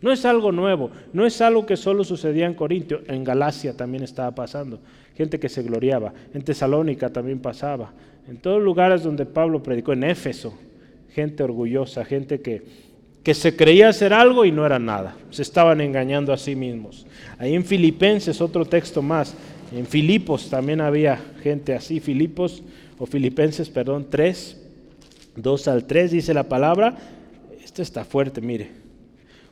No 0.00 0.12
es 0.12 0.24
algo 0.24 0.50
nuevo, 0.50 0.90
no 1.12 1.26
es 1.26 1.40
algo 1.40 1.66
que 1.66 1.76
solo 1.76 2.04
sucedía 2.04 2.46
en 2.46 2.54
Corintio, 2.54 3.02
en 3.06 3.22
Galacia 3.22 3.76
también 3.76 4.02
estaba 4.02 4.34
pasando. 4.34 4.80
Gente 5.14 5.38
que 5.38 5.50
se 5.50 5.62
gloriaba, 5.62 6.14
en 6.32 6.42
Tesalónica 6.42 7.10
también 7.10 7.40
pasaba, 7.40 7.92
en 8.26 8.38
todos 8.38 8.62
lugares 8.62 9.02
donde 9.02 9.26
Pablo 9.26 9.62
predicó, 9.62 9.92
en 9.92 10.04
Éfeso, 10.04 10.54
gente 11.10 11.42
orgullosa, 11.42 12.04
gente 12.04 12.40
que, 12.40 12.62
que 13.22 13.34
se 13.34 13.54
creía 13.54 13.88
hacer 13.88 14.12
algo 14.12 14.44
y 14.44 14.52
no 14.52 14.64
era 14.64 14.78
nada, 14.78 15.16
se 15.30 15.42
estaban 15.42 15.80
engañando 15.80 16.32
a 16.32 16.38
sí 16.38 16.56
mismos. 16.56 17.06
Ahí 17.38 17.54
en 17.54 17.64
Filipenses, 17.64 18.40
otro 18.40 18.64
texto 18.64 19.02
más, 19.02 19.34
en 19.72 19.86
Filipos 19.86 20.48
también 20.48 20.80
había 20.80 21.20
gente 21.42 21.74
así, 21.74 22.00
Filipos 22.00 22.62
o 22.98 23.06
Filipenses, 23.06 23.68
perdón, 23.68 24.06
3, 24.08 24.56
2 25.36 25.68
al 25.68 25.84
3 25.84 26.10
dice 26.10 26.34
la 26.34 26.44
palabra, 26.44 26.96
esto 27.62 27.82
está 27.82 28.04
fuerte, 28.04 28.40
mire, 28.40 28.70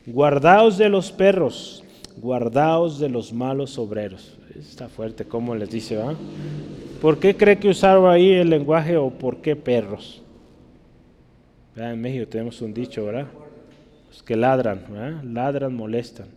guardaos 0.05 0.77
de 0.77 0.89
los 0.89 1.11
perros, 1.11 1.83
guardaos 2.17 2.99
de 2.99 3.09
los 3.09 3.31
malos 3.31 3.77
obreros. 3.77 4.35
Está 4.59 4.89
fuerte, 4.89 5.23
como 5.23 5.55
les 5.55 5.69
dice, 5.69 5.95
¿va? 5.95 6.15
¿Por 7.01 7.17
qué 7.19 7.37
cree 7.37 7.59
que 7.59 7.69
usaba 7.69 8.11
ahí 8.11 8.31
el 8.31 8.49
lenguaje 8.49 8.97
o 8.97 9.09
por 9.09 9.37
qué 9.37 9.55
perros? 9.55 10.21
En 11.77 12.01
México 12.01 12.27
tenemos 12.27 12.61
un 12.61 12.73
dicho, 12.73 13.05
¿verdad? 13.05 13.27
Que 14.25 14.35
ladran, 14.35 14.83
¿verdad? 14.89 15.23
Ladran, 15.23 15.75
molestan. 15.75 16.27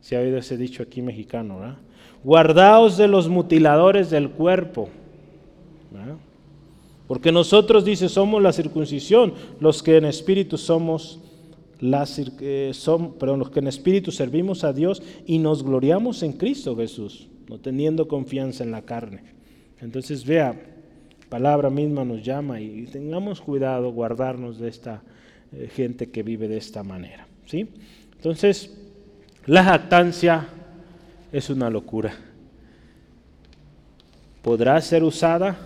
Se 0.00 0.16
ha 0.16 0.20
oído 0.20 0.38
ese 0.38 0.56
dicho 0.56 0.82
aquí 0.82 1.00
mexicano, 1.00 1.60
¿verdad? 1.60 1.78
Guardaos 2.24 2.96
de 2.96 3.08
los 3.08 3.28
mutiladores 3.28 4.10
del 4.10 4.30
cuerpo. 4.30 4.88
Porque 7.06 7.32
nosotros, 7.32 7.84
dice, 7.84 8.08
somos 8.08 8.42
la 8.42 8.52
circuncisión, 8.52 9.34
los 9.60 9.82
que 9.82 9.96
en 9.96 10.06
espíritu 10.06 10.56
somos 10.56 11.20
son, 12.72 13.14
perdón, 13.14 13.40
los 13.40 13.50
que 13.50 13.58
en 13.58 13.66
espíritu 13.66 14.12
servimos 14.12 14.62
a 14.62 14.72
Dios 14.72 15.02
y 15.26 15.38
nos 15.38 15.64
gloriamos 15.64 16.22
en 16.22 16.32
Cristo 16.32 16.76
Jesús, 16.76 17.28
no 17.48 17.58
teniendo 17.58 18.06
confianza 18.06 18.62
en 18.62 18.70
la 18.70 18.82
carne. 18.82 19.24
Entonces 19.80 20.24
vea, 20.24 20.54
palabra 21.28 21.70
misma 21.70 22.04
nos 22.04 22.22
llama 22.22 22.60
y 22.60 22.86
tengamos 22.86 23.40
cuidado 23.40 23.90
guardarnos 23.90 24.58
de 24.58 24.68
esta 24.68 25.02
eh, 25.54 25.68
gente 25.74 26.10
que 26.10 26.22
vive 26.22 26.48
de 26.48 26.56
esta 26.56 26.82
manera. 26.82 27.26
¿sí? 27.46 27.68
Entonces, 28.16 28.70
la 29.46 29.64
jactancia 29.64 30.48
es 31.32 31.50
una 31.50 31.70
locura. 31.70 32.14
Podrá 34.42 34.80
ser 34.80 35.04
usada 35.04 35.56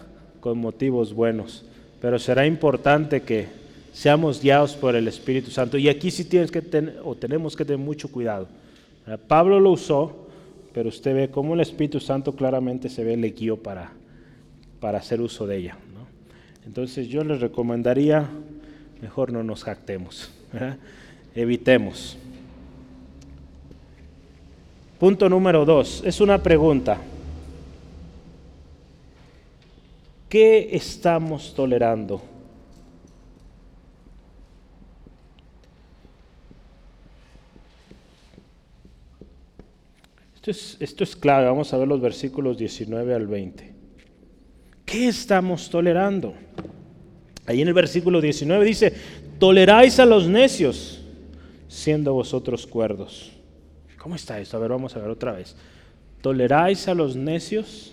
con 0.40 0.58
motivos 0.58 1.12
buenos, 1.12 1.64
pero 2.00 2.18
será 2.18 2.46
importante 2.46 3.22
que 3.22 3.48
seamos 3.92 4.42
guiados 4.42 4.74
por 4.74 4.94
el 4.94 5.08
Espíritu 5.08 5.50
Santo. 5.50 5.78
Y 5.78 5.88
aquí 5.88 6.10
sí 6.10 6.24
tienes 6.24 6.50
que 6.50 6.62
o 7.02 7.14
tenemos 7.14 7.56
que 7.56 7.64
tener 7.64 7.80
mucho 7.80 8.12
cuidado. 8.12 8.46
Pablo 9.26 9.58
lo 9.60 9.70
usó, 9.70 10.28
pero 10.74 10.88
usted 10.88 11.14
ve 11.14 11.30
cómo 11.30 11.54
el 11.54 11.60
Espíritu 11.60 12.00
Santo 12.00 12.34
claramente 12.34 12.88
se 12.88 13.02
ve 13.04 13.16
le 13.16 13.30
guió 13.30 13.56
para, 13.56 13.92
para 14.80 14.98
hacer 14.98 15.20
uso 15.20 15.46
de 15.46 15.56
ella. 15.56 15.76
Entonces 16.66 17.08
yo 17.08 17.22
les 17.24 17.40
recomendaría, 17.40 18.28
mejor 19.00 19.32
no 19.32 19.42
nos 19.42 19.64
jactemos, 19.64 20.30
evitemos. 21.34 22.16
Punto 24.98 25.28
número 25.28 25.64
dos, 25.64 26.02
es 26.04 26.20
una 26.20 26.42
pregunta. 26.42 26.98
¿Qué 30.28 30.70
estamos 30.72 31.54
tolerando? 31.54 32.22
Esto 40.46 41.02
es, 41.02 41.16
clave, 41.16 41.46
vamos 41.46 41.72
a 41.72 41.76
ver 41.76 41.88
los 41.88 42.00
versículos 42.00 42.56
19 42.56 43.14
al 43.14 43.26
20. 43.26 43.74
¿Qué 44.84 45.08
estamos 45.08 45.68
tolerando? 45.68 46.34
Ahí 47.46 47.62
en 47.62 47.68
el 47.68 47.74
versículo 47.74 48.20
19 48.20 48.64
dice, 48.64 48.92
toleráis 49.38 50.00
a 50.00 50.06
los 50.06 50.28
necios, 50.28 51.00
siendo 51.68 52.12
vosotros 52.12 52.66
cuerdos. 52.66 53.32
¿Cómo 53.98 54.14
está 54.14 54.40
esto? 54.40 54.56
A 54.56 54.60
ver, 54.60 54.70
vamos 54.70 54.96
a 54.96 55.00
ver 55.00 55.10
otra 55.10 55.32
vez. 55.32 55.56
Toleráis 56.20 56.88
a 56.88 56.94
los 56.94 57.16
necios, 57.16 57.92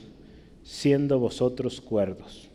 siendo 0.64 1.20
vosotros 1.20 1.82
cuerdos. 1.82 2.50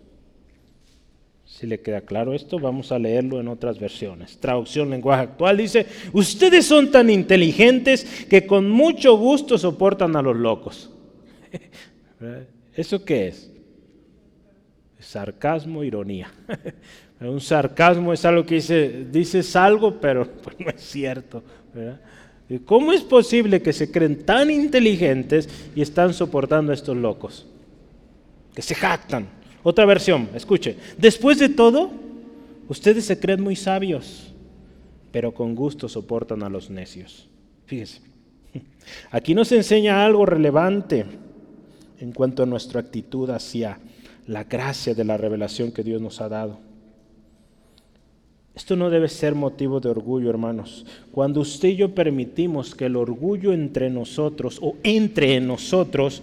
Si 1.45 1.67
le 1.67 1.81
queda 1.81 2.03
claro 2.03 2.35
esto, 2.35 2.59
vamos 2.59 2.93
a 2.93 2.99
leerlo 2.99 3.41
en 3.41 3.49
otras 3.49 3.81
versiones. 3.81 4.39
Traducción 4.39 4.91
lenguaje 4.91 5.23
actual 5.23 5.57
dice, 5.57 5.87
ustedes 6.13 6.67
son 6.67 6.91
tan 6.91 7.11
inteligentes 7.11 8.05
que 8.29 8.47
con 8.47 8.71
mucho 8.71 9.17
gusto 9.17 9.59
soportan 9.59 10.15
a 10.15 10.23
los 10.23 10.37
locos. 10.37 10.91
¿Eso 12.75 13.05
qué 13.05 13.29
es? 13.29 13.51
Sarcasmo, 14.99 15.85
ironía. 15.85 16.31
Un 17.21 17.41
sarcasmo 17.41 18.13
es 18.13 18.25
algo 18.25 18.47
que 18.47 18.57
dice, 18.57 19.07
dices 19.11 19.57
algo, 19.57 20.01
pero 20.01 20.27
pues, 20.43 20.57
no 20.61 20.71
es 20.71 20.81
cierto. 20.81 21.43
¿Cómo 22.65 22.93
es 22.93 23.03
posible 23.03 23.61
que 23.61 23.73
se 23.73 23.91
creen 23.91 24.25
tan 24.25 24.51
inteligentes 24.51 25.49
y 25.75 25.83
están 25.83 26.15
soportando 26.15 26.73
a 26.73 26.75
estos 26.75 26.97
locos? 26.97 27.47
Que 28.55 28.63
se 28.63 28.75
jactan. 28.75 29.29
Otra 29.63 29.85
versión, 29.85 30.29
escuche. 30.35 30.77
Después 30.97 31.39
de 31.39 31.49
todo, 31.49 31.91
ustedes 32.69 33.05
se 33.05 33.19
creen 33.19 33.43
muy 33.43 33.57
sabios, 33.57 34.33
pero 35.13 35.35
con 35.35 35.55
gusto 35.55 35.89
soportan 35.89 36.43
a 36.43 36.49
los 36.49 36.71
necios. 36.71 37.29
Fíjese. 37.67 38.01
Aquí 39.11 39.35
nos 39.35 39.53
enseña 39.53 40.05
algo 40.05 40.25
relevante 40.25 41.05
en 42.01 42.13
cuanto 42.13 42.45
a 42.45 42.47
nuestra 42.47 42.81
actitud 42.81 43.29
hacia 43.31 43.79
la 44.29 44.45
gracia 44.45 44.95
de 44.95 45.05
la 45.05 45.17
revelación 45.17 45.73
que 45.73 45.83
Dios 45.83 46.01
nos 46.01 46.21
ha 46.21 46.29
dado. 46.29 46.61
Esto 48.55 48.77
no 48.77 48.91
debe 48.91 49.09
ser 49.09 49.35
motivo 49.35 49.81
de 49.81 49.89
orgullo, 49.89 50.31
hermanos. 50.31 50.87
Cuando 51.11 51.41
usted 51.41 51.71
y 51.71 51.77
yo 51.77 51.95
permitimos 51.95 52.77
que 52.77 52.87
el 52.87 52.95
orgullo 52.95 53.53
entre 53.53 53.91
nosotros 53.91 54.61
o 54.63 54.77
entre 54.85 55.35
en 55.35 55.49
nosotros, 55.49 56.23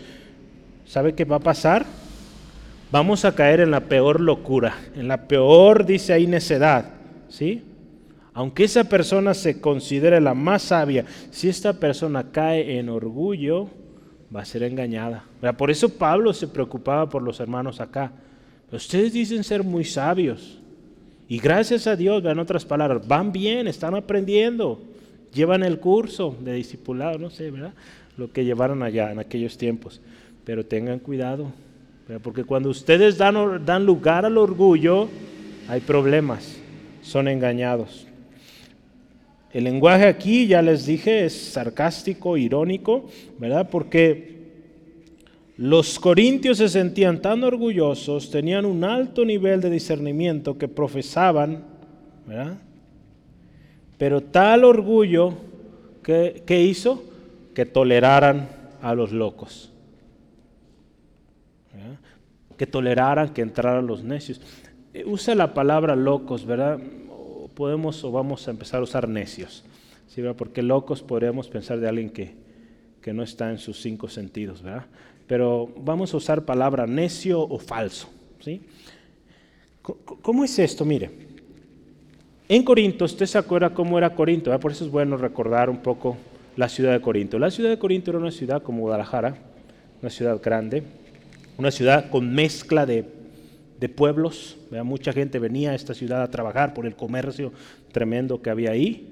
¿sabe 0.86 1.14
qué 1.14 1.26
va 1.26 1.36
a 1.36 1.40
pasar? 1.40 1.86
vamos 2.96 3.26
a 3.26 3.36
caer 3.36 3.60
en 3.60 3.72
la 3.72 3.82
peor 3.82 4.22
locura, 4.22 4.74
en 4.96 5.10
la 5.10 5.28
peor, 5.28 5.86
dice 5.86 6.14
ahí, 6.14 6.28
necedad. 6.28 6.94
¿Sí? 7.28 7.62
Aunque 8.34 8.64
esa 8.64 8.86
persona 8.86 9.34
se 9.34 9.60
considere 9.60 10.22
la 10.22 10.34
más 10.34 10.62
sabia, 10.64 11.04
si 11.30 11.50
esta 11.50 11.74
persona 11.74 12.32
cae 12.32 12.80
en 12.80 12.88
orgullo, 12.88 13.68
va 14.36 14.42
a 14.42 14.46
ser 14.46 14.64
engañada. 14.64 15.24
Por 15.58 15.72
eso 15.72 15.90
Pablo 15.90 16.34
se 16.34 16.48
preocupaba 16.48 17.08
por 17.08 17.22
los 17.22 17.40
hermanos 17.40 17.80
acá. 17.80 18.12
Ustedes 18.72 19.14
dicen 19.14 19.44
ser 19.44 19.64
muy 19.64 19.86
sabios. 19.86 20.60
Y 21.28 21.40
gracias 21.40 21.88
a 21.88 21.96
Dios, 21.96 22.22
vean 22.22 22.38
otras 22.40 22.66
palabras, 22.66 23.08
van 23.08 23.32
bien, 23.32 23.68
están 23.68 23.96
aprendiendo, 23.96 24.80
llevan 25.34 25.64
el 25.64 25.80
curso 25.80 26.36
de 26.40 26.54
discipulado, 26.54 27.18
no 27.18 27.32
sé, 27.32 27.50
¿verdad? 27.50 27.74
Lo 28.16 28.32
que 28.32 28.46
llevaron 28.46 28.84
allá 28.84 29.12
en 29.12 29.20
aquellos 29.20 29.58
tiempos. 29.58 30.02
Pero 30.44 30.66
tengan 30.66 31.00
cuidado, 31.00 31.52
porque 32.22 32.44
cuando 32.44 32.70
ustedes 32.70 33.18
dan, 33.18 33.66
dan 33.66 33.86
lugar 33.88 34.26
al 34.26 34.38
orgullo, 34.38 35.08
hay 35.68 35.82
problemas, 35.82 36.58
son 37.02 37.28
engañados. 37.28 38.06
El 39.56 39.64
lenguaje 39.64 40.06
aquí, 40.06 40.48
ya 40.48 40.62
les 40.62 40.86
dije, 40.86 41.24
es 41.24 41.54
sarcástico, 41.54 42.36
irónico, 42.36 43.06
¿verdad? 43.40 43.70
Porque 43.70 44.36
los 45.56 45.98
corintios 45.98 46.58
se 46.58 46.68
sentían 46.68 47.22
tan 47.22 47.42
orgullosos, 47.42 48.30
tenían 48.30 48.66
un 48.66 48.84
alto 48.84 49.24
nivel 49.24 49.62
de 49.62 49.70
discernimiento 49.70 50.58
que 50.58 50.68
profesaban, 50.68 51.64
¿verdad? 52.28 52.58
Pero 53.98 54.20
tal 54.20 54.66
orgullo 54.66 55.36
que, 56.04 56.44
hizo 56.62 57.06
que 57.54 57.66
toleraran 57.66 58.50
a 58.82 58.94
los 58.94 59.14
locos, 59.14 59.72
que 62.58 62.68
toleraran 62.68 63.30
que 63.30 63.42
entraran 63.42 63.88
los 63.88 64.04
necios. 64.04 64.42
Eh, 64.94 65.06
usa 65.06 65.34
la 65.34 65.54
palabra 65.54 65.96
locos, 65.96 66.46
¿verdad? 66.46 66.78
Podemos 67.56 68.04
o 68.04 68.12
vamos 68.12 68.48
a 68.48 68.52
empezar 68.52 68.82
a 68.82 68.84
usar 68.84 69.08
necios, 69.08 69.64
¿sí, 70.08 70.22
porque 70.38 70.62
locos 70.62 71.02
podríamos 71.02 71.48
pensar 71.48 71.80
de 71.80 71.88
alguien 71.88 72.10
que, 72.10 72.36
que 73.02 73.14
no 73.14 73.24
está 73.24 73.50
en 73.50 73.58
sus 73.58 73.82
cinco 73.82 74.10
sentidos, 74.10 74.62
¿verdad? 74.62 74.86
Pero 75.28 75.70
vamos 75.78 76.14
a 76.14 76.18
usar 76.18 76.46
palabra 76.46 76.86
necio 76.86 77.42
o 77.42 77.58
falso, 77.58 78.10
¿sí? 78.42 78.62
¿Cómo 79.82 80.44
es 80.44 80.60
esto? 80.60 80.84
Mire, 80.86 81.12
en 82.48 82.64
Corinto, 82.64 83.06
usted 83.06 83.26
se 83.26 83.38
acuerda 83.38 83.72
cómo 83.72 83.98
era 83.98 84.14
Corinto, 84.14 84.58
por 84.60 84.72
eso 84.72 84.86
es 84.86 84.92
bueno 84.92 85.18
recordar 85.18 85.70
un 85.70 85.78
poco 85.78 86.18
la 86.56 86.70
ciudad 86.70 86.92
de 86.92 87.02
Corinto. 87.02 87.40
La 87.40 87.52
ciudad 87.52 87.70
de 87.70 87.80
Corinto 87.80 88.12
era 88.12 88.20
una 88.20 88.32
ciudad 88.32 88.62
como 88.62 88.82
Guadalajara, 88.82 89.36
una 90.02 90.10
ciudad 90.10 90.40
grande, 90.42 90.84
una 91.58 91.72
ciudad 91.72 92.10
con 92.10 92.34
mezcla 92.34 92.86
de 92.86 93.04
de 93.80 93.90
pueblos. 93.90 94.58
Mucha 94.84 95.14
gente 95.14 95.40
venía 95.40 95.72
a 95.72 95.76
esta 95.76 95.94
ciudad 95.94 96.22
a 96.22 96.32
trabajar 96.32 96.74
por 96.74 96.86
el 96.86 96.96
comercio 96.96 97.52
tremendo 97.92 98.42
que 98.42 98.50
había 98.50 98.72
ahí, 98.72 99.10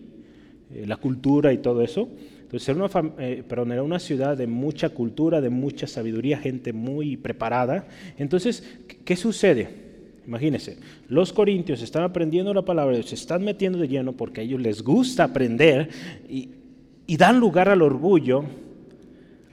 eh, 0.74 0.86
la 0.88 0.98
cultura 0.98 1.54
y 1.54 1.58
todo 1.58 1.82
eso. 1.82 2.10
Entonces 2.42 2.70
era 2.70 2.84
una, 2.84 3.14
eh, 3.20 3.44
era 3.50 3.84
una 3.84 4.00
ciudad 4.00 4.38
de 4.38 4.48
mucha 4.48 4.90
cultura, 4.90 5.42
de 5.42 5.50
mucha 5.50 5.88
sabiduría, 5.88 6.38
gente 6.38 6.74
muy 6.74 7.18
preparada. 7.18 7.88
Entonces, 8.18 8.64
¿qué, 9.06 9.16
sucede? 9.16 9.84
Imagínense, 10.26 10.78
los 11.10 11.34
corintios 11.34 11.82
están 11.82 12.04
aprendiendo 12.04 12.54
la 12.54 12.62
palabra, 12.62 13.02
se 13.04 13.16
están 13.16 13.44
metiendo 13.44 13.80
de 13.80 13.88
lleno 13.88 14.14
porque 14.14 14.42
a 14.42 14.44
ellos 14.44 14.62
les 14.62 14.82
gusta 14.82 15.26
aprender 15.26 15.90
y 16.28 17.18
dan 17.18 17.40
lugar 17.40 17.68
al 17.68 17.82
orgullo 17.82 18.46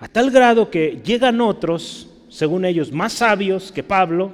a 0.00 0.08
tal 0.08 0.30
grado 0.30 0.70
que 0.70 1.02
llegan 1.04 1.42
otros, 1.42 2.08
según 2.30 2.64
ellos, 2.64 2.90
más 2.90 3.12
sabios 3.12 3.70
que 3.70 3.82
Pablo, 3.82 4.32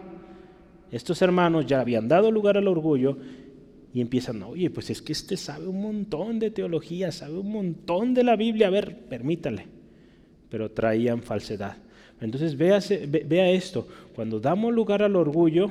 estos 0.91 1.20
hermanos 1.22 1.66
ya 1.66 1.80
habían 1.80 2.09
dado 2.09 2.30
lugar 2.30 2.57
al 2.57 2.68
orgullo 2.68 3.18
y 3.93 4.01
empiezan, 4.01 4.43
oye, 4.43 4.70
pues 4.70 4.91
es 4.91 5.01
que 5.01 5.12
este 5.12 5.37
sabe 5.37 5.66
un 5.66 5.80
montón 5.80 6.39
de 6.39 6.51
teología, 6.51 7.12
sabe 7.12 7.39
un 7.39 7.51
montón 7.51 8.14
de 8.14 8.24
la 8.24 8.37
Biblia, 8.37 8.66
a 8.66 8.70
ver, 8.70 9.07
permítale. 9.09 9.66
Pero 10.51 10.70
traían 10.70 11.22
falsedad. 11.22 11.76
Entonces 12.20 12.57
vea 12.57 13.51
esto, 13.51 13.89
cuando 14.14 14.41
damos 14.41 14.72
lugar 14.72 15.03
al 15.03 15.16
orgullo, 15.16 15.70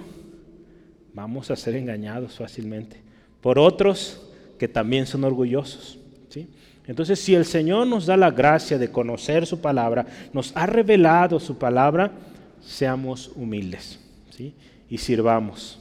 vamos 1.14 1.50
a 1.50 1.56
ser 1.56 1.76
engañados 1.76 2.36
fácilmente 2.36 3.06
por 3.46 3.60
otros 3.60 4.20
que 4.58 4.68
también 4.68 5.06
son 5.06 5.24
orgullosos. 5.24 6.00
¿sí? 6.30 6.48
Entonces, 6.88 7.20
si 7.20 7.36
el 7.36 7.46
Señor 7.46 7.86
nos 7.86 8.08
da 8.08 8.18
la 8.18 8.32
gracia 8.32 8.80
de 8.80 8.90
conocer 8.90 9.46
su 9.46 9.62
palabra, 9.62 10.08
nos 10.34 10.52
ha 10.58 10.66
revelado 10.66 11.40
su 11.40 11.56
palabra, 11.56 12.12
seamos 12.60 13.32
humildes. 13.36 14.00
¿sí? 14.32 14.56
Y 14.96 14.98
sirvamos. 14.98 15.78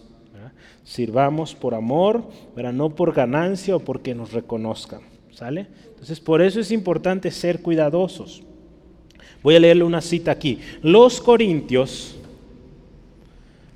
Sirvamos 0.82 1.54
por 1.54 1.72
amor, 1.72 2.24
pero 2.56 2.72
no 2.72 2.90
por 2.90 3.14
ganancia 3.14 3.76
o 3.76 3.78
porque 3.78 4.12
nos 4.12 4.32
reconozcan. 4.32 5.02
¿Sale? 5.30 5.68
Entonces, 5.90 6.18
por 6.20 6.42
eso 6.42 6.58
es 6.58 6.72
importante 6.72 7.30
ser 7.30 7.62
cuidadosos. 7.62 8.42
Voy 9.42 9.54
a 9.54 9.60
leerle 9.60 9.84
una 9.84 10.00
cita 10.00 10.32
aquí. 10.32 10.58
Los 10.82 11.20
corintios, 11.20 12.16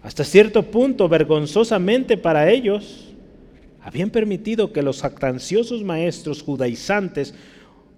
hasta 0.03 0.25
cierto 0.25 0.65
punto, 0.65 1.09
vergonzosamente 1.09 2.17
para 2.17 2.51
ellos, 2.51 3.09
habían 3.81 4.11
permitido 4.11 4.73
que 4.73 4.83
los 4.83 5.05
actanciosos 5.05 5.85
maestros 5.85 6.43
judaizantes 6.43 7.33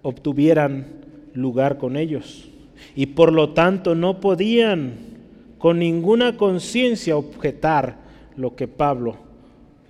obtuvieran 0.03 0.87
lugar 1.33 1.79
con 1.79 1.97
ellos. 1.97 2.49
Y 2.95 3.07
por 3.07 3.33
lo 3.33 3.49
tanto 3.49 3.95
no 3.95 4.19
podían 4.19 5.10
con 5.61 5.77
ninguna 5.77 6.37
conciencia 6.37 7.15
objetar 7.15 7.95
lo 8.35 8.55
que 8.55 8.67
Pablo 8.67 9.15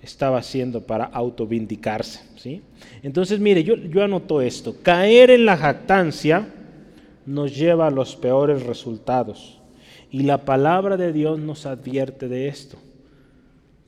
estaba 0.02 0.36
haciendo 0.36 0.82
para 0.82 1.06
autovindicarse. 1.06 2.20
¿sí? 2.36 2.60
Entonces, 3.02 3.40
mire, 3.40 3.64
yo, 3.64 4.02
anoto 4.04 4.42
esto. 4.42 4.76
Caer 4.82 5.30
en 5.30 5.46
la 5.46 5.56
jactancia 5.56 6.46
nos 7.24 7.56
lleva 7.56 7.86
a 7.86 7.90
los 7.90 8.16
peores 8.16 8.64
resultados. 8.64 9.62
Y 10.10 10.24
la 10.24 10.44
palabra 10.44 10.98
de 10.98 11.10
Dios 11.10 11.38
nos 11.38 11.64
advierte 11.64 12.28
de 12.28 12.48
esto. 12.48 12.76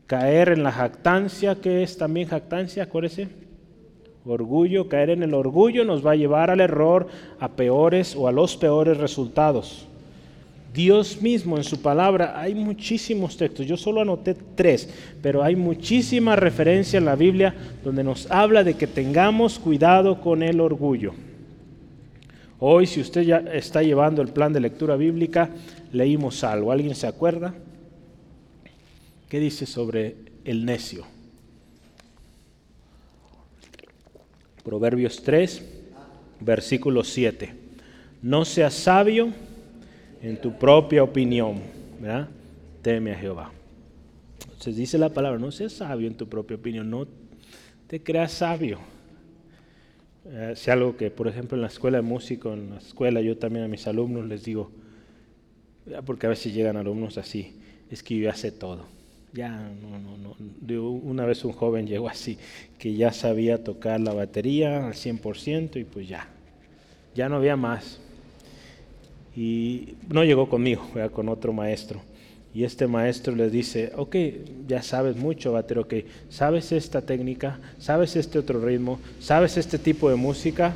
Caer 0.06 0.48
en 0.48 0.62
la 0.62 0.72
jactancia, 0.72 1.56
que 1.56 1.82
es 1.82 1.98
también 1.98 2.28
jactancia, 2.28 2.84
acuérdese. 2.84 3.28
Orgullo, 4.24 4.88
caer 4.88 5.10
en 5.10 5.22
el 5.22 5.34
orgullo 5.34 5.84
nos 5.84 6.04
va 6.04 6.12
a 6.12 6.16
llevar 6.16 6.50
al 6.50 6.60
error, 6.60 7.08
a 7.38 7.50
peores 7.50 8.16
o 8.16 8.26
a 8.26 8.32
los 8.32 8.56
peores 8.56 8.96
resultados. 8.96 9.86
Dios 10.74 11.22
mismo 11.22 11.56
en 11.56 11.62
su 11.62 11.80
palabra, 11.80 12.40
hay 12.40 12.52
muchísimos 12.52 13.36
textos, 13.36 13.64
yo 13.64 13.76
solo 13.76 14.00
anoté 14.00 14.34
tres, 14.34 14.88
pero 15.22 15.44
hay 15.44 15.54
muchísima 15.54 16.34
referencia 16.34 16.98
en 16.98 17.04
la 17.04 17.14
Biblia 17.14 17.54
donde 17.84 18.02
nos 18.02 18.28
habla 18.28 18.64
de 18.64 18.74
que 18.74 18.88
tengamos 18.88 19.60
cuidado 19.60 20.20
con 20.20 20.42
el 20.42 20.60
orgullo. 20.60 21.14
Hoy, 22.58 22.88
si 22.88 23.00
usted 23.00 23.22
ya 23.22 23.38
está 23.38 23.84
llevando 23.84 24.20
el 24.20 24.28
plan 24.28 24.52
de 24.52 24.58
lectura 24.58 24.96
bíblica, 24.96 25.50
leímos 25.92 26.42
algo. 26.42 26.72
¿Alguien 26.72 26.96
se 26.96 27.06
acuerda? 27.06 27.54
¿Qué 29.28 29.38
dice 29.38 29.66
sobre 29.66 30.16
el 30.44 30.64
necio? 30.64 31.06
Proverbios 34.64 35.22
3, 35.22 35.62
versículo 36.40 37.04
7. 37.04 37.54
No 38.22 38.44
seas 38.44 38.74
sabio 38.74 39.32
en 40.24 40.38
tu 40.38 40.58
propia 40.58 41.02
opinión, 41.02 41.60
¿verdad? 42.00 42.28
Teme 42.80 43.12
a 43.12 43.18
Jehová. 43.18 43.52
Entonces 44.44 44.76
dice 44.76 44.96
la 44.96 45.10
palabra, 45.10 45.38
no 45.38 45.52
seas 45.52 45.74
sabio 45.74 46.08
en 46.08 46.14
tu 46.14 46.26
propia 46.26 46.56
opinión, 46.56 46.88
no 46.88 47.06
te 47.86 48.02
creas 48.02 48.32
sabio. 48.32 48.78
Eh, 50.24 50.52
es 50.54 50.66
algo 50.68 50.96
que, 50.96 51.10
por 51.10 51.28
ejemplo, 51.28 51.56
en 51.56 51.60
la 51.60 51.68
escuela 51.68 51.98
de 51.98 52.02
música, 52.02 52.50
en 52.50 52.70
la 52.70 52.78
escuela, 52.78 53.20
yo 53.20 53.36
también 53.36 53.66
a 53.66 53.68
mis 53.68 53.86
alumnos 53.86 54.26
les 54.26 54.44
digo, 54.44 54.70
porque 56.06 56.24
a 56.24 56.30
veces 56.30 56.54
llegan 56.54 56.78
alumnos 56.78 57.18
así, 57.18 57.60
es 57.90 58.02
que 58.02 58.16
yo 58.16 58.24
ya 58.24 58.34
sé 58.34 58.50
todo. 58.50 58.86
Ya, 59.34 59.50
no, 59.50 59.98
no, 59.98 60.16
no. 60.16 60.90
una 60.90 61.26
vez 61.26 61.44
un 61.44 61.52
joven 61.52 61.86
llegó 61.86 62.08
así, 62.08 62.38
que 62.78 62.94
ya 62.94 63.12
sabía 63.12 63.62
tocar 63.62 64.00
la 64.00 64.14
batería 64.14 64.86
al 64.86 64.94
100% 64.94 65.78
y 65.78 65.84
pues 65.84 66.08
ya, 66.08 66.28
ya 67.14 67.28
no 67.28 67.36
había 67.36 67.56
más. 67.56 68.00
Y 69.36 69.94
no 70.08 70.24
llegó 70.24 70.48
conmigo, 70.48 70.82
fue 70.92 71.08
con 71.10 71.28
otro 71.28 71.52
maestro. 71.52 72.00
Y 72.54 72.62
este 72.62 72.86
maestro 72.86 73.34
le 73.34 73.50
dice, 73.50 73.92
ok, 73.96 74.16
ya 74.68 74.80
sabes 74.80 75.16
mucho, 75.16 75.52
Batero, 75.52 75.82
ok, 75.82 75.94
sabes 76.28 76.70
esta 76.70 77.02
técnica, 77.02 77.58
sabes 77.78 78.14
este 78.14 78.38
otro 78.38 78.64
ritmo, 78.64 79.00
sabes 79.18 79.56
este 79.56 79.76
tipo 79.76 80.08
de 80.08 80.14
música. 80.14 80.72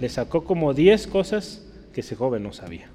Le 0.00 0.08
sacó 0.08 0.42
como 0.42 0.74
10 0.74 1.06
cosas 1.06 1.64
que 1.92 2.00
ese 2.00 2.16
joven 2.16 2.42
no 2.42 2.52
sabía. 2.52 2.90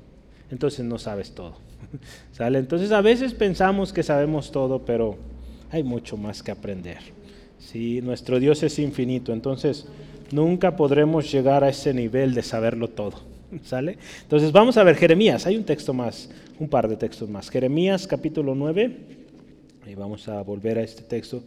Entonces 0.52 0.84
no 0.84 1.00
sabes 1.00 1.32
todo. 1.32 1.56
¿Sale? 2.34 2.60
Entonces 2.60 2.92
a 2.92 3.00
veces 3.00 3.34
pensamos 3.34 3.94
que 3.94 4.04
sabemos 4.04 4.52
todo, 4.52 4.84
pero 4.84 5.18
hay 5.72 5.84
mucho 5.84 6.18
más 6.18 6.44
que 6.44 6.52
aprender. 6.52 6.98
Sí, 7.60 8.02
nuestro 8.02 8.40
Dios 8.40 8.62
es 8.64 8.78
infinito, 8.78 9.32
entonces 9.32 9.88
nunca 10.32 10.76
podremos 10.76 11.32
llegar 11.32 11.64
a 11.64 11.70
ese 11.70 11.94
nivel 11.94 12.34
de 12.34 12.44
saberlo 12.44 12.90
todo. 12.90 13.37
¿Sale? 13.64 13.98
Entonces 14.24 14.52
vamos 14.52 14.78
a 14.78 14.84
ver 14.84 14.96
Jeremías, 14.96 15.46
hay 15.46 15.56
un 15.56 15.64
texto 15.64 15.94
más, 15.94 16.30
un 16.60 16.68
par 16.68 16.88
de 16.88 16.98
textos 16.98 17.30
más. 17.30 17.50
Jeremías 17.50 18.06
capítulo 18.06 18.56
9, 18.56 18.98
y 19.88 19.96
vamos 19.96 20.28
a 20.28 20.42
volver 20.42 20.78
a 20.78 20.82
este 20.82 21.04
texto 21.04 21.44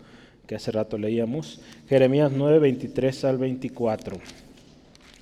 que 0.46 0.54
hace 0.54 0.72
rato 0.72 0.96
leíamos. 0.96 1.60
Jeremías 1.88 2.32
9, 2.34 2.58
23 2.58 3.24
al 3.24 3.38
24. 3.38 4.18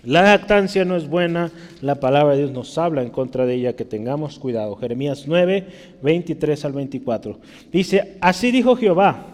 La 0.05 0.23
jactancia 0.23 0.85
no 0.85 0.95
es 0.95 1.09
buena, 1.09 1.51
la 1.81 1.97
palabra 1.97 2.35
de 2.35 2.43
Dios 2.43 2.53
nos 2.53 2.79
habla 2.79 3.03
en 3.03 3.11
contra 3.11 3.45
de 3.45 3.55
ella, 3.55 3.75
que 3.75 3.85
tengamos 3.85 4.39
cuidado. 4.39 4.77
Jeremías 4.77 5.25
9, 5.27 5.67
23 6.01 6.65
al 6.65 6.73
24. 6.73 7.41
Dice, 7.73 8.17
así 8.21 8.53
dijo 8.53 8.77
Jehová, 8.77 9.27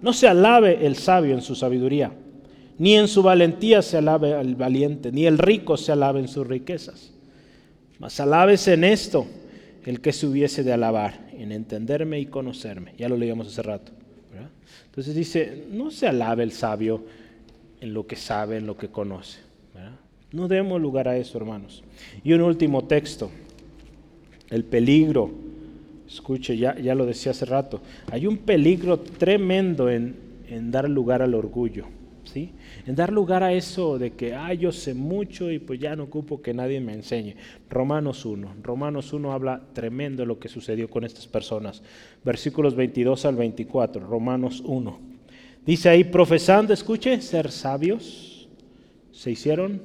no 0.00 0.12
se 0.12 0.28
alabe 0.28 0.86
el 0.86 0.94
sabio 0.94 1.34
en 1.34 1.42
su 1.42 1.56
sabiduría 1.56 2.12
ni 2.78 2.94
en 2.94 3.08
su 3.08 3.22
valentía 3.22 3.82
se 3.82 3.96
alabe 3.96 4.38
el 4.40 4.54
valiente, 4.54 5.10
ni 5.12 5.26
el 5.26 5.38
rico 5.38 5.76
se 5.76 5.92
alabe 5.92 6.20
en 6.20 6.28
sus 6.28 6.46
riquezas. 6.46 7.12
Mas 7.98 8.20
alabes 8.20 8.68
en 8.68 8.84
esto 8.84 9.26
el 9.84 10.00
que 10.00 10.12
se 10.12 10.26
hubiese 10.26 10.62
de 10.62 10.72
alabar, 10.72 11.28
en 11.32 11.50
entenderme 11.50 12.20
y 12.20 12.26
conocerme. 12.26 12.92
Ya 12.96 13.08
lo 13.08 13.16
leíamos 13.16 13.48
hace 13.48 13.62
rato. 13.62 13.92
Entonces 14.86 15.14
dice, 15.14 15.64
no 15.70 15.90
se 15.90 16.06
alabe 16.06 16.42
el 16.42 16.52
sabio 16.52 17.04
en 17.80 17.94
lo 17.94 18.06
que 18.06 18.16
sabe, 18.16 18.56
en 18.56 18.66
lo 18.66 18.76
que 18.76 18.88
conoce. 18.88 19.40
No 20.32 20.46
demos 20.46 20.80
lugar 20.80 21.08
a 21.08 21.16
eso, 21.16 21.38
hermanos. 21.38 21.82
Y 22.22 22.32
un 22.32 22.42
último 22.42 22.84
texto, 22.84 23.30
el 24.50 24.64
peligro. 24.64 25.30
Escuche, 26.06 26.56
ya, 26.56 26.78
ya 26.78 26.94
lo 26.94 27.06
decía 27.06 27.32
hace 27.32 27.44
rato, 27.44 27.80
hay 28.10 28.26
un 28.26 28.38
peligro 28.38 28.98
tremendo 28.98 29.90
en, 29.90 30.16
en 30.48 30.70
dar 30.70 30.88
lugar 30.88 31.22
al 31.22 31.34
orgullo. 31.34 31.86
¿Sí? 32.24 32.50
En 32.88 32.94
dar 32.94 33.12
lugar 33.12 33.42
a 33.42 33.52
eso 33.52 33.98
de 33.98 34.12
que, 34.12 34.34
ah, 34.34 34.54
yo 34.54 34.72
sé 34.72 34.94
mucho 34.94 35.50
y 35.50 35.58
pues 35.58 35.78
ya 35.78 35.94
no 35.94 36.04
ocupo 36.04 36.40
que 36.40 36.54
nadie 36.54 36.80
me 36.80 36.94
enseñe. 36.94 37.36
Romanos 37.68 38.24
1. 38.24 38.54
Romanos 38.62 39.12
1 39.12 39.30
habla 39.30 39.60
tremendo 39.74 40.24
lo 40.24 40.38
que 40.38 40.48
sucedió 40.48 40.88
con 40.88 41.04
estas 41.04 41.26
personas. 41.26 41.82
Versículos 42.24 42.74
22 42.74 43.26
al 43.26 43.36
24. 43.36 44.06
Romanos 44.06 44.62
1. 44.64 45.00
Dice 45.66 45.90
ahí, 45.90 46.02
profesando, 46.02 46.72
escuche, 46.72 47.20
ser 47.20 47.50
sabios, 47.50 48.48
se 49.12 49.32
hicieron 49.32 49.82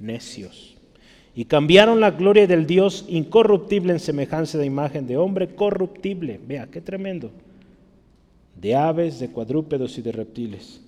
necios. 0.00 0.76
Y 1.36 1.44
cambiaron 1.44 2.00
la 2.00 2.10
gloria 2.10 2.48
del 2.48 2.66
Dios 2.66 3.04
incorruptible 3.08 3.92
en 3.92 4.00
semejanza 4.00 4.58
de 4.58 4.66
imagen 4.66 5.06
de 5.06 5.16
hombre 5.16 5.54
corruptible. 5.54 6.40
Vea, 6.48 6.66
qué 6.66 6.80
tremendo. 6.80 7.30
De 8.60 8.74
aves, 8.74 9.20
de 9.20 9.30
cuadrúpedos 9.30 9.96
y 9.98 10.02
de 10.02 10.10
reptiles 10.10 10.80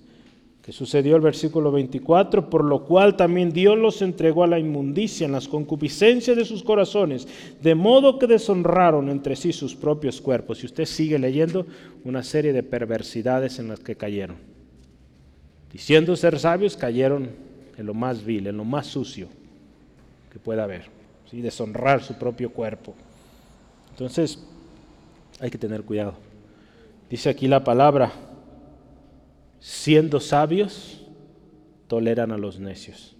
que 0.63 0.71
sucedió 0.71 1.17
el 1.17 1.21
versículo 1.21 1.73
24, 1.73 2.49
por 2.49 2.63
lo 2.63 2.85
cual 2.85 3.17
también 3.17 3.51
Dios 3.51 3.77
los 3.77 4.01
entregó 4.01 4.45
a 4.45 4.47
la 4.47 4.59
inmundicia 4.59 5.25
en 5.25 5.33
las 5.33 5.49
concupiscencias 5.49 6.37
de 6.37 6.45
sus 6.45 6.63
corazones, 6.63 7.27
de 7.61 7.75
modo 7.75 8.17
que 8.17 8.27
deshonraron 8.27 9.09
entre 9.09 9.35
sí 9.35 9.51
sus 9.51 9.75
propios 9.75 10.21
cuerpos. 10.21 10.63
Y 10.63 10.67
usted 10.67 10.85
sigue 10.85 11.19
leyendo 11.19 11.67
una 12.05 12.23
serie 12.23 12.53
de 12.53 12.63
perversidades 12.63 13.59
en 13.59 13.67
las 13.67 13.81
que 13.81 13.97
cayeron. 13.97 14.37
Diciendo 15.69 16.15
ser 16.15 16.39
sabios, 16.39 16.77
cayeron 16.77 17.31
en 17.77 17.85
lo 17.85 17.93
más 17.93 18.23
vil, 18.23 18.47
en 18.47 18.55
lo 18.55 18.63
más 18.63 18.87
sucio 18.87 19.27
que 20.31 20.39
pueda 20.39 20.63
haber, 20.63 20.85
¿sí? 21.29 21.41
deshonrar 21.41 22.01
su 22.01 22.13
propio 22.13 22.51
cuerpo. 22.51 22.95
Entonces, 23.89 24.39
hay 25.41 25.49
que 25.49 25.57
tener 25.57 25.83
cuidado. 25.83 26.13
Dice 27.09 27.29
aquí 27.29 27.49
la 27.49 27.65
palabra, 27.65 28.13
siendo 29.63 30.19
sabios, 30.19 30.99
toleran 31.87 32.33
a 32.33 32.37
los 32.37 32.59
necios. 32.59 33.15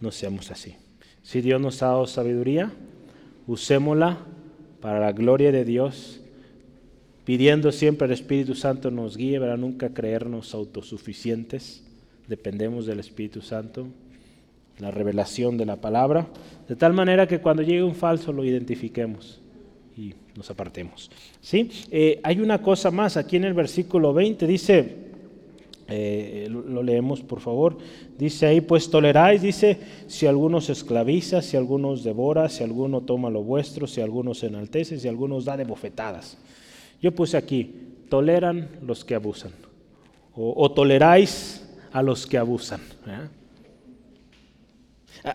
No 0.00 0.12
seamos 0.12 0.52
así. 0.52 0.76
Si 1.24 1.40
Dios 1.40 1.60
nos 1.60 1.82
ha 1.82 1.86
dado 1.86 2.06
sabiduría, 2.06 2.70
usémosla 3.48 4.18
para 4.80 5.00
la 5.00 5.10
gloria 5.10 5.50
de 5.50 5.64
Dios, 5.64 6.20
pidiendo 7.24 7.72
siempre 7.72 8.04
al 8.04 8.12
Espíritu 8.12 8.54
Santo 8.54 8.92
nos 8.92 9.16
guíe 9.16 9.40
para 9.40 9.56
nunca 9.56 9.92
creernos 9.92 10.54
autosuficientes. 10.54 11.82
Dependemos 12.28 12.86
del 12.86 13.00
Espíritu 13.00 13.42
Santo, 13.42 13.88
la 14.78 14.92
revelación 14.92 15.56
de 15.56 15.66
la 15.66 15.80
palabra, 15.80 16.28
de 16.68 16.76
tal 16.76 16.92
manera 16.92 17.26
que 17.26 17.40
cuando 17.40 17.64
llegue 17.64 17.82
un 17.82 17.96
falso 17.96 18.32
lo 18.32 18.44
identifiquemos 18.44 19.40
y 19.96 20.14
nos 20.36 20.48
apartemos. 20.48 21.10
¿Sí? 21.40 21.70
Eh, 21.90 22.20
hay 22.22 22.38
una 22.38 22.62
cosa 22.62 22.92
más 22.92 23.16
aquí 23.16 23.34
en 23.34 23.44
el 23.44 23.54
versículo 23.54 24.12
20, 24.12 24.46
dice, 24.46 25.05
eh, 25.88 26.48
lo, 26.50 26.82
leemos 26.82 27.22
por 27.22 27.40
favor. 27.40 27.78
Dice 28.18 28.46
ahí, 28.46 28.60
pues 28.60 28.90
toleráis, 28.90 29.42
dice, 29.42 29.78
si 30.06 30.26
alguno 30.26 30.60
se 30.60 30.72
esclaviza, 30.72 31.42
si 31.42 31.56
alguno 31.56 31.90
os 31.90 32.02
devora, 32.02 32.48
si 32.48 32.64
alguno 32.64 33.02
toma 33.02 33.30
lo 33.30 33.42
vuestro, 33.42 33.86
si 33.86 34.00
alguno 34.00 34.34
se 34.34 34.46
enaltece, 34.46 34.98
si 34.98 35.08
alguno 35.08 35.36
os 35.36 35.44
da 35.44 35.56
de 35.56 35.64
bofetadas. 35.64 36.38
Yo 37.00 37.12
puse 37.14 37.36
aquí, 37.36 37.74
toleran 38.08 38.68
los 38.82 39.04
que 39.04 39.14
abusan. 39.14 39.52
O, 40.38 40.70
toleráis 40.70 41.66
a 41.92 42.02
los 42.02 42.26
que 42.26 42.36
abusan. 42.36 42.80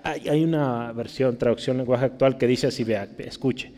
Hay, 0.03 0.29
hay, 0.29 0.43
una 0.43 0.91
versión, 0.91 1.37
traducción 1.37 1.77
lenguaje 1.77 2.05
actual 2.05 2.37
que 2.37 2.45
dice 2.45 2.67
así, 2.67 2.83
vea, 2.83 3.09
escuche. 3.17 3.71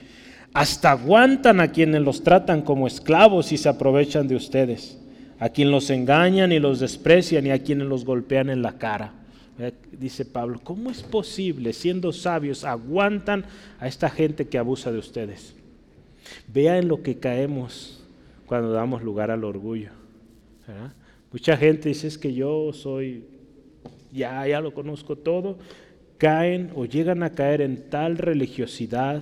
Hasta 0.53 0.91
aguantan 0.91 1.61
a 1.61 1.71
quienes 1.71 2.01
los 2.01 2.24
tratan 2.24 2.61
como 2.61 2.88
esclavos 2.88 3.53
y 3.53 3.57
se 3.57 3.69
aprovechan 3.69 4.28
de 4.28 4.36
ustedes 4.36 4.99
a 5.39 5.49
quien 5.49 5.71
los 5.71 5.89
engañan 5.89 6.51
y 6.51 6.59
los 6.59 6.79
desprecian 6.79 7.45
y 7.47 7.51
a 7.51 7.63
quienes 7.63 7.88
los 7.88 8.05
golpean 8.05 8.49
en 8.49 8.61
la 8.61 8.77
cara. 8.77 9.13
Dice 9.91 10.25
Pablo, 10.25 10.59
¿cómo 10.63 10.89
es 10.89 11.03
posible, 11.03 11.73
siendo 11.73 12.11
sabios, 12.11 12.63
aguantan 12.63 13.45
a 13.79 13.88
esta 13.88 14.09
gente 14.09 14.47
que 14.47 14.57
abusa 14.57 14.91
de 14.91 14.97
ustedes? 14.97 15.55
Vea 16.47 16.77
en 16.77 16.88
lo 16.88 17.03
que 17.03 17.17
caemos 17.17 18.03
cuando 18.45 18.71
damos 18.71 19.03
lugar 19.03 19.31
al 19.31 19.43
orgullo. 19.43 19.89
Mucha 21.31 21.57
gente 21.57 21.89
dice 21.89 22.07
es 22.07 22.17
que 22.17 22.34
yo 22.34 22.73
soy, 22.73 23.25
ya, 24.11 24.45
ya 24.47 24.61
lo 24.61 24.73
conozco 24.73 25.17
todo, 25.17 25.57
caen 26.17 26.71
o 26.75 26.86
llegan 26.86 27.23
a 27.23 27.31
caer 27.31 27.61
en 27.61 27.89
tal 27.89 28.17
religiosidad, 28.17 29.21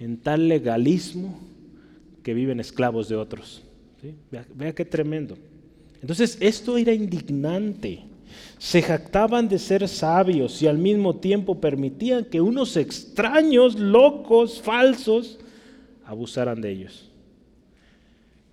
en 0.00 0.18
tal 0.18 0.48
legalismo, 0.48 1.38
que 2.22 2.34
viven 2.34 2.60
esclavos 2.60 3.08
de 3.08 3.16
otros. 3.16 3.62
Vea, 4.30 4.72
qué 4.72 4.84
tremendo. 4.84 5.36
Entonces, 6.00 6.38
esto 6.40 6.76
era 6.76 6.92
indignante. 6.92 8.00
Se 8.58 8.82
jactaban 8.82 9.48
de 9.48 9.58
ser 9.58 9.88
sabios 9.88 10.62
y 10.62 10.66
al 10.66 10.78
mismo 10.78 11.16
tiempo 11.16 11.60
permitían 11.60 12.24
que 12.24 12.40
unos 12.40 12.76
extraños, 12.76 13.78
locos, 13.78 14.60
falsos, 14.60 15.38
abusaran 16.04 16.60
de 16.60 16.70
ellos. 16.70 17.10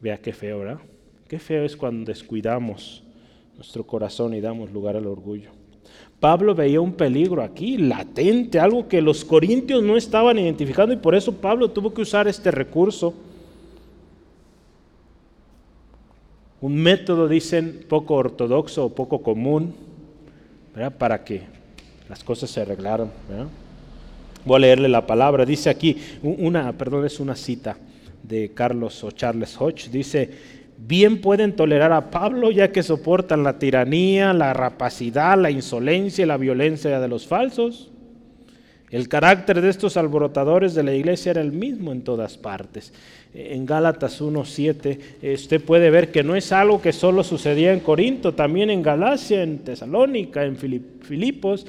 Vea 0.02 0.18
qué 0.18 0.34
feo, 0.34 0.60
¿verdad? 0.60 0.80
Qué 1.28 1.40
feo 1.40 1.66
es 1.66 1.76
cuando 1.76 2.12
descuidamos 2.12 3.04
nuestro 3.56 3.86
corazón 3.86 4.34
y 4.34 4.42
damos 4.42 4.72
lugar 4.72 4.96
al 4.96 5.08
orgullo. 5.08 5.50
Pablo 6.20 6.56
veía 6.56 6.82
un 6.82 6.94
peligro 6.94 7.44
aquí, 7.44 7.78
latente, 7.78 8.60
algo 8.60 8.88
que 8.88 9.02
los 9.02 9.24
corintios 9.24 9.84
no 9.84 9.98
estaban 9.98 10.40
identificando 10.40 10.94
y 10.94 10.98
por 10.98 11.16
eso 11.16 11.34
Pablo 11.34 11.70
tuvo 11.70 11.94
que 11.94 12.02
usar 12.02 12.28
este 12.28 12.52
recurso 12.52 13.14
un 16.66 16.76
método, 16.78 17.28
dicen, 17.28 17.86
poco 17.88 18.16
ortodoxo 18.16 18.86
o 18.86 18.90
poco 18.90 19.22
común, 19.22 19.76
para 20.98 21.24
que 21.24 21.44
las 22.10 22.24
cosas 22.24 22.50
se 22.50 22.62
arreglaran. 22.62 23.12
Voy 24.44 24.56
a 24.56 24.60
leerle 24.60 24.90
la 24.90 25.06
palabra. 25.06 25.46
Dice 25.46 25.70
aquí, 25.70 25.96
una, 26.24 26.74
perdón, 26.74 27.06
es 27.06 27.20
una 27.20 27.36
cita 27.36 27.78
de 28.24 28.50
Carlos 28.56 29.04
o 29.04 29.12
Charles 29.12 29.56
Hodge. 29.62 29.92
Dice, 29.92 30.32
bien 30.76 31.22
pueden 31.22 31.56
tolerar 31.56 31.94
a 31.94 32.10
Pablo 32.10 32.50
ya 32.50 32.72
que 32.72 32.82
soportan 32.82 33.44
la 33.44 33.60
tiranía, 33.60 34.34
la 34.34 34.52
rapacidad, 34.54 35.38
la 35.38 35.52
insolencia 35.52 36.24
y 36.24 36.28
la 36.28 36.38
violencia 36.38 37.00
de 37.00 37.08
los 37.08 37.28
falsos. 37.28 37.92
El 38.96 39.10
carácter 39.10 39.62
de 39.62 39.70
estos 39.70 39.98
alborotadores 39.98 40.74
de 40.74 40.84
la 40.84 40.94
iglesia 40.94 41.32
era 41.32 41.42
el 41.42 41.52
mismo 41.52 41.92
en 41.92 42.02
todas 42.04 42.38
partes 42.38 42.94
en 43.36 43.66
Gálatas 43.66 44.22
1.7, 44.22 44.98
eh, 45.22 45.34
usted 45.34 45.62
puede 45.62 45.90
ver 45.90 46.10
que 46.10 46.24
no 46.24 46.36
es 46.36 46.54
algo 46.54 46.82
que 46.82 46.94
solo 46.94 47.22
sucedía 47.22 47.74
en 47.74 47.82
Corinto, 47.82 48.34
también 48.34 48.70
en 48.70 48.82
Galacia, 48.82 49.44
en 49.44 49.60
Tesalónica, 49.60 50.46
en 50.46 50.56
Filipos, 50.56 51.68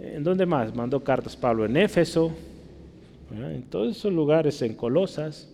¿en 0.00 0.24
dónde 0.24 0.44
más? 0.44 0.74
Mandó 0.74 1.04
cartas 1.04 1.36
Pablo 1.36 1.66
en 1.66 1.76
Éfeso, 1.76 2.32
en 3.32 3.62
todos 3.62 3.96
esos 3.96 4.12
lugares, 4.12 4.60
en 4.62 4.74
Colosas. 4.74 5.48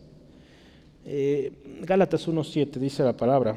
Eh, 1.05 1.53
Gálatas 1.83 2.27
1.7 2.27 2.79
dice 2.79 3.03
la 3.03 3.15
palabra, 3.15 3.57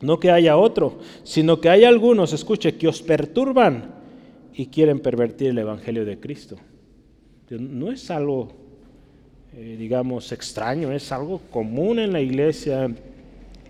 no 0.00 0.18
que 0.18 0.30
haya 0.32 0.56
otro, 0.56 0.98
sino 1.22 1.60
que 1.60 1.68
hay 1.68 1.84
algunos, 1.84 2.32
escuche, 2.32 2.74
que 2.74 2.88
os 2.88 3.00
perturban 3.00 3.94
y 4.54 4.66
quieren 4.66 4.98
pervertir 4.98 5.50
el 5.50 5.58
Evangelio 5.58 6.04
de 6.04 6.18
Cristo. 6.18 6.56
No 7.58 7.90
es 7.90 8.10
algo 8.10 8.62
eh, 9.54 9.76
digamos, 9.78 10.32
extraño, 10.32 10.92
es 10.92 11.12
algo 11.12 11.38
común 11.50 11.98
en 11.98 12.12
la 12.12 12.22
iglesia, 12.22 12.90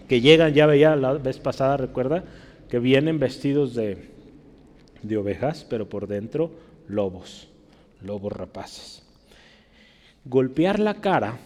que 0.06 0.20
llegan, 0.20 0.54
ya 0.54 0.66
veía 0.66 0.94
la 0.94 1.14
vez 1.14 1.40
pasada, 1.40 1.76
recuerda, 1.76 2.22
que 2.68 2.78
vienen 2.78 3.18
vestidos 3.18 3.74
de, 3.74 3.98
de 5.02 5.16
ovejas, 5.16 5.66
pero 5.68 5.88
por 5.88 6.06
dentro 6.06 6.52
lobos, 6.86 7.48
lobos 8.00 8.32
rapaces. 8.32 9.02
Golpear 10.24 10.78
la 10.78 10.94
cara, 10.94 11.36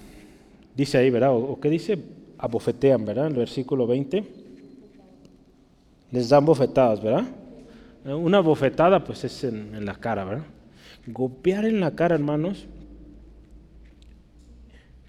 dice 0.77 0.99
ahí, 0.99 1.09
¿verdad? 1.09 1.33
¿O, 1.33 1.59
qué 1.59 1.71
dice? 1.71 1.99
Abofetean, 2.37 3.07
¿verdad? 3.07 3.29
En 3.29 3.33
el 3.33 3.39
versículo 3.39 3.87
20. 3.87 4.23
Les 6.13 6.29
dan 6.29 6.45
bofetadas, 6.45 7.03
¿verdad? 7.03 7.25
Una 8.05 8.41
bofetada 8.41 9.03
pues 9.03 9.25
es 9.25 9.45
en, 9.45 9.75
en 9.75 9.87
la 9.87 9.95
cara, 9.95 10.25
¿verdad? 10.25 10.45
Golpear 11.07 11.65
en 11.65 11.81
la 11.81 11.95
cara, 11.95 12.15
hermanos, 12.15 12.67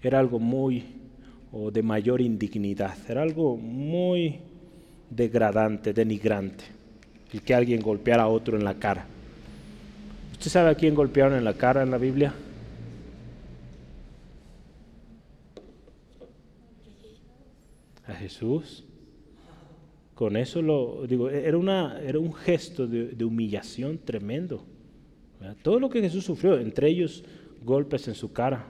era 0.02 0.20
algo 0.20 0.40
muy 0.40 0.86
o 1.52 1.72
de 1.72 1.82
mayor 1.82 2.22
indignidad, 2.22 2.96
era 3.08 3.22
algo 3.22 3.58
muy 3.58 4.40
degradante, 5.10 5.94
denigrante, 5.94 6.66
el 7.34 7.42
que 7.42 7.56
alguien 7.56 7.82
golpeara 7.82 8.24
a 8.24 8.28
otro 8.28 8.58
en 8.58 8.64
la 8.64 8.76
cara. 8.76 9.06
¿Usted 10.34 10.52
sabe 10.52 10.70
a 10.70 10.76
quién 10.76 10.94
golpearon 10.94 11.38
en 11.38 11.44
la 11.44 11.54
cara 11.54 11.82
en 11.82 11.90
la 11.90 11.98
Biblia? 11.98 12.34
A 18.06 18.14
Jesús. 18.14 18.84
con 20.14 20.36
eso 20.36 20.62
lo 20.62 21.06
digo, 21.08 21.30
era, 21.30 21.58
una, 21.58 22.00
era 22.02 22.18
un 22.18 22.34
gesto 22.34 22.88
de, 22.88 23.24
humillación 23.24 24.00
tremendo. 24.00 24.66
Todo 25.62 25.80
lo 25.80 25.90
que 25.90 26.02
Jesús 26.02 26.26
sufrió, 26.26 26.58
entre 26.58 26.90
ellos 26.90 27.24
golpes 27.64 28.08
en 28.08 28.16
su 28.16 28.32
cara, 28.32 28.66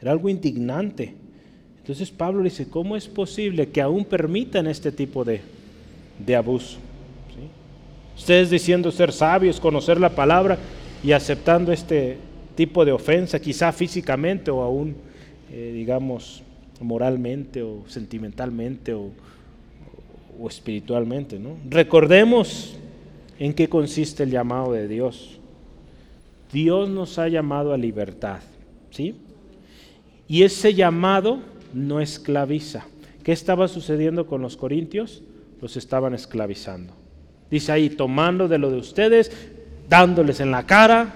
era 0.00 0.10
algo 0.10 0.28
indignante. 0.28 1.14
Entonces 1.78 2.10
Pablo 2.10 2.42
dice, 2.42 2.68
¿cómo 2.68 2.96
es 2.96 3.08
posible 3.08 3.68
que 3.68 3.80
aún 3.80 4.04
permitan 4.04 4.66
este 4.66 4.92
tipo 4.92 5.24
de, 5.24 5.40
abuso? 6.36 6.78
Ustedes 8.16 8.50
diciendo 8.50 8.92
ser 8.92 9.12
sabios, 9.12 9.58
conocer 9.58 9.98
la 9.98 10.10
palabra 10.10 10.58
y 11.02 11.12
aceptando 11.12 11.72
este 11.72 12.18
tipo 12.54 12.84
de 12.84 12.92
ofensa, 12.92 13.40
quizá 13.40 13.72
físicamente 13.72 14.50
o 14.50 14.62
aún, 14.62 14.94
eh, 15.50 15.72
digamos, 15.74 16.42
moralmente 16.80 17.62
o 17.62 17.82
sentimentalmente 17.88 18.92
o, 18.94 19.10
o 20.40 20.48
espiritualmente. 20.48 21.40
Recordemos 21.68 22.76
en 23.38 23.54
qué 23.54 23.68
consiste 23.68 24.22
el 24.22 24.30
llamado 24.30 24.72
de 24.72 24.86
Dios. 24.86 25.40
Dios 26.52 26.88
nos 26.88 27.18
ha 27.18 27.28
llamado 27.28 27.72
a 27.72 27.78
libertad, 27.78 28.40
¿sí? 28.90 29.16
Y 30.28 30.42
ese 30.42 30.74
llamado 30.74 31.40
no 31.72 32.00
esclaviza. 32.00 32.86
¿Qué 33.22 33.32
estaba 33.32 33.68
sucediendo 33.68 34.26
con 34.26 34.42
los 34.42 34.56
corintios? 34.56 35.22
Los 35.60 35.76
estaban 35.76 36.14
esclavizando. 36.14 36.92
Dice 37.50 37.72
ahí, 37.72 37.90
tomando 37.90 38.48
de 38.48 38.58
lo 38.58 38.70
de 38.70 38.78
ustedes, 38.78 39.30
dándoles 39.88 40.40
en 40.40 40.50
la 40.50 40.66
cara. 40.66 41.12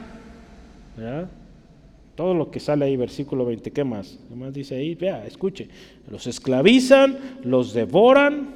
Todo 2.14 2.34
lo 2.34 2.50
que 2.50 2.60
sale 2.60 2.86
ahí, 2.86 2.96
versículo 2.96 3.44
20, 3.44 3.72
¿qué 3.72 3.84
más? 3.84 4.18
¿Qué 4.28 4.34
más 4.34 4.54
dice 4.54 4.76
ahí? 4.76 4.94
Vea, 4.94 5.26
escuche. 5.26 5.68
Los 6.10 6.26
esclavizan, 6.26 7.18
los 7.44 7.74
devoran, 7.74 8.54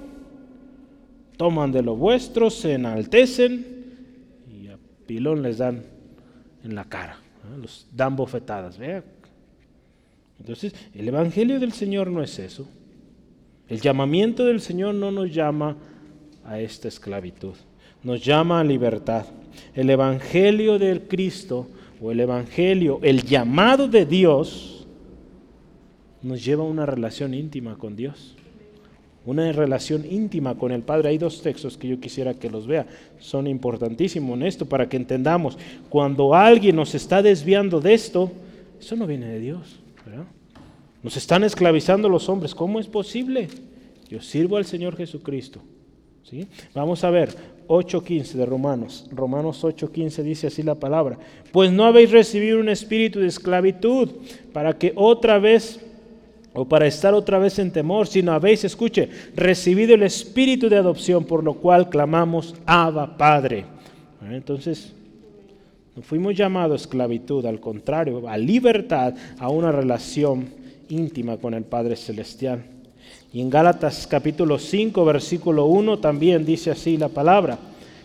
toman 1.36 1.72
de 1.72 1.82
lo 1.82 1.96
vuestro, 1.96 2.50
se 2.50 2.74
enaltecen 2.74 3.66
y 4.50 4.68
a 4.68 4.78
pilón 5.06 5.42
les 5.42 5.58
dan 5.58 5.82
en 6.64 6.74
la 6.74 6.84
cara. 6.84 7.18
Los 7.60 7.86
dan 7.92 8.16
bofetadas. 8.16 8.78
Vea. 8.78 9.02
Entonces, 10.38 10.74
el 10.94 11.08
Evangelio 11.08 11.60
del 11.60 11.72
Señor 11.72 12.10
no 12.10 12.22
es 12.22 12.38
eso. 12.38 12.68
El 13.68 13.80
llamamiento 13.80 14.44
del 14.44 14.60
Señor 14.60 14.94
no 14.94 15.10
nos 15.10 15.32
llama 15.32 15.76
a 16.44 16.58
esta 16.58 16.88
esclavitud, 16.88 17.54
nos 18.02 18.24
llama 18.24 18.60
a 18.60 18.64
libertad. 18.64 19.26
El 19.74 19.90
Evangelio 19.90 20.78
del 20.78 21.02
Cristo 21.02 21.68
o 22.00 22.10
el 22.10 22.20
Evangelio, 22.20 22.98
el 23.02 23.22
llamado 23.22 23.86
de 23.86 24.06
Dios, 24.06 24.86
nos 26.22 26.44
lleva 26.44 26.64
a 26.64 26.66
una 26.66 26.84
relación 26.84 27.32
íntima 27.32 27.76
con 27.76 27.94
Dios 27.94 28.36
una 29.26 29.50
relación 29.52 30.04
íntima 30.10 30.54
con 30.56 30.72
el 30.72 30.82
Padre. 30.82 31.10
Hay 31.10 31.18
dos 31.18 31.42
textos 31.42 31.76
que 31.76 31.88
yo 31.88 32.00
quisiera 32.00 32.34
que 32.34 32.50
los 32.50 32.66
vea, 32.66 32.86
son 33.18 33.46
importantísimos 33.46 34.36
en 34.36 34.46
esto 34.46 34.66
para 34.66 34.88
que 34.88 34.96
entendamos. 34.96 35.58
Cuando 35.88 36.34
alguien 36.34 36.76
nos 36.76 36.94
está 36.94 37.22
desviando 37.22 37.80
de 37.80 37.94
esto, 37.94 38.32
eso 38.80 38.96
no 38.96 39.06
viene 39.06 39.26
de 39.26 39.40
Dios. 39.40 39.80
Nos 41.02 41.16
están 41.16 41.44
esclavizando 41.44 42.08
los 42.08 42.28
hombres. 42.28 42.54
¿Cómo 42.54 42.80
es 42.80 42.86
posible? 42.86 43.48
Yo 44.08 44.20
sirvo 44.20 44.56
al 44.56 44.64
Señor 44.64 44.96
Jesucristo. 44.96 45.60
¿Sí? 46.22 46.46
Vamos 46.74 47.02
a 47.04 47.10
ver 47.10 47.34
8.15 47.66 48.32
de 48.32 48.46
Romanos. 48.46 49.06
Romanos 49.10 49.62
8.15 49.64 50.22
dice 50.22 50.46
así 50.48 50.62
la 50.62 50.74
palabra. 50.74 51.18
Pues 51.52 51.72
no 51.72 51.84
habéis 51.84 52.10
recibido 52.10 52.60
un 52.60 52.68
espíritu 52.68 53.20
de 53.20 53.28
esclavitud 53.28 54.10
para 54.52 54.76
que 54.76 54.92
otra 54.96 55.38
vez 55.38 55.80
o 56.52 56.64
para 56.64 56.86
estar 56.86 57.14
otra 57.14 57.38
vez 57.38 57.58
en 57.58 57.70
temor, 57.70 58.06
sino 58.06 58.32
habéis, 58.32 58.64
escuche, 58.64 59.08
recibido 59.36 59.94
el 59.94 60.02
espíritu 60.02 60.68
de 60.68 60.76
adopción, 60.76 61.24
por 61.24 61.44
lo 61.44 61.54
cual 61.54 61.88
clamamos, 61.88 62.54
Abba 62.66 63.16
Padre. 63.16 63.64
Entonces, 64.30 64.92
no 65.94 66.02
fuimos 66.02 66.34
llamados 66.34 66.80
a 66.80 66.84
esclavitud, 66.84 67.46
al 67.46 67.60
contrario, 67.60 68.28
a 68.28 68.36
libertad, 68.36 69.14
a 69.38 69.48
una 69.48 69.70
relación 69.70 70.48
íntima 70.88 71.36
con 71.36 71.54
el 71.54 71.62
Padre 71.62 71.96
Celestial. 71.96 72.62
Y 73.32 73.40
en 73.40 73.50
Gálatas 73.50 74.06
capítulo 74.08 74.58
5, 74.58 75.04
versículo 75.04 75.66
1 75.66 76.00
también 76.00 76.44
dice 76.44 76.72
así 76.72 76.96
la 76.96 77.08
palabra. 77.08 77.58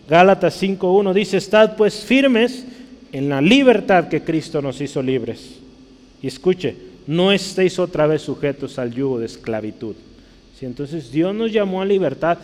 Gálatas 0.08 0.62
5.1 0.62 1.12
dice, 1.12 1.36
estad 1.36 1.76
pues 1.76 2.04
firmes 2.04 2.64
en 3.10 3.28
la 3.28 3.40
libertad 3.40 4.08
que 4.08 4.22
Cristo 4.22 4.62
nos 4.62 4.80
hizo 4.80 5.02
libres. 5.02 5.56
Y 6.22 6.28
escuche, 6.28 6.76
no 7.06 7.32
estéis 7.32 7.78
otra 7.78 8.06
vez 8.06 8.22
sujetos 8.22 8.78
al 8.78 8.92
yugo 8.92 9.18
de 9.18 9.26
esclavitud. 9.26 9.94
Si 10.58 10.66
Entonces 10.66 11.10
Dios 11.12 11.34
nos 11.34 11.52
llamó 11.52 11.82
a 11.82 11.84
libertad 11.84 12.38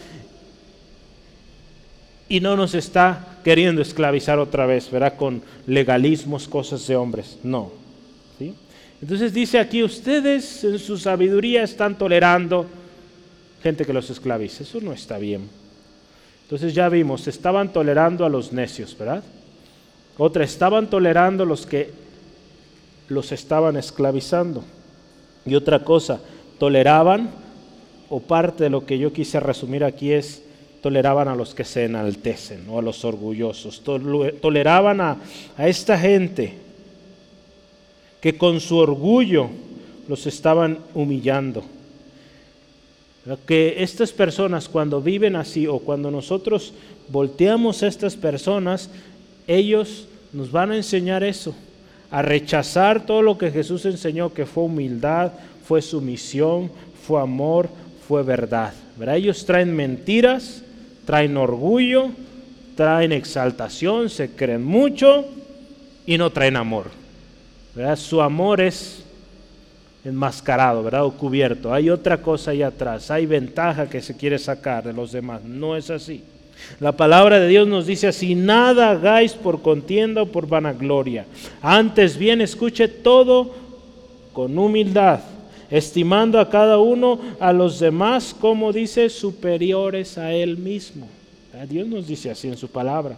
y 2.29 2.41
no 2.41 2.57
nos 2.57 2.75
está 2.75 3.39
queriendo 3.43 3.83
esclavizar 3.83 4.39
otra 4.39 4.67
vez, 4.67 4.91
¿verdad? 4.91 5.17
Con 5.17 5.43
legalismos, 5.67 6.47
cosas 6.47 6.87
de 6.87 6.97
hombres. 6.97 7.39
No. 7.43 7.73
¿sí? 8.39 8.55
Entonces 9.01 9.35
dice 9.35 9.59
aquí, 9.59 9.83
ustedes 9.83 10.63
en 10.65 10.79
su 10.79 10.97
sabiduría 10.97 11.63
están 11.63 11.99
tolerando 11.99 12.67
gente 13.63 13.85
que 13.85 13.93
los 13.93 14.11
esclavice. 14.11 14.63
Eso 14.63 14.81
no 14.81 14.93
está 14.93 15.19
bien. 15.19 15.49
Entonces 16.45 16.75
ya 16.75 16.89
vimos, 16.89 17.27
estaban 17.29 17.73
tolerando 17.73 18.25
a 18.25 18.29
los 18.29 18.53
necios, 18.53 18.97
¿verdad? 18.97 19.25
Otra, 20.19 20.45
estaban 20.45 20.89
tolerando 20.89 21.45
a 21.45 21.47
los 21.47 21.67
que 21.67 21.91
los 23.13 23.33
estaban 23.33 23.77
esclavizando. 23.77 24.65
Y 25.45 25.55
otra 25.55 25.85
cosa, 25.85 26.21
toleraban, 26.59 27.31
o 28.09 28.21
parte 28.21 28.65
de 28.65 28.71
lo 28.71 28.85
que 28.85 28.99
yo 28.99 29.13
quise 29.13 29.41
resumir 29.41 29.85
aquí 29.85 30.13
es, 30.13 30.43
toleraban 30.83 31.29
a 31.29 31.37
los 31.37 31.55
que 31.55 31.65
se 31.65 31.85
enaltecen 31.85 32.69
o 32.69 32.79
a 32.79 32.83
los 32.83 33.05
orgullosos, 33.05 33.83
toleraban 33.83 35.01
a, 35.01 35.17
a 35.57 35.69
esta 35.69 35.99
gente 35.99 36.55
que 38.21 38.37
con 38.37 38.61
su 38.61 38.77
orgullo 38.77 39.49
los 40.09 40.27
estaban 40.27 40.79
humillando. 40.95 41.65
Que 43.47 43.83
estas 43.83 44.13
personas 44.13 44.69
cuando 44.69 45.01
viven 45.01 45.37
así 45.37 45.69
o 45.69 45.79
cuando 45.79 46.11
nosotros 46.11 46.75
volteamos 47.09 47.83
a 47.83 47.87
estas 47.87 48.17
personas, 48.17 48.91
ellos 49.47 50.09
nos 50.33 50.51
van 50.51 50.73
a 50.73 50.77
enseñar 50.77 51.23
eso 51.23 51.55
a 52.13 52.21
rechazar 52.21 53.07
todo 53.07 53.23
lo 53.23 53.39
que 53.39 53.51
Jesús 53.51 53.87
enseñó, 53.87 54.33
que 54.33 54.45
fue 54.47 54.65
humildad, 54.65 55.33
fue 55.67 55.81
sumisión, 55.81 56.71
fue 57.07 57.21
amor, 57.21 57.71
fue 58.07 58.23
verdad. 58.23 58.75
Ellos 59.09 59.47
traen 59.47 59.75
mentiras, 59.75 60.63
traen 61.07 61.37
orgullo, 61.39 62.11
traen 62.77 63.13
exaltación, 63.13 64.11
se 64.11 64.31
creen 64.31 64.63
mucho 64.63 65.25
y 66.05 66.19
no 66.19 66.31
traen 66.31 66.57
amor. 66.57 66.91
Su 67.97 68.21
amor 68.21 68.61
es 68.61 69.03
enmascarado, 70.05 70.83
¿verdad? 70.83 71.07
O 71.07 71.13
cubierto. 71.13 71.73
Hay 71.73 71.89
otra 71.89 72.21
cosa 72.21 72.51
ahí 72.51 72.63
atrás, 72.63 73.11
hay 73.11 73.25
ventaja 73.25 73.89
que 73.89 74.03
se 74.03 74.17
quiere 74.17 74.39
sacar 74.39 74.85
de 74.85 74.93
los 74.93 75.13
demás. 75.13 75.43
No 75.45 75.77
es 75.77 75.89
así. 75.89 76.23
La 76.80 76.92
palabra 76.92 77.38
de 77.38 77.48
Dios 77.48 77.68
nos 77.68 77.86
dice 77.86 78.09
así, 78.09 78.34
nada 78.34 78.90
hagáis 78.90 79.34
por 79.34 79.62
contienda 79.62 80.22
o 80.22 80.26
por 80.26 80.46
vanagloria. 80.46 81.26
Antes 81.61 82.16
bien, 82.16 82.40
escuche 82.40 82.88
todo 82.88 83.55
con 84.32 84.59
humildad, 84.59 85.20
estimando 85.70 86.40
a 86.40 86.48
cada 86.48 86.78
uno 86.78 87.20
a 87.38 87.53
los 87.53 87.78
demás, 87.78 88.34
como 88.38 88.72
dice, 88.72 89.09
superiores 89.11 90.18
a 90.18 90.32
él 90.32 90.57
mismo. 90.57 91.09
Dios 91.68 91.86
nos 91.86 92.07
dice 92.07 92.30
así 92.30 92.48
en 92.48 92.57
su 92.57 92.68
palabra. 92.68 93.16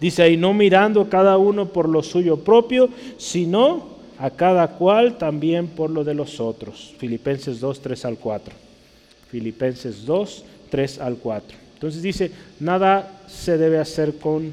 Dice 0.00 0.22
ahí, 0.22 0.36
no 0.36 0.52
mirando 0.52 1.08
cada 1.08 1.38
uno 1.38 1.66
por 1.66 1.88
lo 1.88 2.02
suyo 2.02 2.38
propio, 2.38 2.90
sino 3.16 3.94
a 4.18 4.30
cada 4.30 4.68
cual 4.68 5.16
también 5.18 5.68
por 5.68 5.90
lo 5.90 6.04
de 6.04 6.14
los 6.14 6.40
otros. 6.40 6.94
Filipenses 6.98 7.60
2, 7.60 7.80
3 7.80 8.04
al 8.04 8.18
4. 8.18 8.54
Filipenses 9.30 10.04
2, 10.04 10.44
3 10.70 10.98
al 11.00 11.16
4. 11.16 11.63
Entonces 11.84 12.02
dice, 12.02 12.30
nada 12.60 13.20
se 13.28 13.58
debe 13.58 13.78
hacer 13.78 14.16
con 14.16 14.50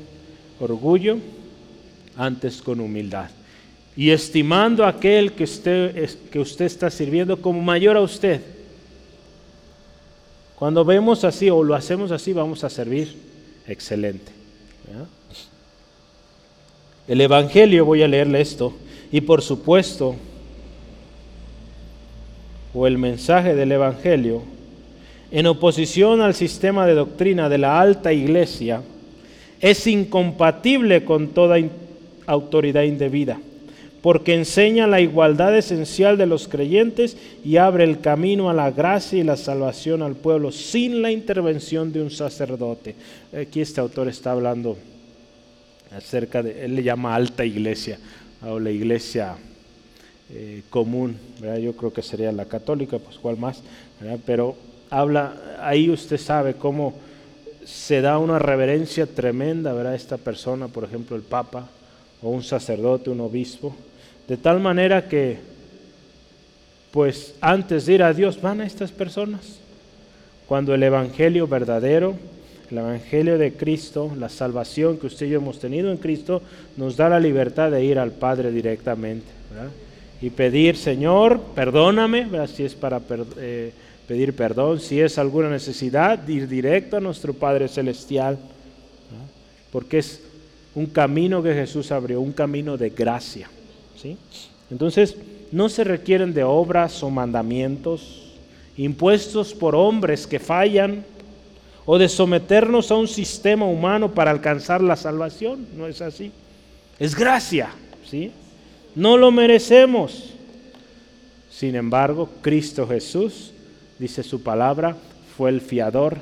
orgullo, 0.59 1.17
antes 2.17 2.61
con 2.61 2.81
humildad. 2.81 3.29
Y 3.95 4.09
estimando 4.09 4.83
a 4.83 4.89
aquel 4.89 5.31
que 5.31 5.45
usted, 5.45 6.09
que 6.29 6.39
usted 6.39 6.65
está 6.65 6.91
sirviendo 6.91 7.41
como 7.41 7.61
mayor 7.61 7.95
a 7.95 8.01
usted. 8.01 8.41
Cuando 10.59 10.83
vemos 10.83 11.23
así 11.23 11.49
o 11.49 11.63
lo 11.63 11.73
hacemos 11.73 12.11
así, 12.11 12.33
vamos 12.33 12.65
a 12.65 12.69
servir 12.69 13.15
excelente. 13.65 14.33
El 17.07 17.21
Evangelio, 17.21 17.85
voy 17.85 18.03
a 18.03 18.09
leerle 18.09 18.41
esto, 18.41 18.73
y 19.09 19.21
por 19.21 19.41
supuesto, 19.41 20.17
o 22.73 22.87
el 22.87 22.97
mensaje 22.97 23.55
del 23.55 23.71
Evangelio, 23.71 24.43
en 25.31 25.47
oposición 25.47 26.21
al 26.21 26.35
sistema 26.35 26.85
de 26.85 26.93
doctrina 26.93 27.47
de 27.47 27.57
la 27.57 27.79
alta 27.79 28.11
iglesia, 28.11 28.81
es 29.61 29.87
incompatible 29.87 31.05
con 31.05 31.29
toda 31.29 31.57
autoridad 32.25 32.83
indebida, 32.83 33.39
porque 34.01 34.33
enseña 34.33 34.87
la 34.87 34.99
igualdad 34.99 35.55
esencial 35.55 36.17
de 36.17 36.25
los 36.25 36.47
creyentes 36.47 37.15
y 37.45 37.57
abre 37.57 37.85
el 37.85 38.01
camino 38.01 38.49
a 38.49 38.53
la 38.53 38.71
gracia 38.71 39.19
y 39.19 39.23
la 39.23 39.37
salvación 39.37 40.01
al 40.01 40.15
pueblo 40.15 40.51
sin 40.51 41.01
la 41.01 41.11
intervención 41.11 41.93
de 41.93 42.01
un 42.01 42.11
sacerdote. 42.11 42.95
Aquí 43.39 43.61
este 43.61 43.79
autor 43.79 44.09
está 44.09 44.33
hablando 44.33 44.77
acerca 45.95 46.43
de, 46.43 46.65
él 46.65 46.75
le 46.75 46.83
llama 46.83 47.15
alta 47.15 47.45
iglesia, 47.45 47.99
o 48.45 48.59
la 48.59 48.71
iglesia 48.71 49.35
eh, 50.33 50.63
común, 50.69 51.17
yo 51.61 51.73
creo 51.73 51.93
que 51.93 52.01
sería 52.01 52.31
la 52.31 52.45
católica, 52.45 52.97
pues 52.97 53.17
cuál 53.17 53.37
más, 53.37 53.61
pero 54.25 54.55
habla, 54.91 55.33
ahí 55.61 55.89
usted 55.89 56.17
sabe 56.17 56.53
cómo 56.53 56.93
se 57.65 58.01
da 58.01 58.17
una 58.17 58.37
reverencia 58.37 59.07
tremenda 59.07 59.71
a 59.71 59.95
esta 59.95 60.17
persona, 60.17 60.67
por 60.67 60.83
ejemplo 60.83 61.15
el 61.15 61.23
Papa, 61.23 61.67
o 62.21 62.29
un 62.29 62.43
sacerdote, 62.43 63.09
un 63.09 63.21
obispo, 63.21 63.75
de 64.27 64.37
tal 64.37 64.59
manera 64.59 65.07
que, 65.07 65.39
pues 66.91 67.35
antes 67.41 67.85
de 67.85 67.93
ir 67.93 68.03
a 68.03 68.13
Dios 68.13 68.41
van 68.41 68.61
a 68.61 68.65
estas 68.65 68.91
personas, 68.91 69.59
cuando 70.47 70.73
el 70.75 70.83
Evangelio 70.83 71.47
verdadero, 71.47 72.15
el 72.69 72.77
Evangelio 72.77 73.37
de 73.37 73.53
Cristo, 73.53 74.11
la 74.17 74.27
salvación 74.27 74.97
que 74.97 75.07
usted 75.07 75.27
y 75.27 75.29
yo 75.29 75.39
hemos 75.39 75.59
tenido 75.59 75.91
en 75.91 75.97
Cristo, 75.97 76.41
nos 76.75 76.97
da 76.97 77.07
la 77.07 77.19
libertad 77.19 77.71
de 77.71 77.83
ir 77.83 77.97
al 77.97 78.11
Padre 78.11 78.51
directamente. 78.51 79.27
Y 80.21 80.29
pedir, 80.29 80.75
Señor, 80.75 81.39
perdóname, 81.55 82.27
si 82.47 82.63
es 82.63 82.75
para 82.75 83.01
eh, 83.37 83.71
pedir 84.11 84.35
perdón, 84.35 84.81
si 84.81 84.99
es 84.99 85.17
alguna 85.17 85.49
necesidad, 85.49 86.27
ir 86.27 86.45
directo 86.45 86.97
a 86.97 86.99
nuestro 86.99 87.33
Padre 87.33 87.69
Celestial. 87.69 88.37
Porque 89.71 89.99
es 89.99 90.21
un 90.75 90.87
camino 90.87 91.41
que 91.41 91.53
Jesús 91.53 91.93
abrió, 91.93 92.19
un 92.19 92.33
camino 92.33 92.75
de 92.75 92.89
gracia. 92.89 93.49
¿sí? 93.95 94.17
Entonces, 94.69 95.15
no 95.53 95.69
se 95.69 95.85
requieren 95.85 96.33
de 96.33 96.43
obras 96.43 97.01
o 97.03 97.09
mandamientos 97.09 98.33
impuestos 98.75 99.53
por 99.53 99.75
hombres 99.75 100.27
que 100.27 100.39
fallan 100.39 101.05
o 101.85 101.97
de 101.97 102.09
someternos 102.09 102.91
a 102.91 102.95
un 102.95 103.07
sistema 103.07 103.65
humano 103.65 104.13
para 104.13 104.31
alcanzar 104.31 104.81
la 104.81 104.97
salvación. 104.97 105.67
No 105.77 105.87
es 105.87 106.01
así. 106.01 106.33
Es 106.99 107.15
gracia, 107.15 107.69
¿sí? 108.05 108.29
No 108.93 109.15
lo 109.15 109.31
merecemos. 109.31 110.33
Sin 111.49 111.77
embargo, 111.77 112.27
Cristo 112.41 112.85
Jesús, 112.85 113.53
dice 114.01 114.23
su 114.23 114.41
palabra, 114.41 114.97
fue 115.37 115.51
el 115.51 115.61
fiador 115.61 116.17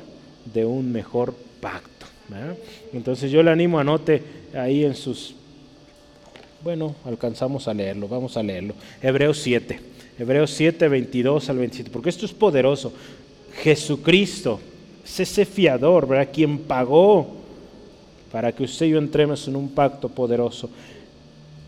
de 0.54 0.66
un 0.66 0.92
mejor 0.92 1.34
pacto. 1.62 2.06
Entonces 2.94 3.32
yo 3.32 3.42
le 3.42 3.52
animo, 3.52 3.80
anote 3.80 4.22
ahí 4.54 4.84
en 4.84 4.96
sus... 4.96 5.34
Bueno, 6.62 6.94
alcanzamos 7.06 7.70
a 7.70 7.74
leerlo, 7.74 8.10
vamos 8.10 8.36
a 8.36 8.44
leerlo. 8.44 8.74
Hebreos 9.02 9.40
7, 9.40 9.80
Hebreos 10.20 10.52
7, 10.52 10.90
22 10.90 11.50
al 11.50 11.58
27, 11.58 11.90
porque 11.90 12.10
esto 12.10 12.26
es 12.26 12.34
poderoso. 12.34 12.92
Jesucristo 13.64 14.60
es 15.06 15.22
ese 15.22 15.46
fiador, 15.46 16.06
¿verdad? 16.06 16.30
Quien 16.34 16.60
pagó 16.60 17.28
para 18.30 18.52
que 18.52 18.64
usted 18.64 18.88
y 18.88 18.90
yo 18.90 18.98
entremos 18.98 19.48
en 19.48 19.56
un 19.56 19.70
pacto 19.70 20.10
poderoso. 20.10 20.70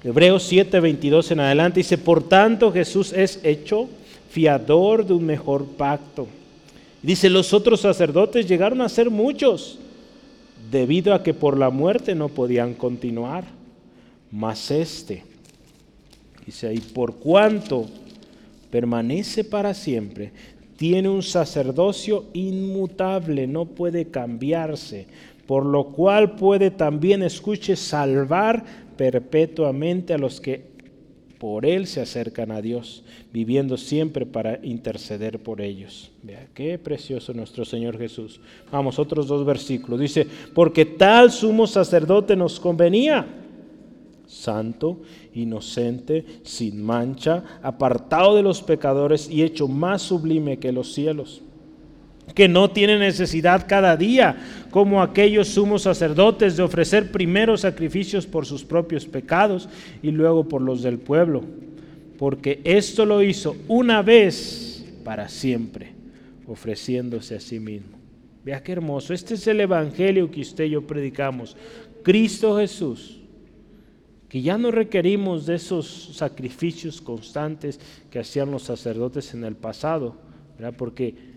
Hebreos 0.03 0.43
7, 0.43 0.77
22 0.81 1.31
en 1.31 1.39
adelante 1.39 1.79
dice, 1.79 1.97
por 1.97 2.27
tanto 2.27 2.71
Jesús 2.73 3.13
es 3.13 3.39
hecho 3.43 3.87
fiador 4.31 5.05
de 5.05 5.13
un 5.13 5.25
mejor 5.25 5.65
pacto. 5.65 6.27
Dice, 7.03 7.29
los 7.29 7.53
otros 7.53 7.81
sacerdotes 7.81 8.47
llegaron 8.47 8.81
a 8.81 8.89
ser 8.89 9.09
muchos, 9.09 9.77
debido 10.71 11.13
a 11.13 11.21
que 11.21 11.33
por 11.33 11.57
la 11.57 11.69
muerte 11.69 12.15
no 12.15 12.29
podían 12.29 12.73
continuar. 12.73 13.43
Mas 14.31 14.71
este, 14.71 15.23
dice 16.45 16.67
ahí, 16.67 16.79
por 16.79 17.15
cuanto 17.15 17.87
permanece 18.69 19.43
para 19.43 19.73
siempre, 19.73 20.31
tiene 20.77 21.09
un 21.09 21.23
sacerdocio 21.23 22.25
inmutable, 22.33 23.47
no 23.47 23.65
puede 23.65 24.05
cambiarse, 24.05 25.07
por 25.45 25.65
lo 25.65 25.87
cual 25.87 26.35
puede 26.37 26.71
también, 26.71 27.21
escuche, 27.21 27.75
salvar 27.75 28.63
perpetuamente 28.95 30.13
a 30.13 30.17
los 30.17 30.39
que 30.39 30.70
por 31.41 31.65
él 31.65 31.87
se 31.87 31.99
acercan 31.99 32.51
a 32.51 32.61
Dios, 32.61 33.03
viviendo 33.33 33.75
siempre 33.75 34.27
para 34.27 34.63
interceder 34.63 35.41
por 35.41 35.59
ellos. 35.59 36.11
Vea, 36.21 36.47
qué 36.53 36.77
precioso 36.77 37.33
nuestro 37.33 37.65
Señor 37.65 37.97
Jesús. 37.97 38.39
Vamos, 38.71 38.99
otros 38.99 39.25
dos 39.25 39.43
versículos. 39.43 39.99
Dice, 39.99 40.27
porque 40.53 40.85
tal 40.85 41.31
sumo 41.31 41.65
sacerdote 41.65 42.35
nos 42.35 42.59
convenía, 42.59 43.25
santo, 44.27 45.01
inocente, 45.33 46.23
sin 46.43 46.83
mancha, 46.83 47.43
apartado 47.63 48.35
de 48.35 48.43
los 48.43 48.61
pecadores 48.61 49.27
y 49.27 49.41
hecho 49.41 49.67
más 49.67 50.03
sublime 50.03 50.59
que 50.59 50.71
los 50.71 50.93
cielos 50.93 51.41
que 52.33 52.47
no 52.47 52.71
tiene 52.71 52.97
necesidad 52.97 53.65
cada 53.67 53.97
día, 53.97 54.37
como 54.71 55.01
aquellos 55.01 55.49
sumos 55.49 55.83
sacerdotes, 55.83 56.57
de 56.57 56.63
ofrecer 56.63 57.11
primero 57.11 57.57
sacrificios 57.57 58.25
por 58.25 58.45
sus 58.45 58.63
propios 58.63 59.05
pecados 59.05 59.69
y 60.01 60.11
luego 60.11 60.47
por 60.47 60.61
los 60.61 60.81
del 60.81 60.99
pueblo, 60.99 61.43
porque 62.17 62.61
esto 62.63 63.05
lo 63.05 63.21
hizo 63.21 63.55
una 63.67 64.01
vez 64.01 64.85
para 65.03 65.29
siempre, 65.29 65.91
ofreciéndose 66.47 67.35
a 67.35 67.39
sí 67.39 67.59
mismo. 67.59 67.99
Vea 68.43 68.63
qué 68.63 68.71
hermoso, 68.71 69.13
este 69.13 69.35
es 69.35 69.45
el 69.47 69.61
Evangelio 69.61 70.31
que 70.31 70.41
usted 70.41 70.65
y 70.65 70.71
yo 70.71 70.87
predicamos, 70.87 71.55
Cristo 72.03 72.57
Jesús, 72.57 73.19
que 74.27 74.41
ya 74.41 74.57
no 74.57 74.71
requerimos 74.71 75.45
de 75.45 75.55
esos 75.55 76.11
sacrificios 76.13 77.01
constantes 77.01 77.79
que 78.09 78.19
hacían 78.19 78.49
los 78.49 78.63
sacerdotes 78.63 79.33
en 79.33 79.43
el 79.43 79.55
pasado, 79.55 80.15
¿verdad? 80.57 80.73
porque 80.77 81.30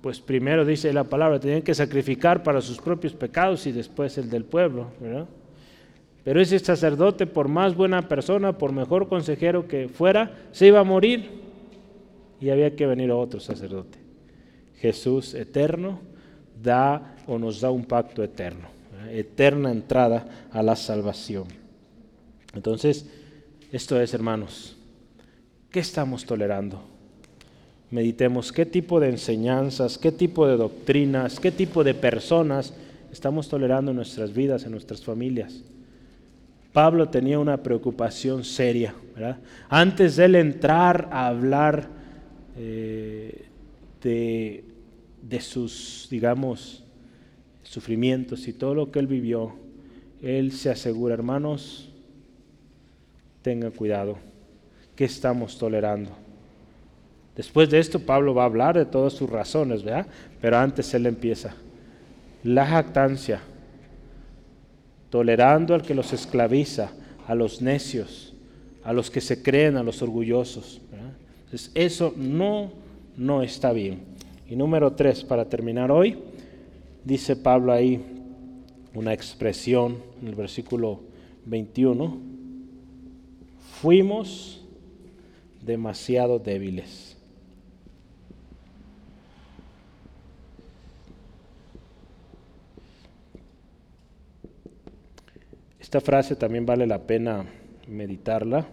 pues 0.00 0.20
primero 0.20 0.64
dice 0.64 0.92
la 0.92 1.04
palabra, 1.04 1.40
tenían 1.40 1.62
que 1.62 1.74
sacrificar 1.74 2.42
para 2.42 2.60
sus 2.60 2.78
propios 2.78 3.12
pecados 3.12 3.66
y 3.66 3.72
después 3.72 4.16
el 4.18 4.30
del 4.30 4.44
pueblo, 4.44 4.88
Pero 6.24 6.40
ese 6.40 6.58
sacerdote, 6.58 7.26
por 7.26 7.48
más 7.48 7.74
buena 7.74 8.02
persona, 8.02 8.56
por 8.58 8.72
mejor 8.72 9.08
consejero 9.08 9.68
que 9.68 9.88
fuera, 9.88 10.48
se 10.52 10.66
iba 10.66 10.80
a 10.80 10.84
morir 10.84 11.30
y 12.40 12.50
había 12.50 12.74
que 12.74 12.86
venir 12.86 13.10
otro 13.10 13.40
sacerdote. 13.40 13.98
Jesús 14.78 15.34
eterno 15.34 16.00
da 16.62 17.16
o 17.26 17.38
nos 17.38 17.60
da 17.60 17.70
un 17.70 17.84
pacto 17.84 18.22
eterno, 18.22 18.68
eterna 19.10 19.70
entrada 19.70 20.48
a 20.50 20.62
la 20.62 20.76
salvación. 20.76 21.46
Entonces, 22.54 23.08
esto 23.72 24.00
es, 24.00 24.14
hermanos, 24.14 24.76
¿qué 25.70 25.80
estamos 25.80 26.24
tolerando? 26.24 26.95
Meditemos 27.96 28.52
qué 28.52 28.66
tipo 28.66 29.00
de 29.00 29.08
enseñanzas, 29.08 29.96
qué 29.96 30.12
tipo 30.12 30.46
de 30.46 30.58
doctrinas, 30.58 31.40
qué 31.40 31.50
tipo 31.50 31.82
de 31.82 31.94
personas 31.94 32.74
estamos 33.10 33.48
tolerando 33.48 33.90
en 33.90 33.96
nuestras 33.96 34.34
vidas, 34.34 34.64
en 34.64 34.72
nuestras 34.72 35.02
familias. 35.02 35.64
Pablo 36.74 37.08
tenía 37.08 37.38
una 37.38 37.62
preocupación 37.62 38.44
seria. 38.44 38.94
Antes 39.70 40.16
de 40.16 40.26
él 40.26 40.34
entrar 40.34 41.08
a 41.10 41.28
hablar 41.28 41.88
eh, 42.58 43.46
de, 44.02 44.62
de 45.22 45.40
sus, 45.40 46.06
digamos, 46.10 46.84
sufrimientos 47.62 48.46
y 48.46 48.52
todo 48.52 48.74
lo 48.74 48.90
que 48.90 48.98
él 48.98 49.06
vivió, 49.06 49.54
él 50.20 50.52
se 50.52 50.68
asegura, 50.68 51.14
hermanos, 51.14 51.88
tengan 53.40 53.70
cuidado, 53.70 54.18
¿qué 54.94 55.06
estamos 55.06 55.56
tolerando? 55.56 56.25
Después 57.36 57.68
de 57.68 57.78
esto, 57.78 58.00
Pablo 58.00 58.34
va 58.34 58.44
a 58.44 58.46
hablar 58.46 58.78
de 58.78 58.86
todas 58.86 59.12
sus 59.12 59.28
razones, 59.28 59.82
¿verdad? 59.82 60.06
Pero 60.40 60.56
antes 60.56 60.92
él 60.94 61.04
empieza. 61.04 61.54
La 62.42 62.66
jactancia, 62.66 63.40
tolerando 65.10 65.74
al 65.74 65.82
que 65.82 65.94
los 65.94 66.12
esclaviza, 66.12 66.92
a 67.26 67.34
los 67.34 67.60
necios, 67.60 68.34
a 68.82 68.92
los 68.92 69.10
que 69.10 69.20
se 69.20 69.42
creen, 69.42 69.76
a 69.76 69.82
los 69.82 70.00
orgullosos. 70.00 70.80
Entonces, 71.44 71.70
eso 71.74 72.14
no, 72.16 72.72
no 73.16 73.42
está 73.42 73.72
bien. 73.72 74.00
Y 74.48 74.56
número 74.56 74.92
tres, 74.92 75.22
para 75.22 75.48
terminar 75.48 75.90
hoy, 75.90 76.18
dice 77.04 77.36
Pablo 77.36 77.72
ahí 77.72 78.02
una 78.94 79.12
expresión 79.12 79.98
en 80.22 80.28
el 80.28 80.34
versículo 80.34 81.00
21. 81.44 82.18
Fuimos 83.82 84.64
demasiado 85.62 86.38
débiles. 86.38 87.15
Esta 95.96 96.04
frase 96.04 96.36
también 96.36 96.66
vale 96.66 96.86
la 96.86 96.98
pena 96.98 97.46
meditarla. 97.88 98.66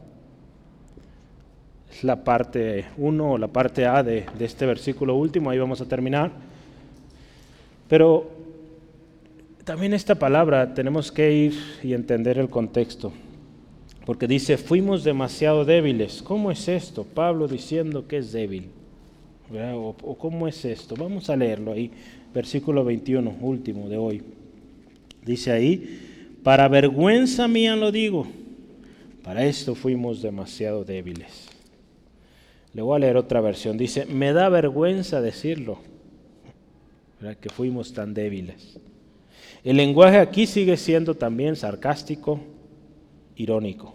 Es 1.89 2.03
la 2.03 2.21
parte 2.21 2.83
1 2.97 3.31
o 3.31 3.37
la 3.37 3.47
parte 3.47 3.85
A 3.85 4.03
de, 4.03 4.25
de 4.37 4.43
este 4.43 4.65
versículo 4.65 5.15
último, 5.15 5.49
ahí 5.49 5.57
vamos 5.57 5.79
a 5.79 5.85
terminar. 5.85 6.33
Pero 7.87 8.29
también 9.63 9.93
esta 9.93 10.15
palabra 10.15 10.73
tenemos 10.73 11.13
que 11.13 11.31
ir 11.31 11.53
y 11.81 11.93
entender 11.93 12.37
el 12.39 12.49
contexto. 12.49 13.13
Porque 14.05 14.27
dice, 14.27 14.57
fuimos 14.57 15.05
demasiado 15.05 15.63
débiles. 15.63 16.21
¿Cómo 16.23 16.51
es 16.51 16.67
esto? 16.67 17.05
Pablo 17.05 17.47
diciendo 17.47 18.05
que 18.05 18.17
es 18.17 18.33
débil. 18.33 18.67
O, 19.49 19.95
o, 20.01 20.17
cómo 20.17 20.49
es 20.49 20.65
esto? 20.65 20.93
Vamos 20.97 21.29
a 21.29 21.37
leerlo 21.37 21.71
ahí, 21.71 21.89
versículo 22.33 22.83
21, 22.83 23.37
último 23.39 23.87
de 23.87 23.95
hoy. 23.95 24.21
Dice 25.25 25.53
ahí, 25.53 26.09
para 26.43 26.67
vergüenza 26.67 27.47
mía 27.47 27.75
lo 27.75 27.91
digo, 27.91 28.27
para 29.23 29.45
esto 29.45 29.75
fuimos 29.75 30.21
demasiado 30.21 30.83
débiles. 30.83 31.49
Le 32.73 32.81
voy 32.81 32.97
a 32.97 32.99
leer 32.99 33.17
otra 33.17 33.39
versión. 33.39 33.77
Dice, 33.77 34.05
me 34.05 34.33
da 34.33 34.49
vergüenza 34.49 35.21
decirlo, 35.21 35.77
que 37.39 37.49
fuimos 37.49 37.93
tan 37.93 38.13
débiles. 38.13 38.77
El 39.63 39.77
lenguaje 39.77 40.17
aquí 40.17 40.45
sigue 40.45 40.75
siendo 40.75 41.15
también 41.15 41.55
sarcástico, 41.55 42.41
irónico. 43.37 43.93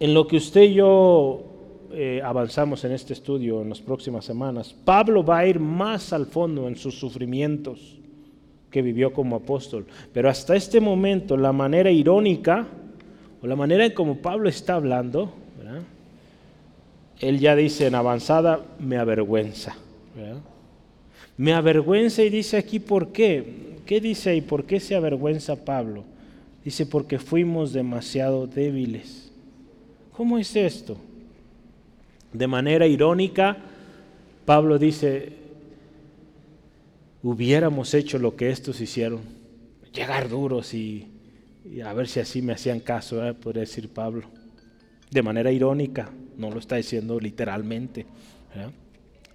En 0.00 0.14
lo 0.14 0.26
que 0.26 0.38
usted 0.38 0.62
y 0.62 0.74
yo 0.74 1.44
eh, 1.92 2.20
avanzamos 2.24 2.82
en 2.84 2.90
este 2.90 3.12
estudio 3.12 3.62
en 3.62 3.68
las 3.68 3.80
próximas 3.80 4.24
semanas, 4.24 4.74
Pablo 4.84 5.22
va 5.22 5.38
a 5.38 5.46
ir 5.46 5.60
más 5.60 6.12
al 6.12 6.26
fondo 6.26 6.66
en 6.66 6.74
sus 6.74 6.98
sufrimientos 6.98 8.01
que 8.72 8.82
vivió 8.82 9.12
como 9.12 9.36
apóstol. 9.36 9.86
Pero 10.12 10.28
hasta 10.28 10.56
este 10.56 10.80
momento, 10.80 11.36
la 11.36 11.52
manera 11.52 11.92
irónica, 11.92 12.66
o 13.40 13.46
la 13.46 13.54
manera 13.54 13.84
en 13.84 13.92
como 13.92 14.16
Pablo 14.16 14.48
está 14.48 14.74
hablando, 14.74 15.32
él 17.20 17.38
ya 17.38 17.54
dice 17.54 17.86
en 17.86 17.94
avanzada, 17.94 18.64
me 18.80 18.96
avergüenza. 18.96 19.76
Me 21.36 21.52
avergüenza 21.52 22.24
y 22.24 22.30
dice 22.30 22.56
aquí 22.56 22.80
por 22.80 23.12
qué. 23.12 23.76
¿Qué 23.86 24.00
dice 24.00 24.30
ahí? 24.30 24.40
¿Por 24.40 24.64
qué 24.64 24.80
se 24.80 24.96
avergüenza 24.96 25.64
Pablo? 25.64 26.04
Dice 26.64 26.86
porque 26.86 27.18
fuimos 27.18 27.72
demasiado 27.72 28.46
débiles. 28.46 29.30
¿Cómo 30.16 30.38
es 30.38 30.56
esto? 30.56 30.96
De 32.32 32.46
manera 32.46 32.86
irónica, 32.86 33.58
Pablo 34.44 34.78
dice, 34.78 35.41
hubiéramos 37.22 37.94
hecho 37.94 38.18
lo 38.18 38.36
que 38.36 38.50
estos 38.50 38.80
hicieron, 38.80 39.20
llegar 39.94 40.28
duros 40.28 40.74
y, 40.74 41.08
a 41.84 41.92
ver 41.92 42.08
si 42.08 42.20
así 42.20 42.42
me 42.42 42.52
hacían 42.52 42.80
caso, 42.80 43.26
¿eh? 43.26 43.34
podría 43.34 43.60
decir 43.60 43.88
Pablo. 43.88 44.24
De 45.10 45.22
manera 45.22 45.52
irónica, 45.52 46.10
no 46.36 46.50
lo 46.50 46.58
está 46.58 46.76
diciendo 46.76 47.20
literalmente. 47.20 48.06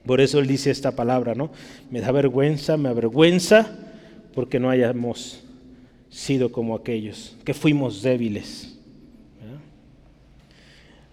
Por 0.06 0.22
eso 0.22 0.40
él 0.40 0.48
dice 0.48 0.72
esta 0.72 0.92
palabra, 0.92 1.36
¿no? 1.36 1.52
Me 1.92 2.02
da 2.02 2.12
vergüenza, 2.12 2.78
me 2.78 2.90
avergüenza 2.90 3.78
porque 4.34 4.60
no 4.60 4.70
hayamos 4.70 5.44
sido 6.10 6.52
como 6.52 6.76
aquellos, 6.76 7.38
que 7.44 7.54
fuimos 7.54 8.02
débiles. 8.02 8.74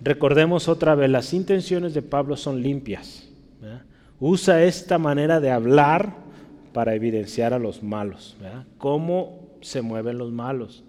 Recordemos 0.01 0.69
otra 0.69 0.95
vez, 0.95 1.09
las 1.09 1.33
intenciones 1.33 1.95
de 1.95 2.03
Pablo 2.03 2.37
son 2.37 2.63
limpias. 2.63 3.29
Usa 4.21 4.63
esta 4.65 4.99
manera 4.99 5.41
de 5.41 5.51
hablar 5.51 6.24
para 6.75 6.95
evidenciar 6.95 7.55
a 7.55 7.59
los 7.59 7.83
malos. 7.83 8.37
¿Cómo 8.77 9.39
se 9.63 9.81
mueven 9.81 10.19
los 10.19 10.33
malos? 10.33 10.85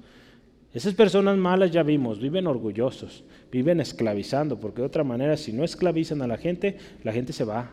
Esas 0.73 0.95
personas 0.95 1.37
malas 1.37 1.71
ya 1.71 1.83
vimos, 1.83 2.19
viven 2.19 2.47
orgullosos, 2.47 3.23
viven 3.49 3.79
esclavizando, 3.79 4.59
porque 4.59 4.81
de 4.81 4.87
otra 4.87 5.05
manera 5.05 5.37
si 5.37 5.53
no 5.53 5.63
esclavizan 5.63 6.21
a 6.21 6.27
la 6.27 6.37
gente, 6.37 6.77
la 7.03 7.13
gente 7.13 7.31
se 7.31 7.45
va. 7.45 7.69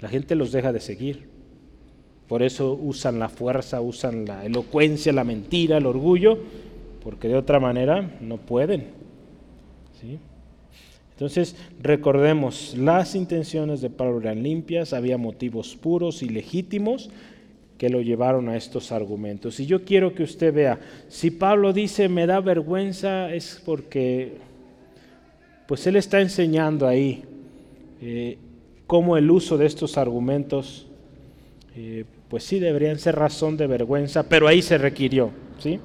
La 0.00 0.08
gente 0.08 0.36
los 0.36 0.52
deja 0.52 0.72
de 0.72 0.78
seguir. 0.78 1.26
Por 2.28 2.42
eso 2.42 2.74
usan 2.74 3.18
la 3.18 3.30
fuerza, 3.30 3.80
usan 3.80 4.26
la 4.26 4.44
elocuencia, 4.44 5.12
la 5.12 5.24
mentira, 5.24 5.78
el 5.78 5.86
orgullo, 5.86 6.38
porque 7.02 7.28
de 7.28 7.36
otra 7.36 7.58
manera 7.58 8.18
no 8.20 8.36
pueden. 8.36 8.88
Entonces, 11.18 11.56
recordemos, 11.82 12.76
las 12.78 13.16
intenciones 13.16 13.80
de 13.80 13.90
Pablo 13.90 14.20
eran 14.20 14.44
limpias, 14.44 14.92
había 14.92 15.18
motivos 15.18 15.74
puros 15.74 16.22
y 16.22 16.28
legítimos 16.28 17.10
que 17.76 17.88
lo 17.88 18.02
llevaron 18.02 18.48
a 18.48 18.56
estos 18.56 18.92
argumentos. 18.92 19.58
Y 19.58 19.66
yo 19.66 19.84
quiero 19.84 20.14
que 20.14 20.22
usted 20.22 20.54
vea, 20.54 20.78
si 21.08 21.32
Pablo 21.32 21.72
dice 21.72 22.08
me 22.08 22.24
da 22.28 22.38
vergüenza 22.38 23.34
es 23.34 23.60
porque, 23.66 24.36
pues 25.66 25.88
él 25.88 25.96
está 25.96 26.20
enseñando 26.20 26.86
ahí 26.86 27.24
eh, 28.00 28.38
cómo 28.86 29.16
el 29.16 29.28
uso 29.28 29.58
de 29.58 29.66
estos 29.66 29.98
argumentos, 29.98 30.86
eh, 31.74 32.04
pues 32.28 32.44
sí 32.44 32.60
deberían 32.60 33.00
ser 33.00 33.16
razón 33.16 33.56
de 33.56 33.66
vergüenza, 33.66 34.22
pero 34.22 34.46
ahí 34.46 34.62
se 34.62 34.78
requirió, 34.78 35.32
¿sí? 35.58 35.80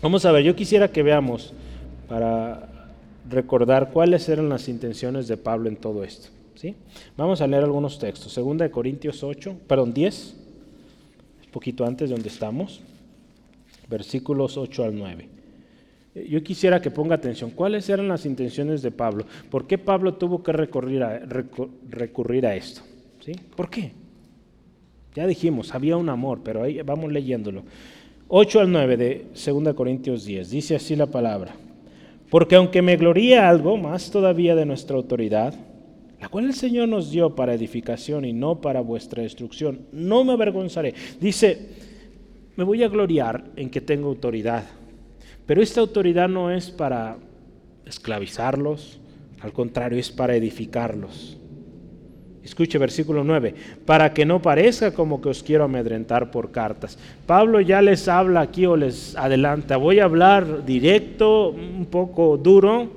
Vamos 0.00 0.24
a 0.24 0.32
ver, 0.32 0.42
yo 0.42 0.56
quisiera 0.56 0.88
que 0.88 1.02
veamos 1.02 1.52
para 2.08 2.75
recordar 3.28 3.90
cuáles 3.90 4.28
eran 4.28 4.48
las 4.48 4.68
intenciones 4.68 5.28
de 5.28 5.36
Pablo 5.36 5.68
en 5.68 5.76
todo 5.76 6.04
esto. 6.04 6.28
¿sí? 6.54 6.74
Vamos 7.16 7.40
a 7.40 7.46
leer 7.46 7.64
algunos 7.64 7.98
textos. 7.98 8.32
Segunda 8.32 8.64
de 8.64 8.70
Corintios 8.70 9.22
8, 9.22 9.56
perdón, 9.66 9.92
10, 9.92 10.36
un 11.46 11.50
poquito 11.50 11.84
antes 11.84 12.08
de 12.08 12.14
donde 12.14 12.28
estamos, 12.28 12.80
versículos 13.88 14.56
8 14.56 14.84
al 14.84 14.96
9. 14.96 15.28
Yo 16.28 16.42
quisiera 16.42 16.80
que 16.80 16.90
ponga 16.90 17.16
atención, 17.16 17.50
¿cuáles 17.50 17.88
eran 17.90 18.08
las 18.08 18.24
intenciones 18.24 18.80
de 18.80 18.90
Pablo? 18.90 19.26
¿Por 19.50 19.66
qué 19.66 19.76
Pablo 19.76 20.14
tuvo 20.14 20.42
que 20.42 20.52
recurrir 20.52 21.02
a, 22.46 22.56
esto? 22.56 22.80
¿Sí? 23.20 23.32
¿Por 23.54 23.68
qué? 23.68 23.92
Ya 25.14 25.26
dijimos, 25.26 25.74
había 25.74 25.96
un 25.96 26.08
amor, 26.08 26.40
pero 26.42 26.62
ahí 26.62 26.80
vamos 26.82 27.12
leyéndolo. 27.12 27.64
8 28.28 28.60
al 28.60 28.72
9 28.72 28.96
de 28.96 29.26
2 29.34 29.74
Corintios 29.74 30.24
10, 30.24 30.50
dice 30.50 30.76
así 30.76 30.96
la 30.96 31.06
palabra. 31.06 31.54
Porque 32.36 32.56
aunque 32.56 32.82
me 32.82 32.98
gloría 32.98 33.48
algo, 33.48 33.78
más 33.78 34.10
todavía 34.10 34.54
de 34.54 34.66
nuestra 34.66 34.94
autoridad, 34.94 35.54
la 36.20 36.28
cual 36.28 36.44
el 36.44 36.52
Señor 36.52 36.86
nos 36.86 37.10
dio 37.10 37.34
para 37.34 37.54
edificación 37.54 38.26
y 38.26 38.34
no 38.34 38.60
para 38.60 38.82
vuestra 38.82 39.22
destrucción, 39.22 39.86
no 39.90 40.22
me 40.22 40.34
avergonzaré. 40.34 40.92
Dice, 41.18 41.70
me 42.56 42.62
voy 42.62 42.82
a 42.82 42.88
gloriar 42.88 43.44
en 43.56 43.70
que 43.70 43.80
tengo 43.80 44.08
autoridad, 44.08 44.64
pero 45.46 45.62
esta 45.62 45.80
autoridad 45.80 46.28
no 46.28 46.50
es 46.50 46.68
para 46.68 47.16
esclavizarlos, 47.86 49.00
al 49.40 49.54
contrario, 49.54 49.98
es 49.98 50.10
para 50.10 50.36
edificarlos. 50.36 51.38
Escuche 52.46 52.78
versículo 52.78 53.24
9, 53.24 53.54
para 53.84 54.14
que 54.14 54.24
no 54.24 54.40
parezca 54.40 54.94
como 54.94 55.20
que 55.20 55.28
os 55.28 55.42
quiero 55.42 55.64
amedrentar 55.64 56.30
por 56.30 56.52
cartas. 56.52 56.96
Pablo 57.26 57.60
ya 57.60 57.82
les 57.82 58.06
habla 58.06 58.40
aquí 58.40 58.66
o 58.66 58.76
les 58.76 59.16
adelanta, 59.16 59.76
voy 59.76 59.98
a 59.98 60.04
hablar 60.04 60.64
directo, 60.64 61.50
un 61.50 61.86
poco 61.86 62.36
duro, 62.36 62.88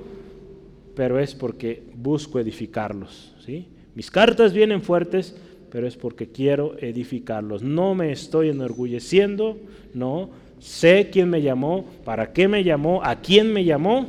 pero 0.94 1.18
es 1.18 1.34
porque 1.34 1.82
busco 1.96 2.38
edificarlos. 2.38 3.34
¿sí? 3.44 3.66
Mis 3.96 4.08
cartas 4.08 4.52
vienen 4.52 4.82
fuertes, 4.82 5.36
pero 5.68 5.88
es 5.88 5.96
porque 5.96 6.28
quiero 6.28 6.76
edificarlos. 6.78 7.64
No 7.64 7.96
me 7.96 8.12
estoy 8.12 8.50
enorgulleciendo, 8.50 9.58
no, 9.94 10.30
sé 10.60 11.10
quién 11.10 11.28
me 11.28 11.42
llamó, 11.42 11.86
para 12.04 12.32
qué 12.32 12.46
me 12.46 12.62
llamó, 12.62 13.02
a 13.02 13.16
quién 13.16 13.52
me 13.52 13.64
llamó. 13.64 14.06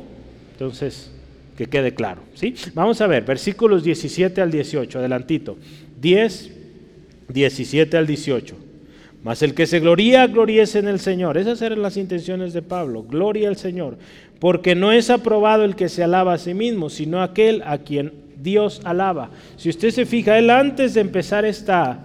Entonces, 0.52 1.11
que 1.62 1.70
quede 1.70 1.94
claro. 1.94 2.22
¿sí? 2.34 2.54
Vamos 2.74 3.00
a 3.00 3.06
ver, 3.06 3.24
versículos 3.24 3.84
17 3.84 4.40
al 4.40 4.50
18, 4.50 4.98
adelantito. 4.98 5.56
10, 6.00 6.52
17 7.28 7.96
al 7.96 8.06
18. 8.06 8.56
Mas 9.22 9.42
el 9.42 9.54
que 9.54 9.66
se 9.66 9.78
gloría, 9.78 10.26
gloríese 10.26 10.80
en 10.80 10.88
el 10.88 10.98
Señor. 10.98 11.38
Esas 11.38 11.62
eran 11.62 11.80
las 11.80 11.96
intenciones 11.96 12.52
de 12.52 12.62
Pablo. 12.62 13.04
Gloria 13.04 13.48
al 13.48 13.56
Señor. 13.56 13.96
Porque 14.40 14.74
no 14.74 14.90
es 14.90 15.08
aprobado 15.08 15.64
el 15.64 15.76
que 15.76 15.88
se 15.88 16.02
alaba 16.02 16.34
a 16.34 16.38
sí 16.38 16.52
mismo, 16.52 16.90
sino 16.90 17.22
aquel 17.22 17.62
a 17.64 17.78
quien 17.78 18.12
Dios 18.36 18.80
alaba. 18.82 19.30
Si 19.56 19.68
usted 19.68 19.90
se 19.90 20.04
fija, 20.04 20.38
él 20.38 20.50
antes 20.50 20.94
de 20.94 21.00
empezar 21.00 21.44
esta 21.44 22.00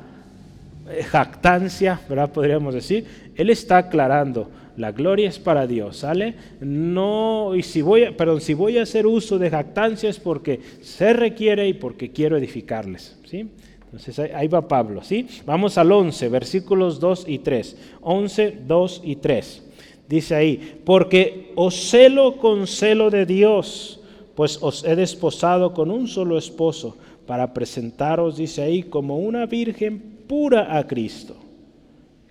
eh, 0.88 1.02
jactancia, 1.02 2.00
¿verdad? 2.08 2.32
Podríamos 2.32 2.76
decir, 2.76 3.06
él 3.36 3.50
está 3.50 3.78
aclarando 3.80 4.52
la 4.78 4.92
gloria 4.92 5.28
es 5.28 5.40
para 5.40 5.66
Dios, 5.66 5.98
¿sale? 5.98 6.36
No, 6.62 7.56
y 7.56 7.64
si 7.64 7.82
voy, 7.82 8.04
a, 8.04 8.14
si 8.40 8.54
voy 8.54 8.78
a 8.78 8.84
hacer 8.84 9.08
uso 9.08 9.40
de 9.40 9.50
jactancia 9.50 10.10
es 10.10 10.20
porque 10.20 10.60
se 10.82 11.14
requiere 11.14 11.68
y 11.68 11.74
porque 11.74 12.12
quiero 12.12 12.38
edificarles, 12.38 13.18
¿sí? 13.26 13.48
Entonces 13.86 14.20
ahí 14.20 14.48
va 14.48 14.68
Pablo, 14.68 15.04
¿sí? 15.04 15.28
Vamos 15.46 15.78
al 15.78 15.92
11, 15.92 16.30
versículos 16.30 17.00
2 17.00 17.26
y 17.28 17.40
3. 17.40 17.78
11, 18.02 18.58
2 18.68 19.02
y 19.04 19.16
3. 19.16 19.64
Dice 20.08 20.36
ahí, 20.36 20.80
porque 20.86 21.52
os 21.56 21.90
celo 21.90 22.38
con 22.38 22.68
celo 22.68 23.10
de 23.10 23.26
Dios, 23.26 24.00
pues 24.36 24.60
os 24.62 24.84
he 24.84 24.96
desposado 24.96 25.74
con 25.74 25.90
un 25.90 26.08
solo 26.08 26.38
esposo, 26.38 26.98
para 27.26 27.54
presentaros, 27.54 28.38
dice 28.38 28.62
ahí, 28.62 28.84
como 28.84 29.18
una 29.18 29.46
virgen 29.48 30.00
pura 30.28 30.78
a 30.78 30.86
Cristo. 30.86 31.36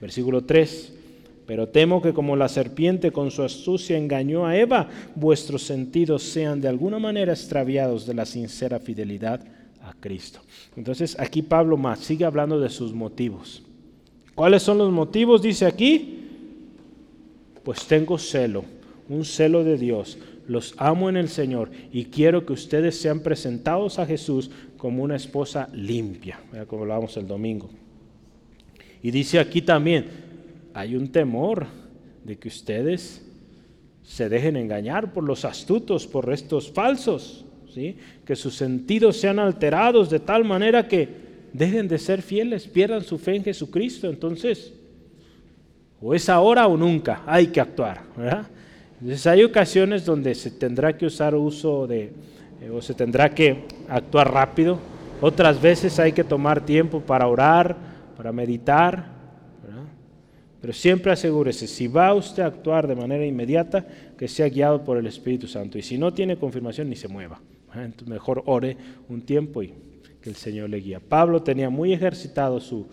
Versículo 0.00 0.44
3 0.44 0.95
pero 1.46 1.68
temo 1.68 2.02
que 2.02 2.12
como 2.12 2.34
la 2.34 2.48
serpiente 2.48 3.12
con 3.12 3.30
su 3.30 3.42
astucia 3.42 3.96
engañó 3.96 4.46
a 4.46 4.56
Eva, 4.56 4.88
vuestros 5.14 5.62
sentidos 5.62 6.24
sean 6.24 6.60
de 6.60 6.68
alguna 6.68 6.98
manera 6.98 7.32
extraviados 7.32 8.04
de 8.06 8.14
la 8.14 8.26
sincera 8.26 8.80
fidelidad 8.80 9.40
a 9.80 9.94
Cristo. 10.00 10.40
Entonces 10.76 11.16
aquí 11.18 11.42
Pablo 11.42 11.76
más 11.76 12.00
sigue 12.00 12.24
hablando 12.24 12.58
de 12.58 12.68
sus 12.68 12.92
motivos. 12.92 13.62
¿Cuáles 14.34 14.62
son 14.62 14.78
los 14.78 14.92
motivos? 14.92 15.40
Dice 15.40 15.64
aquí, 15.64 16.24
pues 17.62 17.86
tengo 17.86 18.18
celo, 18.18 18.64
un 19.08 19.24
celo 19.24 19.64
de 19.64 19.78
Dios. 19.78 20.18
Los 20.48 20.74
amo 20.76 21.08
en 21.08 21.16
el 21.16 21.28
Señor 21.28 21.70
y 21.92 22.04
quiero 22.06 22.44
que 22.44 22.52
ustedes 22.52 23.00
sean 23.00 23.20
presentados 23.20 23.98
a 23.98 24.06
Jesús 24.06 24.50
como 24.76 25.02
una 25.02 25.16
esposa 25.16 25.68
limpia, 25.72 26.38
como 26.66 26.82
hablábamos 26.82 27.16
el 27.16 27.26
domingo. 27.26 27.70
Y 29.02 29.10
dice 29.10 29.38
aquí 29.38 29.62
también, 29.62 30.25
hay 30.76 30.94
un 30.94 31.08
temor 31.08 31.66
de 32.22 32.36
que 32.36 32.48
ustedes 32.48 33.24
se 34.02 34.28
dejen 34.28 34.56
engañar 34.56 35.14
por 35.14 35.24
los 35.24 35.46
astutos, 35.46 36.06
por 36.06 36.30
estos 36.30 36.70
falsos, 36.70 37.46
¿sí? 37.72 37.96
que 38.26 38.36
sus 38.36 38.56
sentidos 38.56 39.16
sean 39.16 39.38
alterados 39.38 40.10
de 40.10 40.20
tal 40.20 40.44
manera 40.44 40.86
que 40.86 41.08
dejen 41.54 41.88
de 41.88 41.96
ser 41.96 42.20
fieles, 42.20 42.66
pierdan 42.66 43.02
su 43.02 43.16
fe 43.16 43.36
en 43.36 43.44
Jesucristo. 43.44 44.10
Entonces, 44.10 44.74
o 45.98 46.14
es 46.14 46.28
ahora 46.28 46.66
o 46.66 46.76
nunca, 46.76 47.22
hay 47.26 47.46
que 47.46 47.62
actuar. 47.62 48.02
Entonces 49.00 49.26
hay 49.26 49.44
ocasiones 49.44 50.04
donde 50.04 50.34
se 50.34 50.50
tendrá 50.50 50.94
que 50.94 51.06
usar 51.06 51.34
uso 51.34 51.86
de, 51.86 52.12
eh, 52.60 52.68
o 52.70 52.82
se 52.82 52.92
tendrá 52.92 53.30
que 53.30 53.64
actuar 53.88 54.30
rápido. 54.30 54.78
Otras 55.22 55.58
veces 55.58 55.98
hay 55.98 56.12
que 56.12 56.22
tomar 56.22 56.66
tiempo 56.66 57.00
para 57.00 57.28
orar, 57.28 57.74
para 58.14 58.30
meditar, 58.30 59.15
pero 60.66 60.74
siempre 60.74 61.12
asegúrese, 61.12 61.68
si 61.68 61.86
va 61.86 62.12
usted 62.12 62.42
a 62.42 62.46
actuar 62.46 62.88
de 62.88 62.96
manera 62.96 63.24
inmediata, 63.24 63.86
que 64.18 64.26
sea 64.26 64.48
guiado 64.48 64.82
por 64.82 64.96
el 64.96 65.06
Espíritu 65.06 65.46
Santo. 65.46 65.78
Y 65.78 65.82
si 65.82 65.96
no 65.96 66.12
tiene 66.12 66.36
confirmación, 66.36 66.90
ni 66.90 66.96
se 66.96 67.06
mueva. 67.06 67.40
Entonces 67.72 68.08
mejor 68.08 68.42
ore 68.46 68.76
un 69.08 69.22
tiempo 69.22 69.62
y 69.62 69.72
que 70.20 70.28
el 70.28 70.34
Señor 70.34 70.68
le 70.68 70.78
guía. 70.78 70.98
Pablo 70.98 71.40
tenía 71.40 71.70
muy 71.70 71.92
ejercitado 71.92 72.58
su, 72.58 72.88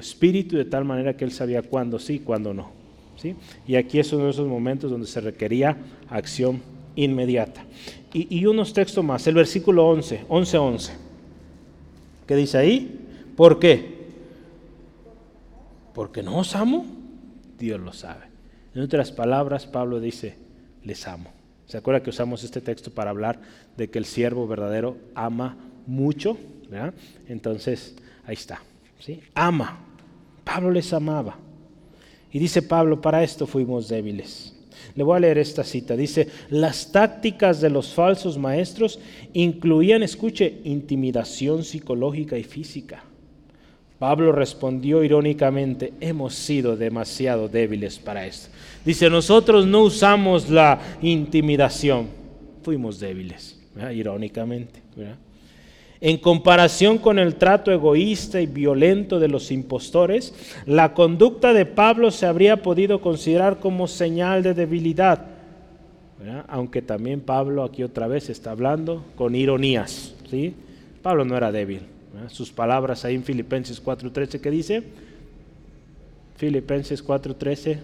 espíritu 0.00 0.56
de 0.56 0.64
tal 0.64 0.86
manera 0.86 1.14
que 1.14 1.26
él 1.26 1.32
sabía 1.32 1.60
cuándo 1.60 1.98
sí, 1.98 2.20
cuándo 2.20 2.54
no. 2.54 2.70
¿sí? 3.16 3.34
Y 3.66 3.74
aquí 3.74 3.98
es 3.98 4.10
uno 4.14 4.24
de 4.24 4.30
esos 4.30 4.48
momentos 4.48 4.90
donde 4.90 5.06
se 5.06 5.20
requería 5.20 5.76
acción 6.08 6.62
inmediata. 6.96 7.62
Y, 8.14 8.38
y 8.38 8.46
unos 8.46 8.72
textos 8.72 9.04
más, 9.04 9.26
el 9.26 9.34
versículo 9.34 9.86
11, 9.86 10.24
11, 10.30 10.56
11. 10.56 10.92
¿Qué 12.26 12.36
dice 12.36 12.56
ahí? 12.56 13.06
¿Por 13.36 13.58
qué? 13.58 14.00
Porque 15.92 16.22
no 16.22 16.38
os 16.38 16.56
amo. 16.56 17.01
Dios 17.62 17.80
lo 17.80 17.92
sabe. 17.92 18.24
En 18.74 18.82
otras 18.82 19.12
palabras, 19.12 19.66
Pablo 19.66 20.00
dice, 20.00 20.34
les 20.82 21.06
amo. 21.06 21.30
¿Se 21.66 21.78
acuerda 21.78 22.02
que 22.02 22.10
usamos 22.10 22.42
este 22.42 22.60
texto 22.60 22.90
para 22.90 23.10
hablar 23.10 23.40
de 23.76 23.88
que 23.88 24.00
el 24.00 24.04
siervo 24.04 24.48
verdadero 24.48 24.96
ama 25.14 25.56
mucho? 25.86 26.36
Entonces, 27.28 27.94
ahí 28.26 28.34
está. 28.34 28.60
¿sí? 28.98 29.20
Ama. 29.34 29.78
Pablo 30.42 30.72
les 30.72 30.92
amaba. 30.92 31.38
Y 32.32 32.40
dice 32.40 32.62
Pablo, 32.62 33.00
para 33.00 33.22
esto 33.22 33.46
fuimos 33.46 33.88
débiles. 33.88 34.56
Le 34.96 35.04
voy 35.04 35.18
a 35.18 35.20
leer 35.20 35.38
esta 35.38 35.62
cita. 35.62 35.96
Dice, 35.96 36.28
las 36.50 36.90
tácticas 36.90 37.60
de 37.60 37.70
los 37.70 37.94
falsos 37.94 38.38
maestros 38.38 38.98
incluían, 39.34 40.02
escuche, 40.02 40.60
intimidación 40.64 41.62
psicológica 41.62 42.36
y 42.36 42.42
física 42.42 43.04
Pablo 44.02 44.32
respondió 44.32 45.04
irónicamente, 45.04 45.92
hemos 46.00 46.34
sido 46.34 46.76
demasiado 46.76 47.48
débiles 47.48 48.00
para 48.00 48.26
esto. 48.26 48.48
Dice, 48.84 49.08
nosotros 49.08 49.64
no 49.64 49.82
usamos 49.82 50.50
la 50.50 50.80
intimidación, 51.02 52.08
fuimos 52.64 52.98
débiles, 52.98 53.60
irónicamente. 53.94 54.82
En 56.00 56.18
comparación 56.18 56.98
con 56.98 57.20
el 57.20 57.36
trato 57.36 57.70
egoísta 57.70 58.40
y 58.40 58.46
violento 58.46 59.20
de 59.20 59.28
los 59.28 59.52
impostores, 59.52 60.34
la 60.66 60.94
conducta 60.94 61.52
de 61.52 61.64
Pablo 61.64 62.10
se 62.10 62.26
habría 62.26 62.60
podido 62.60 63.00
considerar 63.00 63.60
como 63.60 63.86
señal 63.86 64.42
de 64.42 64.52
debilidad. 64.52 65.26
Aunque 66.48 66.82
también 66.82 67.20
Pablo 67.20 67.62
aquí 67.62 67.84
otra 67.84 68.08
vez 68.08 68.30
está 68.30 68.50
hablando 68.50 69.04
con 69.14 69.36
ironías. 69.36 70.12
¿sí? 70.28 70.56
Pablo 71.02 71.24
no 71.24 71.36
era 71.36 71.52
débil. 71.52 71.82
Sus 72.28 72.50
palabras 72.52 73.04
ahí 73.04 73.14
en 73.14 73.24
Filipenses 73.24 73.82
4.13, 73.82 74.40
¿qué 74.40 74.50
dice? 74.50 74.82
Filipenses 76.36 77.04
4.13. 77.04 77.78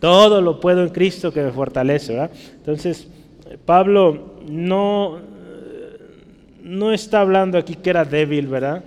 Todo 0.00 0.40
lo 0.40 0.60
puedo 0.60 0.82
en 0.82 0.88
Cristo 0.88 1.32
que 1.32 1.42
me 1.42 1.52
fortalece, 1.52 2.14
¿verdad? 2.14 2.30
Entonces, 2.56 3.06
Pablo 3.64 4.34
no, 4.48 5.20
no 6.62 6.92
está 6.92 7.20
hablando 7.20 7.58
aquí 7.58 7.76
que 7.76 7.90
era 7.90 8.04
débil, 8.04 8.48
¿verdad? 8.48 8.82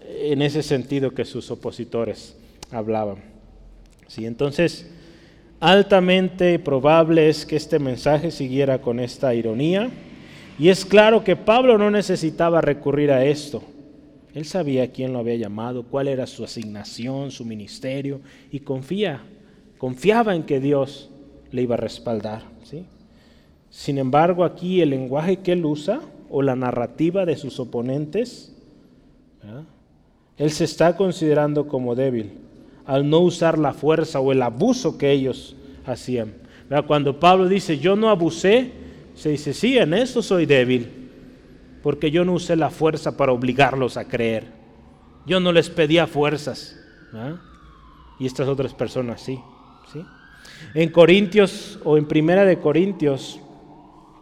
En 0.00 0.42
ese 0.42 0.62
sentido 0.62 1.12
que 1.12 1.24
sus 1.24 1.50
opositores 1.50 2.36
hablaban. 2.72 3.18
Sí, 4.08 4.26
entonces, 4.26 4.90
altamente 5.60 6.58
probable 6.58 7.28
es 7.28 7.46
que 7.46 7.56
este 7.56 7.78
mensaje 7.78 8.30
siguiera 8.30 8.80
con 8.80 8.98
esta 8.98 9.34
ironía 9.34 9.90
y 10.58 10.68
es 10.68 10.84
claro 10.84 11.22
que 11.22 11.36
Pablo 11.36 11.78
no 11.78 11.90
necesitaba 11.90 12.60
recurrir 12.60 13.10
a 13.10 13.24
esto. 13.24 13.62
Él 14.34 14.44
sabía 14.44 14.92
quién 14.92 15.12
lo 15.12 15.18
había 15.18 15.36
llamado, 15.36 15.84
cuál 15.84 16.08
era 16.08 16.26
su 16.26 16.44
asignación, 16.44 17.30
su 17.30 17.44
ministerio, 17.44 18.20
y 18.50 18.60
confía, 18.60 19.22
confiaba 19.78 20.34
en 20.34 20.42
que 20.42 20.60
Dios 20.60 21.10
le 21.50 21.62
iba 21.62 21.74
a 21.74 21.78
respaldar. 21.78 22.42
¿sí? 22.62 22.84
Sin 23.70 23.98
embargo, 23.98 24.44
aquí 24.44 24.82
el 24.82 24.90
lenguaje 24.90 25.38
que 25.38 25.52
él 25.52 25.64
usa, 25.64 26.00
o 26.28 26.42
la 26.42 26.56
narrativa 26.56 27.24
de 27.24 27.36
sus 27.36 27.60
oponentes, 27.60 28.52
él 30.36 30.50
se 30.50 30.64
está 30.64 30.96
considerando 30.96 31.68
como 31.68 31.94
débil 31.94 32.32
al 32.86 33.08
no 33.08 33.20
usar 33.20 33.58
la 33.58 33.72
fuerza 33.74 34.20
o 34.20 34.32
el 34.32 34.42
abuso 34.42 34.96
que 34.96 35.10
ellos 35.10 35.56
hacían. 35.84 36.34
Cuando 36.86 37.20
Pablo 37.20 37.48
dice, 37.48 37.78
yo 37.78 37.96
no 37.96 38.10
abusé, 38.10 38.70
se 39.16 39.30
dice, 39.30 39.54
sí, 39.54 39.78
en 39.78 39.94
eso 39.94 40.22
soy 40.22 40.44
débil, 40.44 41.08
porque 41.82 42.10
yo 42.10 42.24
no 42.24 42.34
usé 42.34 42.54
la 42.54 42.68
fuerza 42.68 43.16
para 43.16 43.32
obligarlos 43.32 43.96
a 43.96 44.06
creer. 44.06 44.44
Yo 45.26 45.40
no 45.40 45.52
les 45.52 45.70
pedía 45.70 46.06
fuerzas. 46.06 46.78
¿ah? 47.14 47.40
Y 48.20 48.26
estas 48.26 48.46
otras 48.46 48.74
personas 48.74 49.22
sí, 49.22 49.40
sí. 49.90 50.04
En 50.74 50.90
Corintios 50.90 51.78
o 51.82 51.96
en 51.96 52.06
Primera 52.06 52.44
de 52.44 52.58
Corintios, 52.58 53.40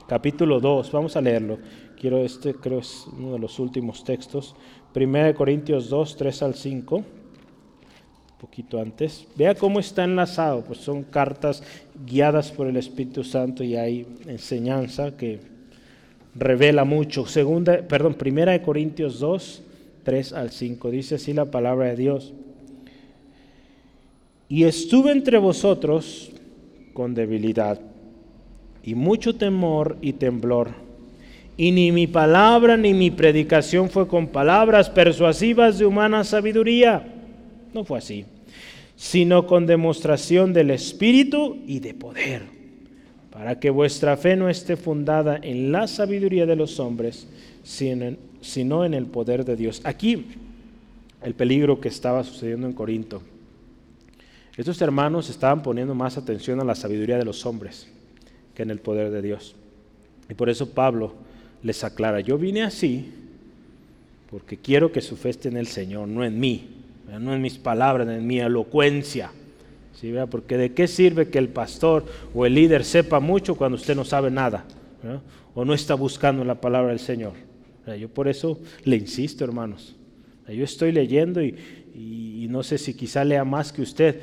capítulo 0.07 0.61
2, 0.61 0.93
vamos 0.93 1.17
a 1.17 1.21
leerlo. 1.21 1.59
Quiero 2.01 2.19
este, 2.19 2.55
creo 2.55 2.79
es 2.79 3.07
uno 3.19 3.33
de 3.33 3.41
los 3.41 3.59
últimos 3.59 4.05
textos. 4.05 4.55
Primera 4.93 5.27
de 5.27 5.35
Corintios 5.35 5.91
2, 5.91 6.17
3 6.17 6.43
al 6.43 6.55
5 6.55 7.05
poquito 8.45 8.79
antes. 8.79 9.27
Vea 9.37 9.55
cómo 9.55 9.81
está 9.81 10.05
enlazado, 10.05 10.61
pues 10.65 10.79
son 10.79 11.03
cartas 11.03 11.63
guiadas 12.07 12.53
por 12.53 12.67
el 12.67 12.77
Espíritu 12.77 13.25
Santo 13.25 13.65
y 13.65 13.75
hay 13.75 14.07
enseñanza 14.27 15.17
que 15.17 15.41
revela 16.35 16.85
mucho. 16.85 17.25
Segunda, 17.25 17.79
perdón, 17.89 18.13
primera 18.15 18.53
de 18.53 18.61
Corintios 18.61 19.19
2, 19.19 19.63
3 20.03 20.33
al 20.35 20.51
5, 20.51 20.91
dice 20.91 21.15
así 21.15 21.33
la 21.33 21.47
palabra 21.47 21.87
de 21.87 21.97
Dios. 21.97 22.35
Y 24.51 24.65
estuve 24.65 25.13
entre 25.13 25.39
vosotros 25.39 26.31
con 26.93 27.15
debilidad 27.15 27.81
y 28.83 28.95
mucho 28.95 29.37
temor 29.37 29.97
y 30.03 30.13
temblor. 30.13 30.69
Y 31.57 31.73
ni 31.73 31.93
mi 31.93 32.07
palabra 32.07 32.77
ni 32.77 32.93
mi 32.93 33.11
predicación 33.11 33.89
fue 33.89 34.07
con 34.07 34.27
palabras 34.27 34.91
persuasivas 34.91 35.79
de 35.79 35.87
humana 35.87 36.25
sabiduría. 36.25 37.07
No 37.73 37.85
fue 37.85 37.99
así 37.99 38.27
sino 38.97 39.47
con 39.47 39.67
demostración 39.67 40.53
del 40.53 40.71
Espíritu 40.71 41.59
y 41.67 41.81
de 41.81 41.95
poder, 41.95 42.43
para 43.31 43.59
que 43.59 43.71
vuestra 43.71 44.17
fe 44.17 44.37
no 44.37 44.49
esté 44.49 44.77
fundada 44.77 45.39
en 45.43 45.73
la 45.73 45.89
sabiduría 45.89 46.47
de 46.47 46.57
los 46.57 46.79
hombres, 46.79 47.27
sino 47.63 48.85
en 48.85 48.95
el 48.95 49.07
poder 49.07 49.45
de 49.45 49.57
Dios. 49.57 49.81
Aquí 49.85 50.27
el 51.23 51.35
peligro 51.35 51.81
que 51.81 51.89
estaba 51.89 52.23
sucediendo 52.23 52.67
en 52.67 52.75
Corinto. 52.75 53.23
Estos 54.57 54.81
hermanos 54.83 55.31
estaban 55.31 55.63
poniendo 55.63 55.95
más 55.95 56.17
atención 56.17 56.61
a 56.61 56.65
la 56.65 56.75
sabiduría 56.75 57.19
de 57.19 57.25
los 57.25 57.45
hombres 57.47 57.89
que 58.55 58.63
en 58.63 58.71
el 58.71 58.79
poder 58.79 59.11
de 59.11 59.23
Dios. 59.23 59.57
Y 60.29 60.35
por 60.35 60.49
eso 60.49 60.71
Pablo 60.71 61.15
les 61.63 61.83
aclara, 61.83 62.21
yo 62.21 62.39
vine 62.39 62.63
así 62.63 63.11
porque 64.31 64.59
quiero 64.59 64.93
que 64.93 65.01
su 65.01 65.17
fe 65.17 65.31
esté 65.31 65.49
en 65.49 65.57
el 65.57 65.67
Señor, 65.67 66.07
no 66.07 66.25
en 66.25 66.39
mí 66.39 66.84
no 67.21 67.35
en 67.35 67.43
mis 67.43 67.59
palabras, 67.59 68.09
en 68.09 68.27
mi 68.27 68.41
elocuencia. 68.41 69.31
¿sí? 70.01 70.13
Porque 70.31 70.57
de 70.57 70.73
qué 70.73 70.87
sirve 70.89 71.29
que 71.29 71.39
el 71.39 71.49
pastor 71.49 72.05
o 72.35 72.47
el 72.47 72.55
líder 72.55 72.85
sepa 72.85 73.21
mucho 73.21 73.55
cuando 73.55 73.77
usted 73.77 73.95
no 73.95 74.05
sabe 74.05 74.31
nada 74.31 74.65
o 75.55 75.65
no 75.65 75.75
está 75.75 75.95
buscando 75.95 76.45
la 76.45 76.61
palabra 76.61 76.91
del 76.91 76.99
Señor. 76.99 77.33
Yo 77.99 78.09
por 78.09 78.29
eso 78.29 78.59
le 78.85 78.97
insisto, 78.97 79.45
hermanos. 79.45 79.95
Yo 80.49 80.65
estoy 80.65 80.93
leyendo 80.93 81.43
y, 81.43 82.47
no 82.51 82.63
sé 82.63 82.79
si 82.79 82.95
quizá 82.95 83.25
lea 83.25 83.45
más 83.45 83.73
que 83.73 83.83
usted. 83.83 84.21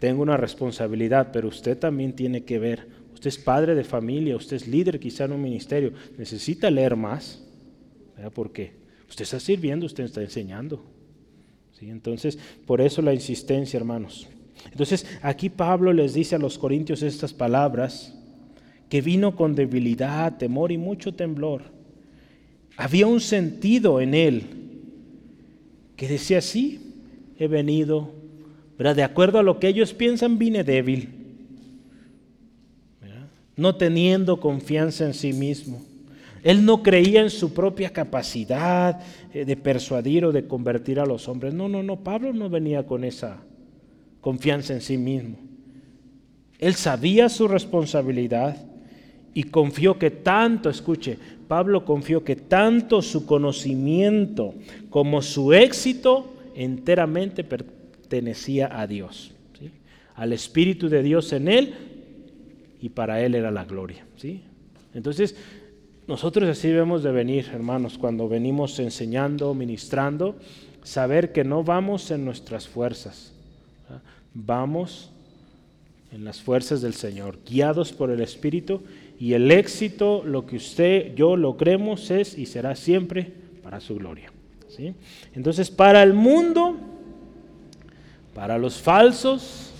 Tengo 0.00 0.22
una 0.22 0.36
responsabilidad, 0.36 1.30
pero 1.32 1.48
usted 1.48 1.76
también 1.76 2.12
tiene 2.12 2.44
que 2.44 2.58
ver. 2.58 2.86
Usted 3.14 3.28
es 3.28 3.38
padre 3.38 3.74
de 3.74 3.84
familia, 3.84 4.36
usted 4.36 4.56
es 4.56 4.68
líder 4.68 5.00
quizá 5.00 5.24
en 5.24 5.32
un 5.32 5.42
ministerio. 5.42 5.92
Necesita 6.16 6.70
leer 6.70 6.94
más. 6.96 7.44
Porque 8.34 8.72
usted 9.08 9.24
está 9.24 9.40
sirviendo, 9.40 9.86
usted 9.86 10.04
está 10.04 10.22
enseñando. 10.22 10.84
Entonces, 11.80 12.38
por 12.66 12.80
eso 12.80 13.02
la 13.02 13.14
insistencia, 13.14 13.76
hermanos. 13.76 14.28
Entonces 14.70 15.06
aquí 15.22 15.48
Pablo 15.48 15.92
les 15.92 16.14
dice 16.14 16.34
a 16.36 16.38
los 16.38 16.58
corintios 16.58 17.02
estas 17.02 17.32
palabras, 17.32 18.14
que 18.88 19.00
vino 19.02 19.36
con 19.36 19.54
debilidad, 19.54 20.38
temor 20.38 20.72
y 20.72 20.78
mucho 20.78 21.12
temblor. 21.12 21.62
Había 22.76 23.06
un 23.06 23.20
sentido 23.20 24.00
en 24.00 24.14
él 24.14 24.42
que 25.96 26.08
decía, 26.08 26.40
sí, 26.40 26.80
he 27.38 27.48
venido, 27.48 28.12
pero 28.76 28.94
de 28.94 29.02
acuerdo 29.02 29.38
a 29.38 29.42
lo 29.42 29.58
que 29.58 29.68
ellos 29.68 29.92
piensan, 29.92 30.38
vine 30.38 30.64
débil, 30.64 31.10
no 33.56 33.74
teniendo 33.74 34.38
confianza 34.38 35.04
en 35.04 35.14
sí 35.14 35.32
mismo. 35.32 35.84
Él 36.42 36.64
no 36.64 36.82
creía 36.82 37.20
en 37.20 37.30
su 37.30 37.52
propia 37.52 37.90
capacidad 37.90 39.00
eh, 39.32 39.44
de 39.44 39.56
persuadir 39.56 40.24
o 40.24 40.32
de 40.32 40.46
convertir 40.46 41.00
a 41.00 41.06
los 41.06 41.28
hombres. 41.28 41.54
No, 41.54 41.68
no, 41.68 41.82
no, 41.82 42.02
Pablo 42.04 42.32
no 42.32 42.48
venía 42.48 42.86
con 42.86 43.04
esa 43.04 43.38
confianza 44.20 44.74
en 44.74 44.80
sí 44.80 44.98
mismo. 44.98 45.36
Él 46.58 46.74
sabía 46.74 47.28
su 47.28 47.48
responsabilidad 47.48 48.56
y 49.34 49.44
confió 49.44 49.98
que 49.98 50.10
tanto, 50.10 50.68
escuche, 50.68 51.18
Pablo 51.46 51.84
confió 51.84 52.24
que 52.24 52.36
tanto 52.36 53.00
su 53.02 53.24
conocimiento 53.24 54.54
como 54.90 55.22
su 55.22 55.52
éxito 55.52 56.34
enteramente 56.54 57.44
pertenecía 57.44 58.68
a 58.80 58.86
Dios, 58.86 59.32
al 60.14 60.32
Espíritu 60.32 60.88
de 60.88 61.02
Dios 61.02 61.32
en 61.32 61.48
él 61.48 61.74
y 62.80 62.88
para 62.88 63.22
él 63.24 63.34
era 63.34 63.50
la 63.50 63.64
gloria. 63.64 64.04
¿sí? 64.16 64.42
Entonces, 64.92 65.36
nosotros 66.08 66.48
así 66.48 66.68
debemos 66.68 67.02
de 67.02 67.12
venir, 67.12 67.50
hermanos, 67.52 67.98
cuando 67.98 68.28
venimos 68.30 68.78
enseñando, 68.78 69.52
ministrando, 69.52 70.36
saber 70.82 71.32
que 71.32 71.44
no 71.44 71.62
vamos 71.62 72.10
en 72.10 72.24
nuestras 72.24 72.66
fuerzas, 72.66 73.34
vamos 74.32 75.10
en 76.10 76.24
las 76.24 76.40
fuerzas 76.40 76.80
del 76.80 76.94
Señor, 76.94 77.38
guiados 77.46 77.92
por 77.92 78.10
el 78.10 78.22
Espíritu, 78.22 78.80
y 79.20 79.34
el 79.34 79.50
éxito, 79.50 80.22
lo 80.24 80.46
que 80.46 80.56
usted, 80.56 81.14
yo 81.14 81.36
lo 81.36 81.58
creemos, 81.58 82.10
es 82.10 82.38
y 82.38 82.46
será 82.46 82.74
siempre 82.74 83.30
para 83.62 83.78
su 83.78 83.96
gloria. 83.96 84.32
¿sí? 84.74 84.94
Entonces, 85.34 85.70
para 85.70 86.02
el 86.02 86.14
mundo, 86.14 86.76
para 88.34 88.56
los 88.56 88.80
falsos, 88.80 89.72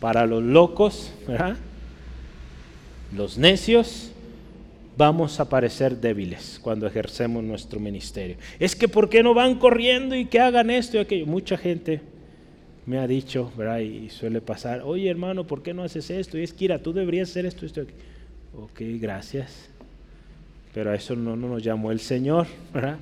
para 0.00 0.26
los 0.26 0.42
locos, 0.42 1.12
los 3.14 3.38
necios, 3.38 4.10
vamos 4.96 5.38
a 5.40 5.48
parecer 5.48 6.00
débiles 6.00 6.58
cuando 6.62 6.86
ejercemos 6.86 7.44
nuestro 7.44 7.78
ministerio. 7.78 8.36
Es 8.58 8.74
que 8.74 8.88
¿por 8.88 9.08
qué 9.08 9.22
no 9.22 9.34
van 9.34 9.58
corriendo 9.58 10.14
y 10.14 10.26
que 10.26 10.40
hagan 10.40 10.70
esto 10.70 10.96
y 10.96 11.00
aquello? 11.00 11.26
Mucha 11.26 11.56
gente 11.56 12.00
me 12.86 12.98
ha 12.98 13.06
dicho, 13.06 13.52
¿verdad? 13.56 13.80
Y 13.80 14.08
suele 14.10 14.40
pasar, 14.40 14.82
oye 14.82 15.10
hermano, 15.10 15.46
¿por 15.46 15.62
qué 15.62 15.74
no 15.74 15.82
haces 15.82 16.08
esto? 16.10 16.38
Y 16.38 16.42
es 16.42 16.52
Kira, 16.52 16.82
tú 16.82 16.92
deberías 16.92 17.30
hacer 17.30 17.44
esto, 17.44 17.66
esto. 17.66 17.82
Ok, 18.56 18.80
gracias. 19.00 19.68
Pero 20.72 20.90
a 20.90 20.94
eso 20.94 21.16
no, 21.16 21.36
no 21.36 21.48
nos 21.48 21.62
llamó 21.62 21.90
el 21.90 22.00
Señor, 22.00 22.46
¿verdad? 22.72 22.98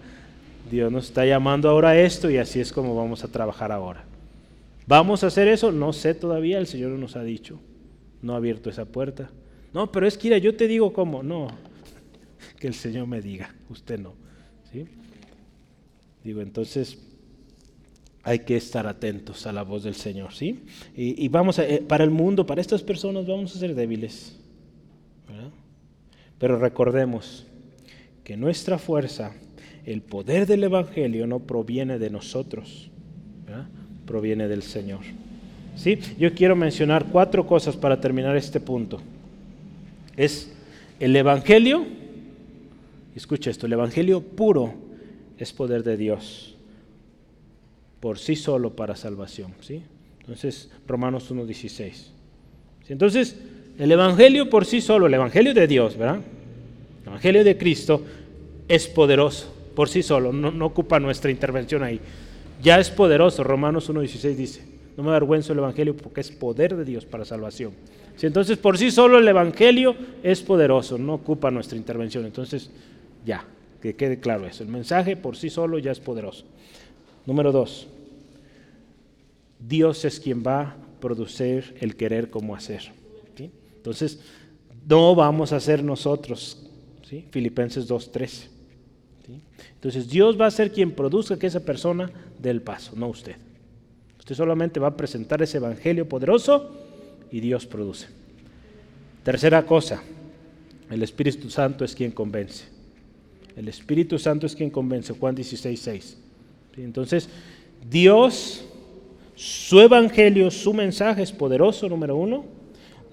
Dios 0.70 0.90
nos 0.90 1.06
está 1.06 1.26
llamando 1.26 1.68
ahora 1.68 1.90
a 1.90 1.98
esto 1.98 2.30
y 2.30 2.38
así 2.38 2.58
es 2.60 2.72
como 2.72 2.96
vamos 2.96 3.22
a 3.22 3.28
trabajar 3.28 3.70
ahora. 3.70 4.04
¿Vamos 4.86 5.22
a 5.22 5.28
hacer 5.28 5.48
eso? 5.48 5.72
No 5.72 5.92
sé 5.92 6.14
todavía, 6.14 6.58
el 6.58 6.66
Señor 6.66 6.90
nos 6.90 7.16
ha 7.16 7.22
dicho. 7.22 7.60
No 8.22 8.34
ha 8.34 8.36
abierto 8.36 8.70
esa 8.70 8.86
puerta. 8.86 9.30
No, 9.72 9.90
pero 9.92 10.06
es 10.06 10.16
Kira, 10.16 10.38
yo 10.38 10.56
te 10.56 10.66
digo 10.66 10.92
cómo. 10.92 11.22
No, 11.22 11.48
que 12.64 12.68
el 12.68 12.74
Señor 12.74 13.06
me 13.06 13.20
diga, 13.20 13.54
usted 13.68 14.00
no. 14.00 14.14
¿sí? 14.72 14.86
Digo, 16.24 16.40
entonces 16.40 16.96
hay 18.22 18.38
que 18.38 18.56
estar 18.56 18.86
atentos 18.86 19.46
a 19.46 19.52
la 19.52 19.62
voz 19.64 19.84
del 19.84 19.94
Señor, 19.94 20.32
¿sí? 20.32 20.64
Y, 20.96 21.28
vamos 21.28 21.58
a, 21.58 21.68
eh, 21.68 21.84
para 21.86 22.04
el 22.04 22.10
mundo, 22.10 22.46
para 22.46 22.62
estas 22.62 22.82
personas 22.82 23.26
vamos 23.26 23.54
a 23.54 23.58
ser 23.58 23.74
débiles. 23.74 24.38
Pero 26.38 26.58
recordemos 26.58 27.44
que 28.24 28.34
nuestra 28.34 28.78
fuerza, 28.78 29.34
el 29.84 30.00
poder 30.00 30.46
del 30.46 30.64
Evangelio 30.64 31.26
no 31.26 31.40
proviene 31.40 31.98
de 31.98 32.08
nosotros, 32.08 32.88
proviene 34.06 34.48
del 34.48 34.62
Señor. 34.62 35.00
¿Sí? 35.76 35.98
Yo 36.18 36.32
quiero 36.32 36.56
mencionar 36.56 37.08
cuatro 37.12 37.46
cosas 37.46 37.76
para 37.76 38.00
terminar 38.00 38.34
este 38.38 38.58
punto. 38.58 39.02
Es 40.16 40.50
el 40.98 41.14
Evangelio, 41.14 42.02
escucha 43.16 43.50
esto, 43.50 43.66
el 43.66 43.72
Evangelio 43.72 44.20
puro 44.20 44.74
es 45.38 45.52
poder 45.52 45.82
de 45.82 45.96
Dios 45.96 46.56
por 48.00 48.18
sí 48.18 48.36
solo 48.36 48.76
para 48.76 48.96
salvación. 48.96 49.54
¿sí? 49.60 49.82
Entonces, 50.20 50.70
Romanos 50.86 51.30
1.16. 51.32 52.08
Entonces, 52.88 53.36
el 53.78 53.90
Evangelio 53.90 54.50
por 54.50 54.66
sí 54.66 54.80
solo, 54.80 55.06
el 55.06 55.14
Evangelio 55.14 55.54
de 55.54 55.66
Dios, 55.66 55.96
¿verdad? 55.96 56.20
El 57.02 57.08
Evangelio 57.08 57.44
de 57.44 57.56
Cristo 57.56 58.02
es 58.68 58.86
poderoso 58.88 59.54
por 59.74 59.88
sí 59.88 60.02
solo, 60.02 60.32
no, 60.32 60.66
ocupa 60.66 61.00
nuestra 61.00 61.30
intervención 61.30 61.82
ahí. 61.82 62.00
Ya 62.62 62.78
es 62.78 62.90
poderoso, 62.90 63.44
Romanos 63.44 63.90
1.16 63.90 64.34
dice, 64.34 64.64
no 64.96 65.02
me 65.02 65.10
avergüenzo 65.10 65.52
el 65.52 65.58
Evangelio 65.58 65.96
porque 65.96 66.20
es 66.20 66.30
poder 66.30 66.76
de 66.76 66.84
Dios 66.84 67.04
para 67.04 67.24
salvación. 67.24 67.72
entonces 68.22 68.56
por 68.56 68.78
sí 68.78 68.90
solo 68.90 69.18
el 69.18 69.26
Evangelio 69.26 69.96
es 70.22 70.40
poderoso, 70.42 70.96
no 70.96 71.14
ocupa 71.14 71.50
nuestra 71.50 71.76
intervención. 71.76 72.24
Entonces, 72.24 72.70
ya, 73.24 73.44
que 73.80 73.94
quede 73.94 74.20
claro 74.20 74.46
eso. 74.46 74.62
El 74.62 74.68
mensaje 74.68 75.16
por 75.16 75.36
sí 75.36 75.50
solo 75.50 75.78
ya 75.78 75.92
es 75.92 76.00
poderoso. 76.00 76.44
Número 77.26 77.52
dos, 77.52 77.86
Dios 79.58 80.04
es 80.04 80.20
quien 80.20 80.42
va 80.46 80.60
a 80.60 80.76
producir 81.00 81.76
el 81.80 81.96
querer 81.96 82.30
como 82.30 82.54
hacer. 82.54 82.92
Entonces, 83.36 84.18
no 84.88 85.14
vamos 85.14 85.52
a 85.52 85.60
ser 85.60 85.84
nosotros. 85.84 86.66
¿sí? 87.08 87.26
Filipenses 87.30 87.86
2.13. 87.86 88.48
Entonces, 89.74 90.08
Dios 90.08 90.40
va 90.40 90.46
a 90.46 90.50
ser 90.50 90.72
quien 90.72 90.92
produzca 90.92 91.38
que 91.38 91.46
esa 91.46 91.60
persona 91.60 92.10
dé 92.38 92.48
el 92.48 92.62
paso, 92.62 92.92
no 92.96 93.08
usted. 93.08 93.36
Usted 94.18 94.34
solamente 94.34 94.80
va 94.80 94.88
a 94.88 94.96
presentar 94.96 95.42
ese 95.42 95.58
evangelio 95.58 96.08
poderoso 96.08 96.70
y 97.30 97.40
Dios 97.40 97.66
produce. 97.66 98.06
Tercera 99.22 99.66
cosa, 99.66 100.02
el 100.90 101.02
Espíritu 101.02 101.50
Santo 101.50 101.84
es 101.84 101.94
quien 101.94 102.10
convence. 102.10 102.73
El 103.56 103.68
Espíritu 103.68 104.18
Santo 104.18 104.46
es 104.46 104.56
quien 104.56 104.70
convence, 104.70 105.12
Juan 105.12 105.36
16.6. 105.36 106.16
Entonces, 106.76 107.28
Dios, 107.88 108.64
su 109.34 109.80
evangelio, 109.80 110.50
su 110.50 110.72
mensaje 110.72 111.22
es 111.22 111.32
poderoso, 111.32 111.88
número 111.88 112.16
uno. 112.16 112.44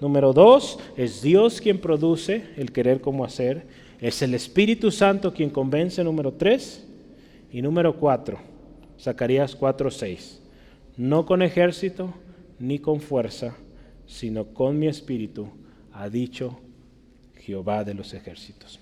Número 0.00 0.32
dos, 0.32 0.80
es 0.96 1.22
Dios 1.22 1.60
quien 1.60 1.78
produce 1.78 2.42
el 2.56 2.72
querer 2.72 3.00
como 3.00 3.24
hacer. 3.24 3.66
Es 4.00 4.20
el 4.22 4.34
Espíritu 4.34 4.90
Santo 4.90 5.32
quien 5.32 5.50
convence, 5.50 6.02
número 6.02 6.32
tres. 6.32 6.84
Y 7.52 7.62
número 7.62 7.96
cuatro, 7.96 8.38
Zacarías 8.98 9.56
4:6. 9.56 10.40
No 10.96 11.24
con 11.24 11.42
ejército 11.42 12.12
ni 12.58 12.78
con 12.78 13.00
fuerza, 13.00 13.56
sino 14.06 14.46
con 14.46 14.78
mi 14.78 14.88
espíritu, 14.88 15.48
ha 15.92 16.08
dicho 16.08 16.58
Jehová 17.36 17.84
de 17.84 17.94
los 17.94 18.14
ejércitos. 18.14 18.80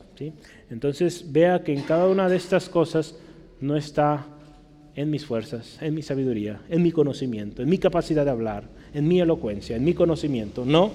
Entonces 0.70 1.32
vea 1.32 1.62
que 1.62 1.72
en 1.72 1.82
cada 1.82 2.06
una 2.06 2.28
de 2.28 2.36
estas 2.36 2.68
cosas 2.68 3.14
no 3.60 3.76
está 3.76 4.26
en 4.94 5.10
mis 5.10 5.24
fuerzas, 5.24 5.78
en 5.80 5.94
mi 5.94 6.02
sabiduría, 6.02 6.60
en 6.68 6.82
mi 6.82 6.92
conocimiento, 6.92 7.62
en 7.62 7.68
mi 7.68 7.78
capacidad 7.78 8.24
de 8.24 8.30
hablar, 8.30 8.64
en 8.92 9.08
mi 9.08 9.20
elocuencia, 9.20 9.76
en 9.76 9.84
mi 9.84 9.94
conocimiento. 9.94 10.64
No. 10.64 10.90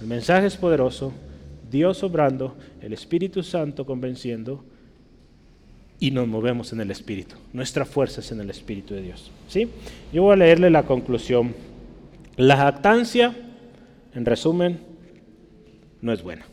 El 0.00 0.06
mensaje 0.08 0.46
es 0.46 0.56
poderoso, 0.56 1.12
Dios 1.70 2.02
obrando, 2.02 2.56
el 2.80 2.92
Espíritu 2.92 3.42
Santo 3.42 3.86
convenciendo 3.86 4.64
y 6.00 6.10
nos 6.10 6.26
movemos 6.26 6.72
en 6.72 6.80
el 6.80 6.90
Espíritu. 6.90 7.36
Nuestra 7.52 7.84
fuerza 7.84 8.20
es 8.20 8.32
en 8.32 8.40
el 8.40 8.50
Espíritu 8.50 8.94
de 8.94 9.02
Dios. 9.02 9.30
¿sí? 9.46 9.68
Yo 10.12 10.24
voy 10.24 10.32
a 10.32 10.36
leerle 10.36 10.68
la 10.68 10.82
conclusión. 10.82 11.54
La 12.36 12.56
jactancia, 12.56 13.36
en 14.14 14.24
resumen, 14.24 14.80
no 16.00 16.12
es 16.12 16.22
buena. 16.22 16.44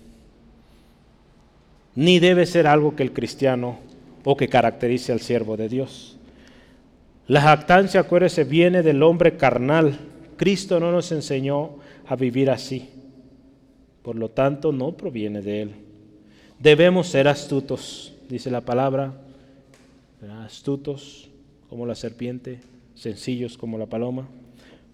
Ni 1.99 2.19
debe 2.19 2.45
ser 2.45 2.65
algo 2.65 2.95
que 2.95 3.03
el 3.03 3.11
cristiano 3.11 3.77
o 4.23 4.37
que 4.37 4.47
caracterice 4.47 5.11
al 5.11 5.19
siervo 5.19 5.57
de 5.57 5.67
Dios. 5.67 6.15
La 7.27 7.41
jactancia, 7.41 7.99
acuérdese, 7.99 8.45
viene 8.45 8.83
del 8.83 9.03
hombre 9.03 9.35
carnal. 9.35 9.99
Cristo 10.37 10.79
no 10.79 10.93
nos 10.93 11.11
enseñó 11.11 11.71
a 12.07 12.15
vivir 12.15 12.51
así. 12.51 12.87
Por 14.01 14.15
lo 14.15 14.29
tanto, 14.29 14.71
no 14.71 14.93
proviene 14.93 15.41
de 15.41 15.63
Él. 15.63 15.71
Debemos 16.57 17.09
ser 17.09 17.27
astutos, 17.27 18.13
dice 18.29 18.49
la 18.49 18.61
palabra, 18.61 19.15
astutos 20.45 21.29
como 21.69 21.85
la 21.85 21.95
serpiente, 21.95 22.61
sencillos 22.95 23.57
como 23.57 23.77
la 23.77 23.87
paloma. 23.87 24.25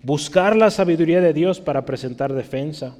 Buscar 0.01 0.55
la 0.55 0.71
sabiduría 0.71 1.21
de 1.21 1.33
Dios 1.33 1.61
para 1.61 1.85
presentar 1.85 2.33
defensa. 2.33 2.97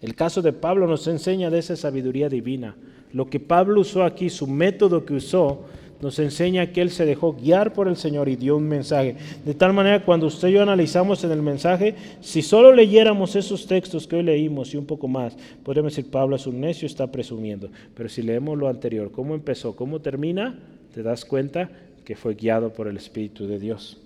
El 0.00 0.14
caso 0.14 0.40
de 0.40 0.54
Pablo 0.54 0.86
nos 0.86 1.06
enseña 1.08 1.50
de 1.50 1.58
esa 1.58 1.76
sabiduría 1.76 2.30
divina. 2.30 2.74
Lo 3.12 3.26
que 3.26 3.40
Pablo 3.40 3.80
usó 3.80 4.04
aquí, 4.04 4.30
su 4.30 4.46
método 4.46 5.04
que 5.04 5.14
usó, 5.14 5.66
nos 6.00 6.18
enseña 6.18 6.72
que 6.72 6.80
él 6.80 6.90
se 6.90 7.06
dejó 7.06 7.34
guiar 7.34 7.72
por 7.72 7.86
el 7.86 7.96
Señor 7.96 8.28
y 8.28 8.34
dio 8.34 8.56
un 8.56 8.68
mensaje. 8.68 9.16
De 9.44 9.54
tal 9.54 9.72
manera, 9.72 10.04
cuando 10.04 10.26
usted 10.26 10.48
y 10.48 10.52
yo 10.52 10.62
analizamos 10.62 11.22
en 11.22 11.30
el 11.30 11.42
mensaje, 11.42 11.94
si 12.20 12.42
solo 12.42 12.72
leyéramos 12.72 13.36
esos 13.36 13.66
textos 13.68 14.08
que 14.08 14.16
hoy 14.16 14.24
leímos 14.24 14.74
y 14.74 14.76
un 14.76 14.84
poco 14.84 15.06
más, 15.06 15.36
podríamos 15.62 15.94
decir, 15.94 16.10
Pablo 16.10 16.34
es 16.34 16.46
un 16.46 16.60
necio, 16.60 16.86
está 16.86 17.06
presumiendo. 17.06 17.70
Pero 17.94 18.08
si 18.08 18.20
leemos 18.22 18.58
lo 18.58 18.68
anterior, 18.68 19.12
cómo 19.12 19.34
empezó, 19.34 19.76
cómo 19.76 20.00
termina, 20.00 20.58
te 20.92 21.04
das 21.04 21.24
cuenta 21.24 21.70
que 22.04 22.16
fue 22.16 22.34
guiado 22.34 22.72
por 22.72 22.88
el 22.88 22.96
Espíritu 22.96 23.46
de 23.46 23.60
Dios. 23.60 24.00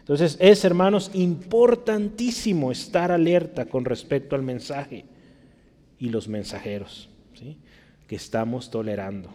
Entonces 0.00 0.36
es, 0.40 0.64
hermanos, 0.64 1.10
importantísimo 1.14 2.70
estar 2.70 3.12
alerta 3.12 3.66
con 3.66 3.84
respecto 3.84 4.36
al 4.36 4.42
mensaje 4.42 5.04
y 5.98 6.10
los 6.10 6.28
mensajeros 6.28 7.08
¿sí? 7.34 7.56
Que 8.08 8.16
estamos 8.16 8.70
tolerando. 8.70 9.30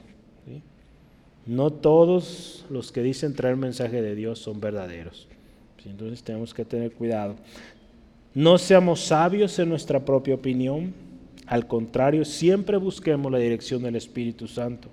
No 1.46 1.72
todos 1.72 2.66
los 2.70 2.92
que 2.92 3.04
dicen 3.04 3.34
traer 3.34 3.56
mensaje 3.56 4.02
de 4.02 4.16
Dios 4.16 4.40
son 4.40 4.60
verdaderos. 4.60 5.28
Entonces 5.86 6.24
tenemos 6.24 6.54
que 6.54 6.66
tener 6.66 6.92
cuidado. 6.92 7.36
No 8.34 8.58
seamos 8.58 9.02
sabios 9.02 9.60
en 9.60 9.70
nuestra 9.70 10.04
propia 10.04 10.36
opinión. 10.36 10.94
Al 11.46 11.68
contrario, 11.68 12.26
siempre 12.26 12.78
busquemos 12.78 13.32
la 13.32 13.38
dirección 13.38 13.84
del 13.84 13.96
Espíritu 13.96 14.48
Santo 14.48 14.88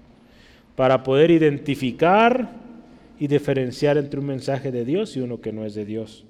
para 0.74 1.02
poder 1.02 1.30
identificar 1.30 2.50
y 3.18 3.28
diferenciar 3.28 3.96
entre 3.98 4.18
un 4.18 4.26
mensaje 4.26 4.72
de 4.72 4.84
Dios 4.84 5.16
y 5.16 5.20
uno 5.20 5.40
que 5.40 5.52
no 5.52 5.64
es 5.64 5.74
de 5.74 5.84
Dios. 5.84 6.24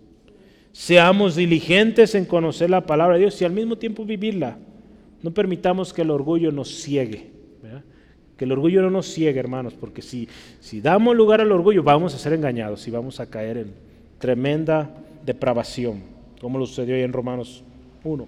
Seamos 0.72 1.35
diligentes 1.36 2.14
en 2.14 2.27
conocer 2.27 2.68
la 2.70 2.85
palabra 2.86 3.14
de 3.14 3.22
Dios 3.22 3.40
y 3.40 3.44
al 3.44 3.52
mismo 3.52 3.77
tiempo 3.77 4.05
vivirla. 4.05 4.59
No 5.22 5.32
permitamos 5.32 5.93
que 5.93 6.02
el 6.02 6.10
orgullo 6.10 6.52
nos 6.52 6.68
ciegue. 6.68 7.40
Que 8.37 8.45
el 8.45 8.53
orgullo 8.53 8.82
no 8.82 8.91
nos 8.91 9.07
ciegue, 9.07 9.39
hermanos, 9.39 9.74
porque 9.74 10.03
si, 10.03 10.28
si 10.61 10.81
damos 10.81 11.15
lugar 11.15 11.41
al 11.41 11.53
orgullo 11.53 11.82
vamos 11.82 12.15
a 12.15 12.19
ser 12.19 12.32
engañados 12.32 12.87
y 12.89 12.91
vamos 12.91 13.20
a 13.20 13.27
caer 13.28 13.59
en 13.59 13.74
tremenda 14.19 14.91
depravación, 15.24 16.03
como 16.41 16.59
lo 16.59 16.66
sucedió 16.66 16.95
ahí 16.95 17.03
en 17.03 17.12
Romanos 17.12 17.62
1. 18.05 18.27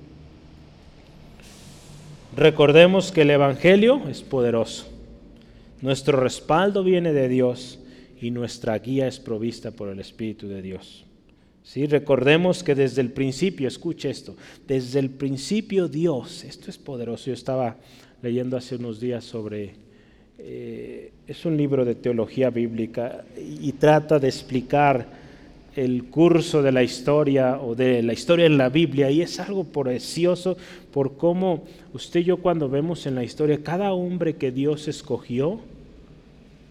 Recordemos 2.36 3.12
que 3.12 3.22
el 3.22 3.30
Evangelio 3.30 4.02
es 4.08 4.22
poderoso. 4.22 4.88
Nuestro 5.82 6.18
respaldo 6.18 6.82
viene 6.82 7.12
de 7.12 7.28
Dios 7.28 7.78
y 8.20 8.30
nuestra 8.30 8.78
guía 8.78 9.06
es 9.06 9.18
provista 9.18 9.70
por 9.72 9.88
el 9.88 9.98
Espíritu 9.98 10.48
de 10.48 10.62
Dios. 10.62 11.04
¿Sí? 11.62 11.86
Recordemos 11.86 12.62
que 12.62 12.74
desde 12.74 13.02
el 13.02 13.10
principio, 13.10 13.68
escuche 13.68 14.10
esto, 14.10 14.36
desde 14.66 14.98
el 14.98 15.10
principio 15.10 15.88
Dios, 15.88 16.44
esto 16.44 16.70
es 16.70 16.78
poderoso, 16.78 17.26
yo 17.26 17.34
estaba 17.34 17.76
leyendo 18.22 18.56
hace 18.56 18.76
unos 18.76 19.00
días 19.00 19.24
sobre, 19.24 19.74
eh, 20.38 21.12
es 21.26 21.44
un 21.44 21.56
libro 21.56 21.84
de 21.84 21.96
teología 21.96 22.50
bíblica 22.50 23.24
y 23.36 23.72
trata 23.72 24.18
de 24.18 24.28
explicar 24.28 25.20
el 25.74 26.04
curso 26.04 26.62
de 26.62 26.70
la 26.70 26.82
historia 26.82 27.60
o 27.60 27.74
de 27.74 28.02
la 28.02 28.12
historia 28.12 28.46
en 28.46 28.58
la 28.58 28.68
Biblia 28.68 29.10
y 29.10 29.22
es 29.22 29.40
algo 29.40 29.64
precioso 29.64 30.56
por 30.92 31.16
cómo 31.16 31.64
usted 31.94 32.20
y 32.20 32.24
yo 32.24 32.36
cuando 32.36 32.68
vemos 32.68 33.06
en 33.06 33.14
la 33.14 33.24
historia 33.24 33.62
cada 33.62 33.92
hombre 33.92 34.36
que 34.36 34.52
Dios 34.52 34.86
escogió, 34.86 35.60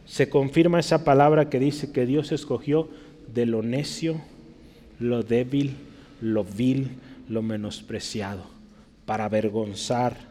se 0.06 0.30
confirma 0.30 0.80
esa 0.80 1.04
palabra 1.04 1.50
que 1.50 1.60
dice 1.60 1.92
que 1.92 2.06
Dios 2.06 2.32
escogió 2.32 2.88
de 3.34 3.46
lo 3.46 3.62
necio, 3.62 4.22
lo 5.00 5.24
débil, 5.24 5.76
lo 6.22 6.44
vil, 6.44 6.92
lo 7.28 7.42
menospreciado, 7.42 8.44
para 9.06 9.26
avergonzar 9.26 10.31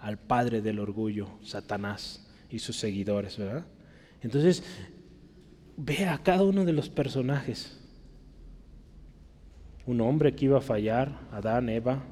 al 0.00 0.18
padre 0.18 0.62
del 0.62 0.78
orgullo, 0.78 1.28
Satanás 1.42 2.26
y 2.50 2.58
sus 2.58 2.76
seguidores, 2.76 3.36
¿verdad? 3.36 3.64
Entonces, 4.22 4.62
ve 5.76 6.06
a 6.06 6.18
cada 6.18 6.42
uno 6.42 6.64
de 6.64 6.72
los 6.72 6.88
personajes. 6.88 7.78
Un 9.86 10.00
hombre 10.00 10.34
que 10.34 10.46
iba 10.46 10.58
a 10.58 10.62
fallar, 10.62 11.18
Adán, 11.32 11.68
Eva, 11.68 12.02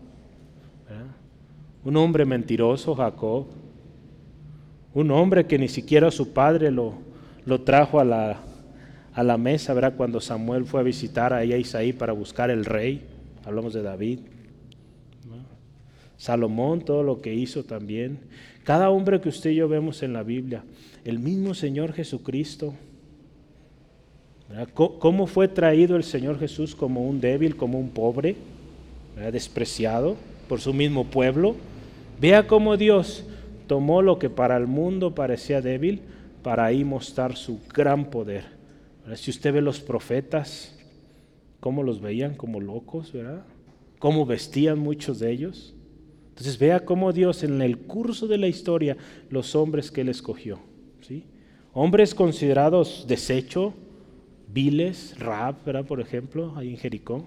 un 1.84 1.96
hombre 1.96 2.24
mentiroso, 2.24 2.94
Jacob, 2.94 3.46
un 4.94 5.10
hombre 5.10 5.46
que 5.46 5.58
ni 5.58 5.68
siquiera 5.68 6.10
su 6.10 6.32
padre 6.32 6.70
lo, 6.70 6.94
lo 7.44 7.62
trajo 7.62 8.00
a 8.00 8.04
la, 8.04 8.40
a 9.14 9.22
la 9.22 9.36
mesa, 9.36 9.74
¿verdad? 9.74 9.94
Cuando 9.96 10.20
Samuel 10.20 10.64
fue 10.64 10.80
a 10.80 10.82
visitar 10.82 11.32
a 11.32 11.44
Isaí 11.44 11.92
para 11.92 12.12
buscar 12.12 12.50
el 12.50 12.64
rey. 12.64 13.06
Hablamos 13.44 13.74
de 13.74 13.82
David. 13.82 14.20
Salomón, 16.18 16.82
todo 16.82 17.02
lo 17.02 17.22
que 17.22 17.32
hizo 17.32 17.64
también. 17.64 18.18
Cada 18.64 18.90
hombre 18.90 19.20
que 19.20 19.30
usted 19.30 19.50
y 19.50 19.54
yo 19.54 19.68
vemos 19.68 20.02
en 20.02 20.12
la 20.12 20.22
Biblia. 20.22 20.64
El 21.04 21.18
mismo 21.18 21.54
Señor 21.54 21.94
Jesucristo. 21.94 22.74
¿Cómo 24.74 25.26
fue 25.26 25.48
traído 25.48 25.96
el 25.96 26.04
Señor 26.04 26.38
Jesús 26.38 26.74
como 26.74 27.08
un 27.08 27.20
débil, 27.20 27.56
como 27.56 27.78
un 27.78 27.90
pobre, 27.90 28.36
despreciado 29.32 30.16
por 30.48 30.60
su 30.60 30.74
mismo 30.74 31.04
pueblo? 31.04 31.54
Vea 32.20 32.46
cómo 32.46 32.76
Dios 32.76 33.24
tomó 33.66 34.02
lo 34.02 34.18
que 34.18 34.28
para 34.28 34.56
el 34.56 34.66
mundo 34.66 35.14
parecía 35.14 35.60
débil 35.60 36.00
para 36.42 36.64
ahí 36.64 36.82
mostrar 36.82 37.36
su 37.36 37.60
gran 37.72 38.06
poder. 38.10 38.44
Si 39.14 39.30
usted 39.30 39.52
ve 39.52 39.60
los 39.60 39.80
profetas, 39.80 40.76
cómo 41.60 41.82
los 41.82 42.00
veían 42.00 42.34
como 42.34 42.60
locos. 42.60 43.12
Cómo 43.98 44.26
vestían 44.26 44.78
muchos 44.78 45.18
de 45.18 45.30
ellos. 45.30 45.74
Entonces 46.38 46.56
vea 46.56 46.84
cómo 46.84 47.12
Dios 47.12 47.42
en 47.42 47.60
el 47.62 47.78
curso 47.78 48.28
de 48.28 48.38
la 48.38 48.46
historia, 48.46 48.96
los 49.28 49.56
hombres 49.56 49.90
que 49.90 50.02
él 50.02 50.08
escogió, 50.08 50.60
¿sí? 51.00 51.24
Hombres 51.72 52.14
considerados 52.14 53.06
desecho, 53.08 53.74
viles, 54.46 55.18
Rab, 55.18 55.56
¿verdad? 55.66 55.84
Por 55.84 56.00
ejemplo, 56.00 56.54
ahí 56.56 56.70
en 56.70 56.76
Jericó. 56.76 57.26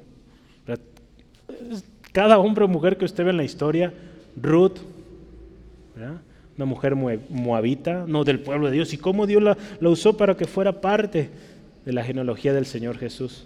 Cada 2.14 2.40
hombre 2.40 2.64
o 2.64 2.68
mujer 2.70 2.98
que 2.98 3.04
usted 3.04 3.26
ve 3.26 3.32
en 3.32 3.38
la 3.38 3.44
historia, 3.44 3.94
Ruth, 4.42 4.78
una 6.56 6.66
mujer 6.66 6.96
moabita, 6.96 8.06
no 8.08 8.24
del 8.24 8.40
pueblo 8.40 8.68
de 8.68 8.74
Dios, 8.74 8.94
y 8.94 8.98
cómo 8.98 9.28
Dios 9.28 9.44
la, 9.44 9.58
usó 9.82 10.16
para 10.16 10.38
que 10.38 10.46
fuera 10.46 10.80
parte 10.80 11.30
de 11.86 11.92
la 11.92 12.06
genealogía 12.06 12.54
del 12.54 12.66
Señor 12.66 12.98
Jesús. 12.98 13.46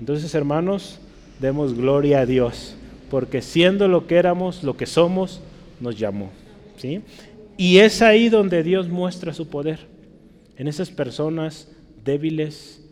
Entonces, 0.00 0.34
hermanos, 0.34 0.98
demos 1.40 1.74
gloria 1.74 2.20
a 2.20 2.26
Dios, 2.26 2.74
porque 3.10 3.42
siendo 3.42 3.88
lo 3.88 4.06
que 4.06 4.16
éramos, 4.16 4.62
lo 4.62 4.76
que 4.76 4.86
somos, 4.86 5.40
nos 5.80 5.98
llamó. 5.98 6.30
¿sí? 6.76 7.02
Y 7.56 7.78
es 7.78 8.02
ahí 8.02 8.28
donde 8.28 8.62
Dios 8.62 8.88
muestra 8.88 9.32
su 9.32 9.48
poder, 9.48 9.80
en 10.56 10.68
esas 10.68 10.90
personas 10.90 11.68
débiles 12.04 12.82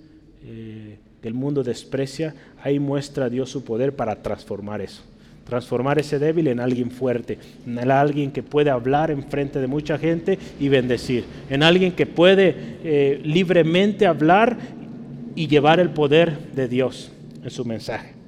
eh, 0.44 0.98
que 1.20 1.28
el 1.28 1.34
mundo 1.34 1.62
desprecia, 1.62 2.34
ahí 2.62 2.78
muestra 2.78 3.28
Dios 3.28 3.50
su 3.50 3.64
poder 3.64 3.94
para 3.94 4.22
transformar 4.22 4.80
eso 4.80 5.02
transformar 5.44 5.98
ese 5.98 6.18
débil 6.18 6.48
en 6.48 6.60
alguien 6.60 6.90
fuerte, 6.90 7.38
en 7.66 7.90
alguien 7.90 8.30
que 8.30 8.42
puede 8.42 8.70
hablar 8.70 9.10
en 9.10 9.22
frente 9.24 9.60
de 9.60 9.66
mucha 9.66 9.98
gente 9.98 10.38
y 10.60 10.68
bendecir, 10.68 11.24
en 11.50 11.62
alguien 11.62 11.92
que 11.92 12.06
puede 12.06 12.54
eh, 12.84 13.20
libremente 13.24 14.06
hablar 14.06 14.56
y 15.34 15.48
llevar 15.48 15.80
el 15.80 15.90
poder 15.90 16.38
de 16.54 16.68
Dios 16.68 17.12
en 17.42 17.50
su 17.50 17.64
mensaje. 17.64 18.21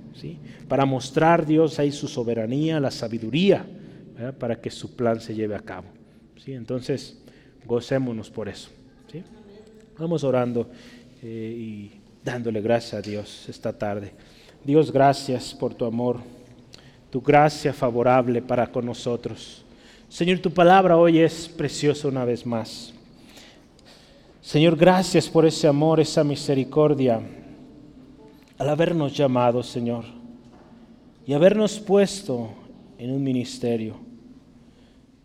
Para 0.69 0.85
mostrar 0.85 1.47
Dios 1.47 1.78
ahí 1.78 1.93
su 1.93 2.09
soberanía, 2.09 2.81
la 2.81 2.91
sabiduría, 2.91 3.66
para 4.39 4.61
que 4.61 4.70
su 4.70 4.95
plan 4.95 5.20
se 5.20 5.35
lleve 5.35 5.55
a 5.55 5.61
cabo. 5.61 5.86
¿sí? 6.43 6.53
Entonces, 6.53 7.19
gocémonos 7.65 8.31
por 8.31 8.49
eso. 8.49 8.70
¿sí? 9.11 9.23
Vamos 9.99 10.24
orando 10.24 10.70
eh, 11.23 11.55
y 11.57 11.93
dándole 12.24 12.61
gracias 12.61 12.95
a 12.95 13.03
Dios 13.03 13.49
esta 13.49 13.73
tarde. 13.73 14.12
Dios, 14.65 14.93
gracias 14.93 15.55
por 15.55 15.74
tu 15.74 15.85
amor 15.85 16.20
tu 17.15 17.20
gracia 17.20 17.73
favorable 17.73 18.43
para 18.43 18.66
con 18.66 18.86
nosotros. 18.86 19.65
Señor, 20.09 20.41
tu 20.41 20.51
palabra 20.51 20.97
hoy 20.97 21.20
es 21.20 21.47
preciosa 21.47 22.09
una 22.09 22.24
vez 22.24 22.45
más. 22.45 22.93
Señor, 24.43 24.74
gracias 24.74 25.28
por 25.28 25.47
ese 25.47 25.69
amor, 25.69 26.01
esa 26.01 26.24
misericordia, 26.24 27.20
al 28.59 28.69
habernos 28.69 29.16
llamado, 29.16 29.62
Señor, 29.62 30.05
y 31.26 31.32
habernos 31.32 31.80
puesto 31.80 32.51
en 32.98 33.10
un 33.10 33.22
ministerio. 33.22 33.96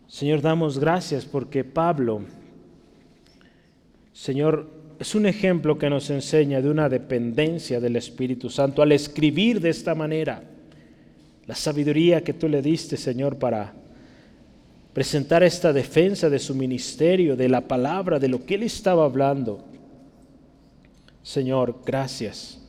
Señor, 0.06 0.40
damos 0.40 0.78
gracias 0.78 1.24
porque 1.24 1.62
Pablo, 1.62 2.22
Señor, 4.12 4.68
es 4.98 5.14
un 5.14 5.26
ejemplo 5.26 5.78
que 5.78 5.88
nos 5.88 6.10
enseña 6.10 6.60
de 6.60 6.68
una 6.68 6.88
dependencia 6.88 7.80
del 7.80 7.96
Espíritu 7.96 8.50
Santo 8.50 8.82
al 8.82 8.92
escribir 8.92 9.60
de 9.60 9.70
esta 9.70 9.94
manera 9.94 10.42
la 11.46 11.54
sabiduría 11.54 12.22
que 12.22 12.34
tú 12.34 12.48
le 12.48 12.60
diste, 12.60 12.96
Señor, 12.96 13.38
para 13.38 13.72
presentar 14.92 15.42
esta 15.42 15.72
defensa 15.72 16.28
de 16.28 16.38
su 16.38 16.54
ministerio, 16.54 17.36
de 17.36 17.48
la 17.48 17.60
palabra, 17.60 18.18
de 18.18 18.28
lo 18.28 18.44
que 18.44 18.56
él 18.56 18.64
estaba 18.64 19.04
hablando. 19.04 19.64
Señor, 21.22 21.80
gracias 21.84 22.60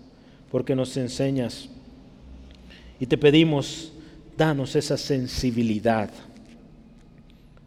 porque 0.49 0.75
nos 0.75 0.95
enseñas 0.97 1.69
y 3.01 3.07
te 3.07 3.17
pedimos, 3.17 3.91
danos 4.37 4.75
esa 4.75 4.95
sensibilidad 4.95 6.11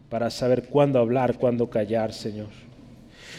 para 0.07 0.29
saber 0.29 0.63
cuándo 0.69 0.97
hablar, 0.97 1.37
cuándo 1.37 1.69
callar, 1.69 2.13
Señor. 2.13 2.47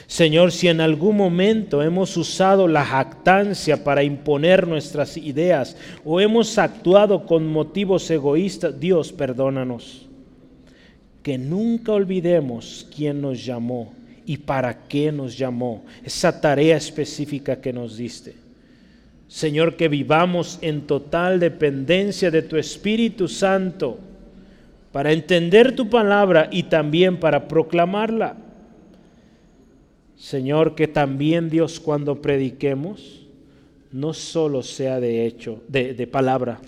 Señor, 0.07 0.53
si 0.53 0.69
en 0.69 0.83
algún 0.83 1.17
momento 1.17 1.83
hemos 1.83 2.15
usado 2.19 2.69
la 2.69 2.85
jactancia 2.85 3.83
para 3.83 4.03
imponer 4.03 4.69
nuestras 4.69 5.17
ideas 5.17 5.75
o 6.05 6.21
hemos 6.21 6.59
actuado 6.59 7.25
con 7.25 7.47
motivos 7.47 8.11
egoístas, 8.11 8.79
Dios, 8.79 9.11
perdónanos. 9.11 10.07
Que 11.23 11.39
nunca 11.39 11.93
olvidemos 11.93 12.87
quién 12.95 13.23
nos 13.23 13.43
llamó 13.43 13.95
y 14.27 14.37
para 14.37 14.87
qué 14.87 15.11
nos 15.11 15.39
llamó, 15.39 15.83
esa 16.05 16.43
tarea 16.43 16.77
específica 16.77 17.59
que 17.59 17.73
nos 17.73 17.97
diste. 17.97 18.46
Señor, 19.29 19.77
que 19.77 19.89
vivamos 19.89 20.59
en 20.63 20.83
total 20.83 21.41
dependencia 21.41 22.31
de 22.31 22.43
tu 22.43 22.57
Espíritu 22.57 23.27
Santo 23.29 23.99
para 24.93 25.13
entender 25.13 25.75
tu 25.75 25.91
palabra 25.91 26.49
y 26.51 26.65
también 26.65 27.19
para 27.19 27.49
proclamarla. 27.49 28.37
Señor, 30.17 30.75
que 30.75 30.89
también 30.89 31.51
Dios 31.51 31.81
cuando 31.81 32.23
prediquemos 32.23 33.27
no 33.93 34.15
solo 34.15 34.63
sea 34.63 35.01
de 35.01 35.27
hecho, 35.27 35.63
de, 35.69 35.95
de 35.95 36.07
palabra, 36.07 36.61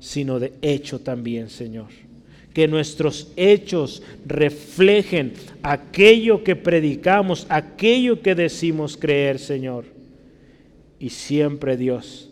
sino 0.00 0.38
de 0.38 0.52
hecho 0.62 1.00
también, 1.00 1.50
Señor. 1.50 1.88
Que 2.52 2.66
nuestros 2.66 3.32
hechos 3.36 4.02
reflejen 4.24 5.34
aquello 5.62 6.42
que 6.42 6.56
predicamos, 6.56 7.46
aquello 7.48 8.22
que 8.22 8.34
decimos 8.34 8.96
creer, 8.96 9.38
Señor. 9.38 9.95
Y 10.98 11.10
siempre, 11.10 11.76
Dios, 11.76 12.30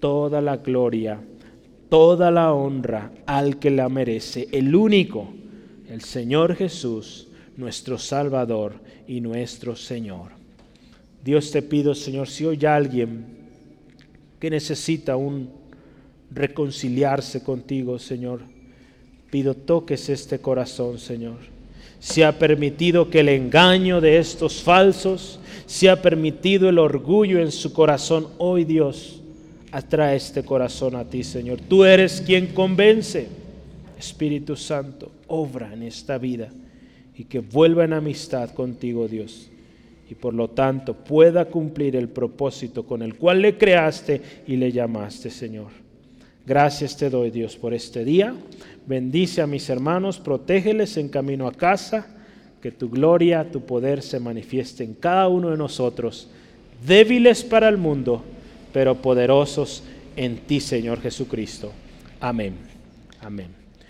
toda 0.00 0.40
la 0.40 0.56
gloria, 0.56 1.20
toda 1.88 2.30
la 2.30 2.52
honra 2.52 3.12
al 3.26 3.58
que 3.58 3.70
la 3.70 3.88
merece, 3.88 4.48
el 4.52 4.74
único, 4.74 5.28
el 5.88 6.00
Señor 6.00 6.56
Jesús, 6.56 7.28
nuestro 7.56 7.98
Salvador 7.98 8.74
y 9.06 9.20
nuestro 9.20 9.76
Señor. 9.76 10.30
Dios 11.22 11.50
te 11.50 11.62
pido, 11.62 11.94
Señor, 11.94 12.28
si 12.28 12.44
hoy 12.46 12.64
alguien 12.64 13.26
que 14.40 14.50
necesita 14.50 15.16
un 15.16 15.50
reconciliarse 16.30 17.44
contigo, 17.44 17.98
Señor, 17.98 18.40
pido 19.30 19.54
toques 19.54 20.08
este 20.08 20.40
corazón, 20.40 20.98
Señor. 20.98 21.51
Se 22.02 22.24
ha 22.24 22.36
permitido 22.36 23.10
que 23.10 23.20
el 23.20 23.28
engaño 23.28 24.00
de 24.00 24.18
estos 24.18 24.60
falsos, 24.60 25.38
se 25.66 25.88
ha 25.88 26.02
permitido 26.02 26.68
el 26.68 26.80
orgullo 26.80 27.38
en 27.38 27.52
su 27.52 27.72
corazón, 27.72 28.26
hoy 28.38 28.64
Dios, 28.64 29.22
atrae 29.70 30.16
este 30.16 30.42
corazón 30.42 30.96
a 30.96 31.04
ti, 31.04 31.22
Señor. 31.22 31.60
Tú 31.60 31.84
eres 31.84 32.20
quien 32.20 32.48
convence. 32.48 33.28
Espíritu 33.96 34.56
Santo, 34.56 35.12
obra 35.28 35.72
en 35.72 35.84
esta 35.84 36.18
vida 36.18 36.48
y 37.16 37.22
que 37.22 37.38
vuelva 37.38 37.84
en 37.84 37.92
amistad 37.92 38.50
contigo, 38.50 39.06
Dios. 39.06 39.48
Y 40.10 40.16
por 40.16 40.34
lo 40.34 40.48
tanto 40.48 40.94
pueda 40.94 41.44
cumplir 41.44 41.94
el 41.94 42.08
propósito 42.08 42.84
con 42.84 43.02
el 43.02 43.14
cual 43.14 43.40
le 43.40 43.56
creaste 43.56 44.20
y 44.48 44.56
le 44.56 44.72
llamaste, 44.72 45.30
Señor. 45.30 45.81
Gracias 46.46 46.96
te 46.96 47.08
doy, 47.08 47.30
Dios, 47.30 47.56
por 47.56 47.72
este 47.72 48.04
día. 48.04 48.34
Bendice 48.86 49.42
a 49.42 49.46
mis 49.46 49.68
hermanos, 49.68 50.18
protégeles 50.18 50.96
en 50.96 51.08
camino 51.08 51.46
a 51.46 51.52
casa, 51.52 52.06
que 52.60 52.72
tu 52.72 52.90
gloria, 52.90 53.50
tu 53.50 53.64
poder 53.64 54.02
se 54.02 54.18
manifieste 54.18 54.84
en 54.84 54.94
cada 54.94 55.28
uno 55.28 55.50
de 55.50 55.56
nosotros, 55.56 56.28
débiles 56.86 57.44
para 57.44 57.68
el 57.68 57.78
mundo, 57.78 58.24
pero 58.72 59.00
poderosos 59.00 59.84
en 60.16 60.38
ti, 60.38 60.60
Señor 60.60 61.00
Jesucristo. 61.00 61.72
Amén. 62.20 62.54
Amén. 63.20 63.61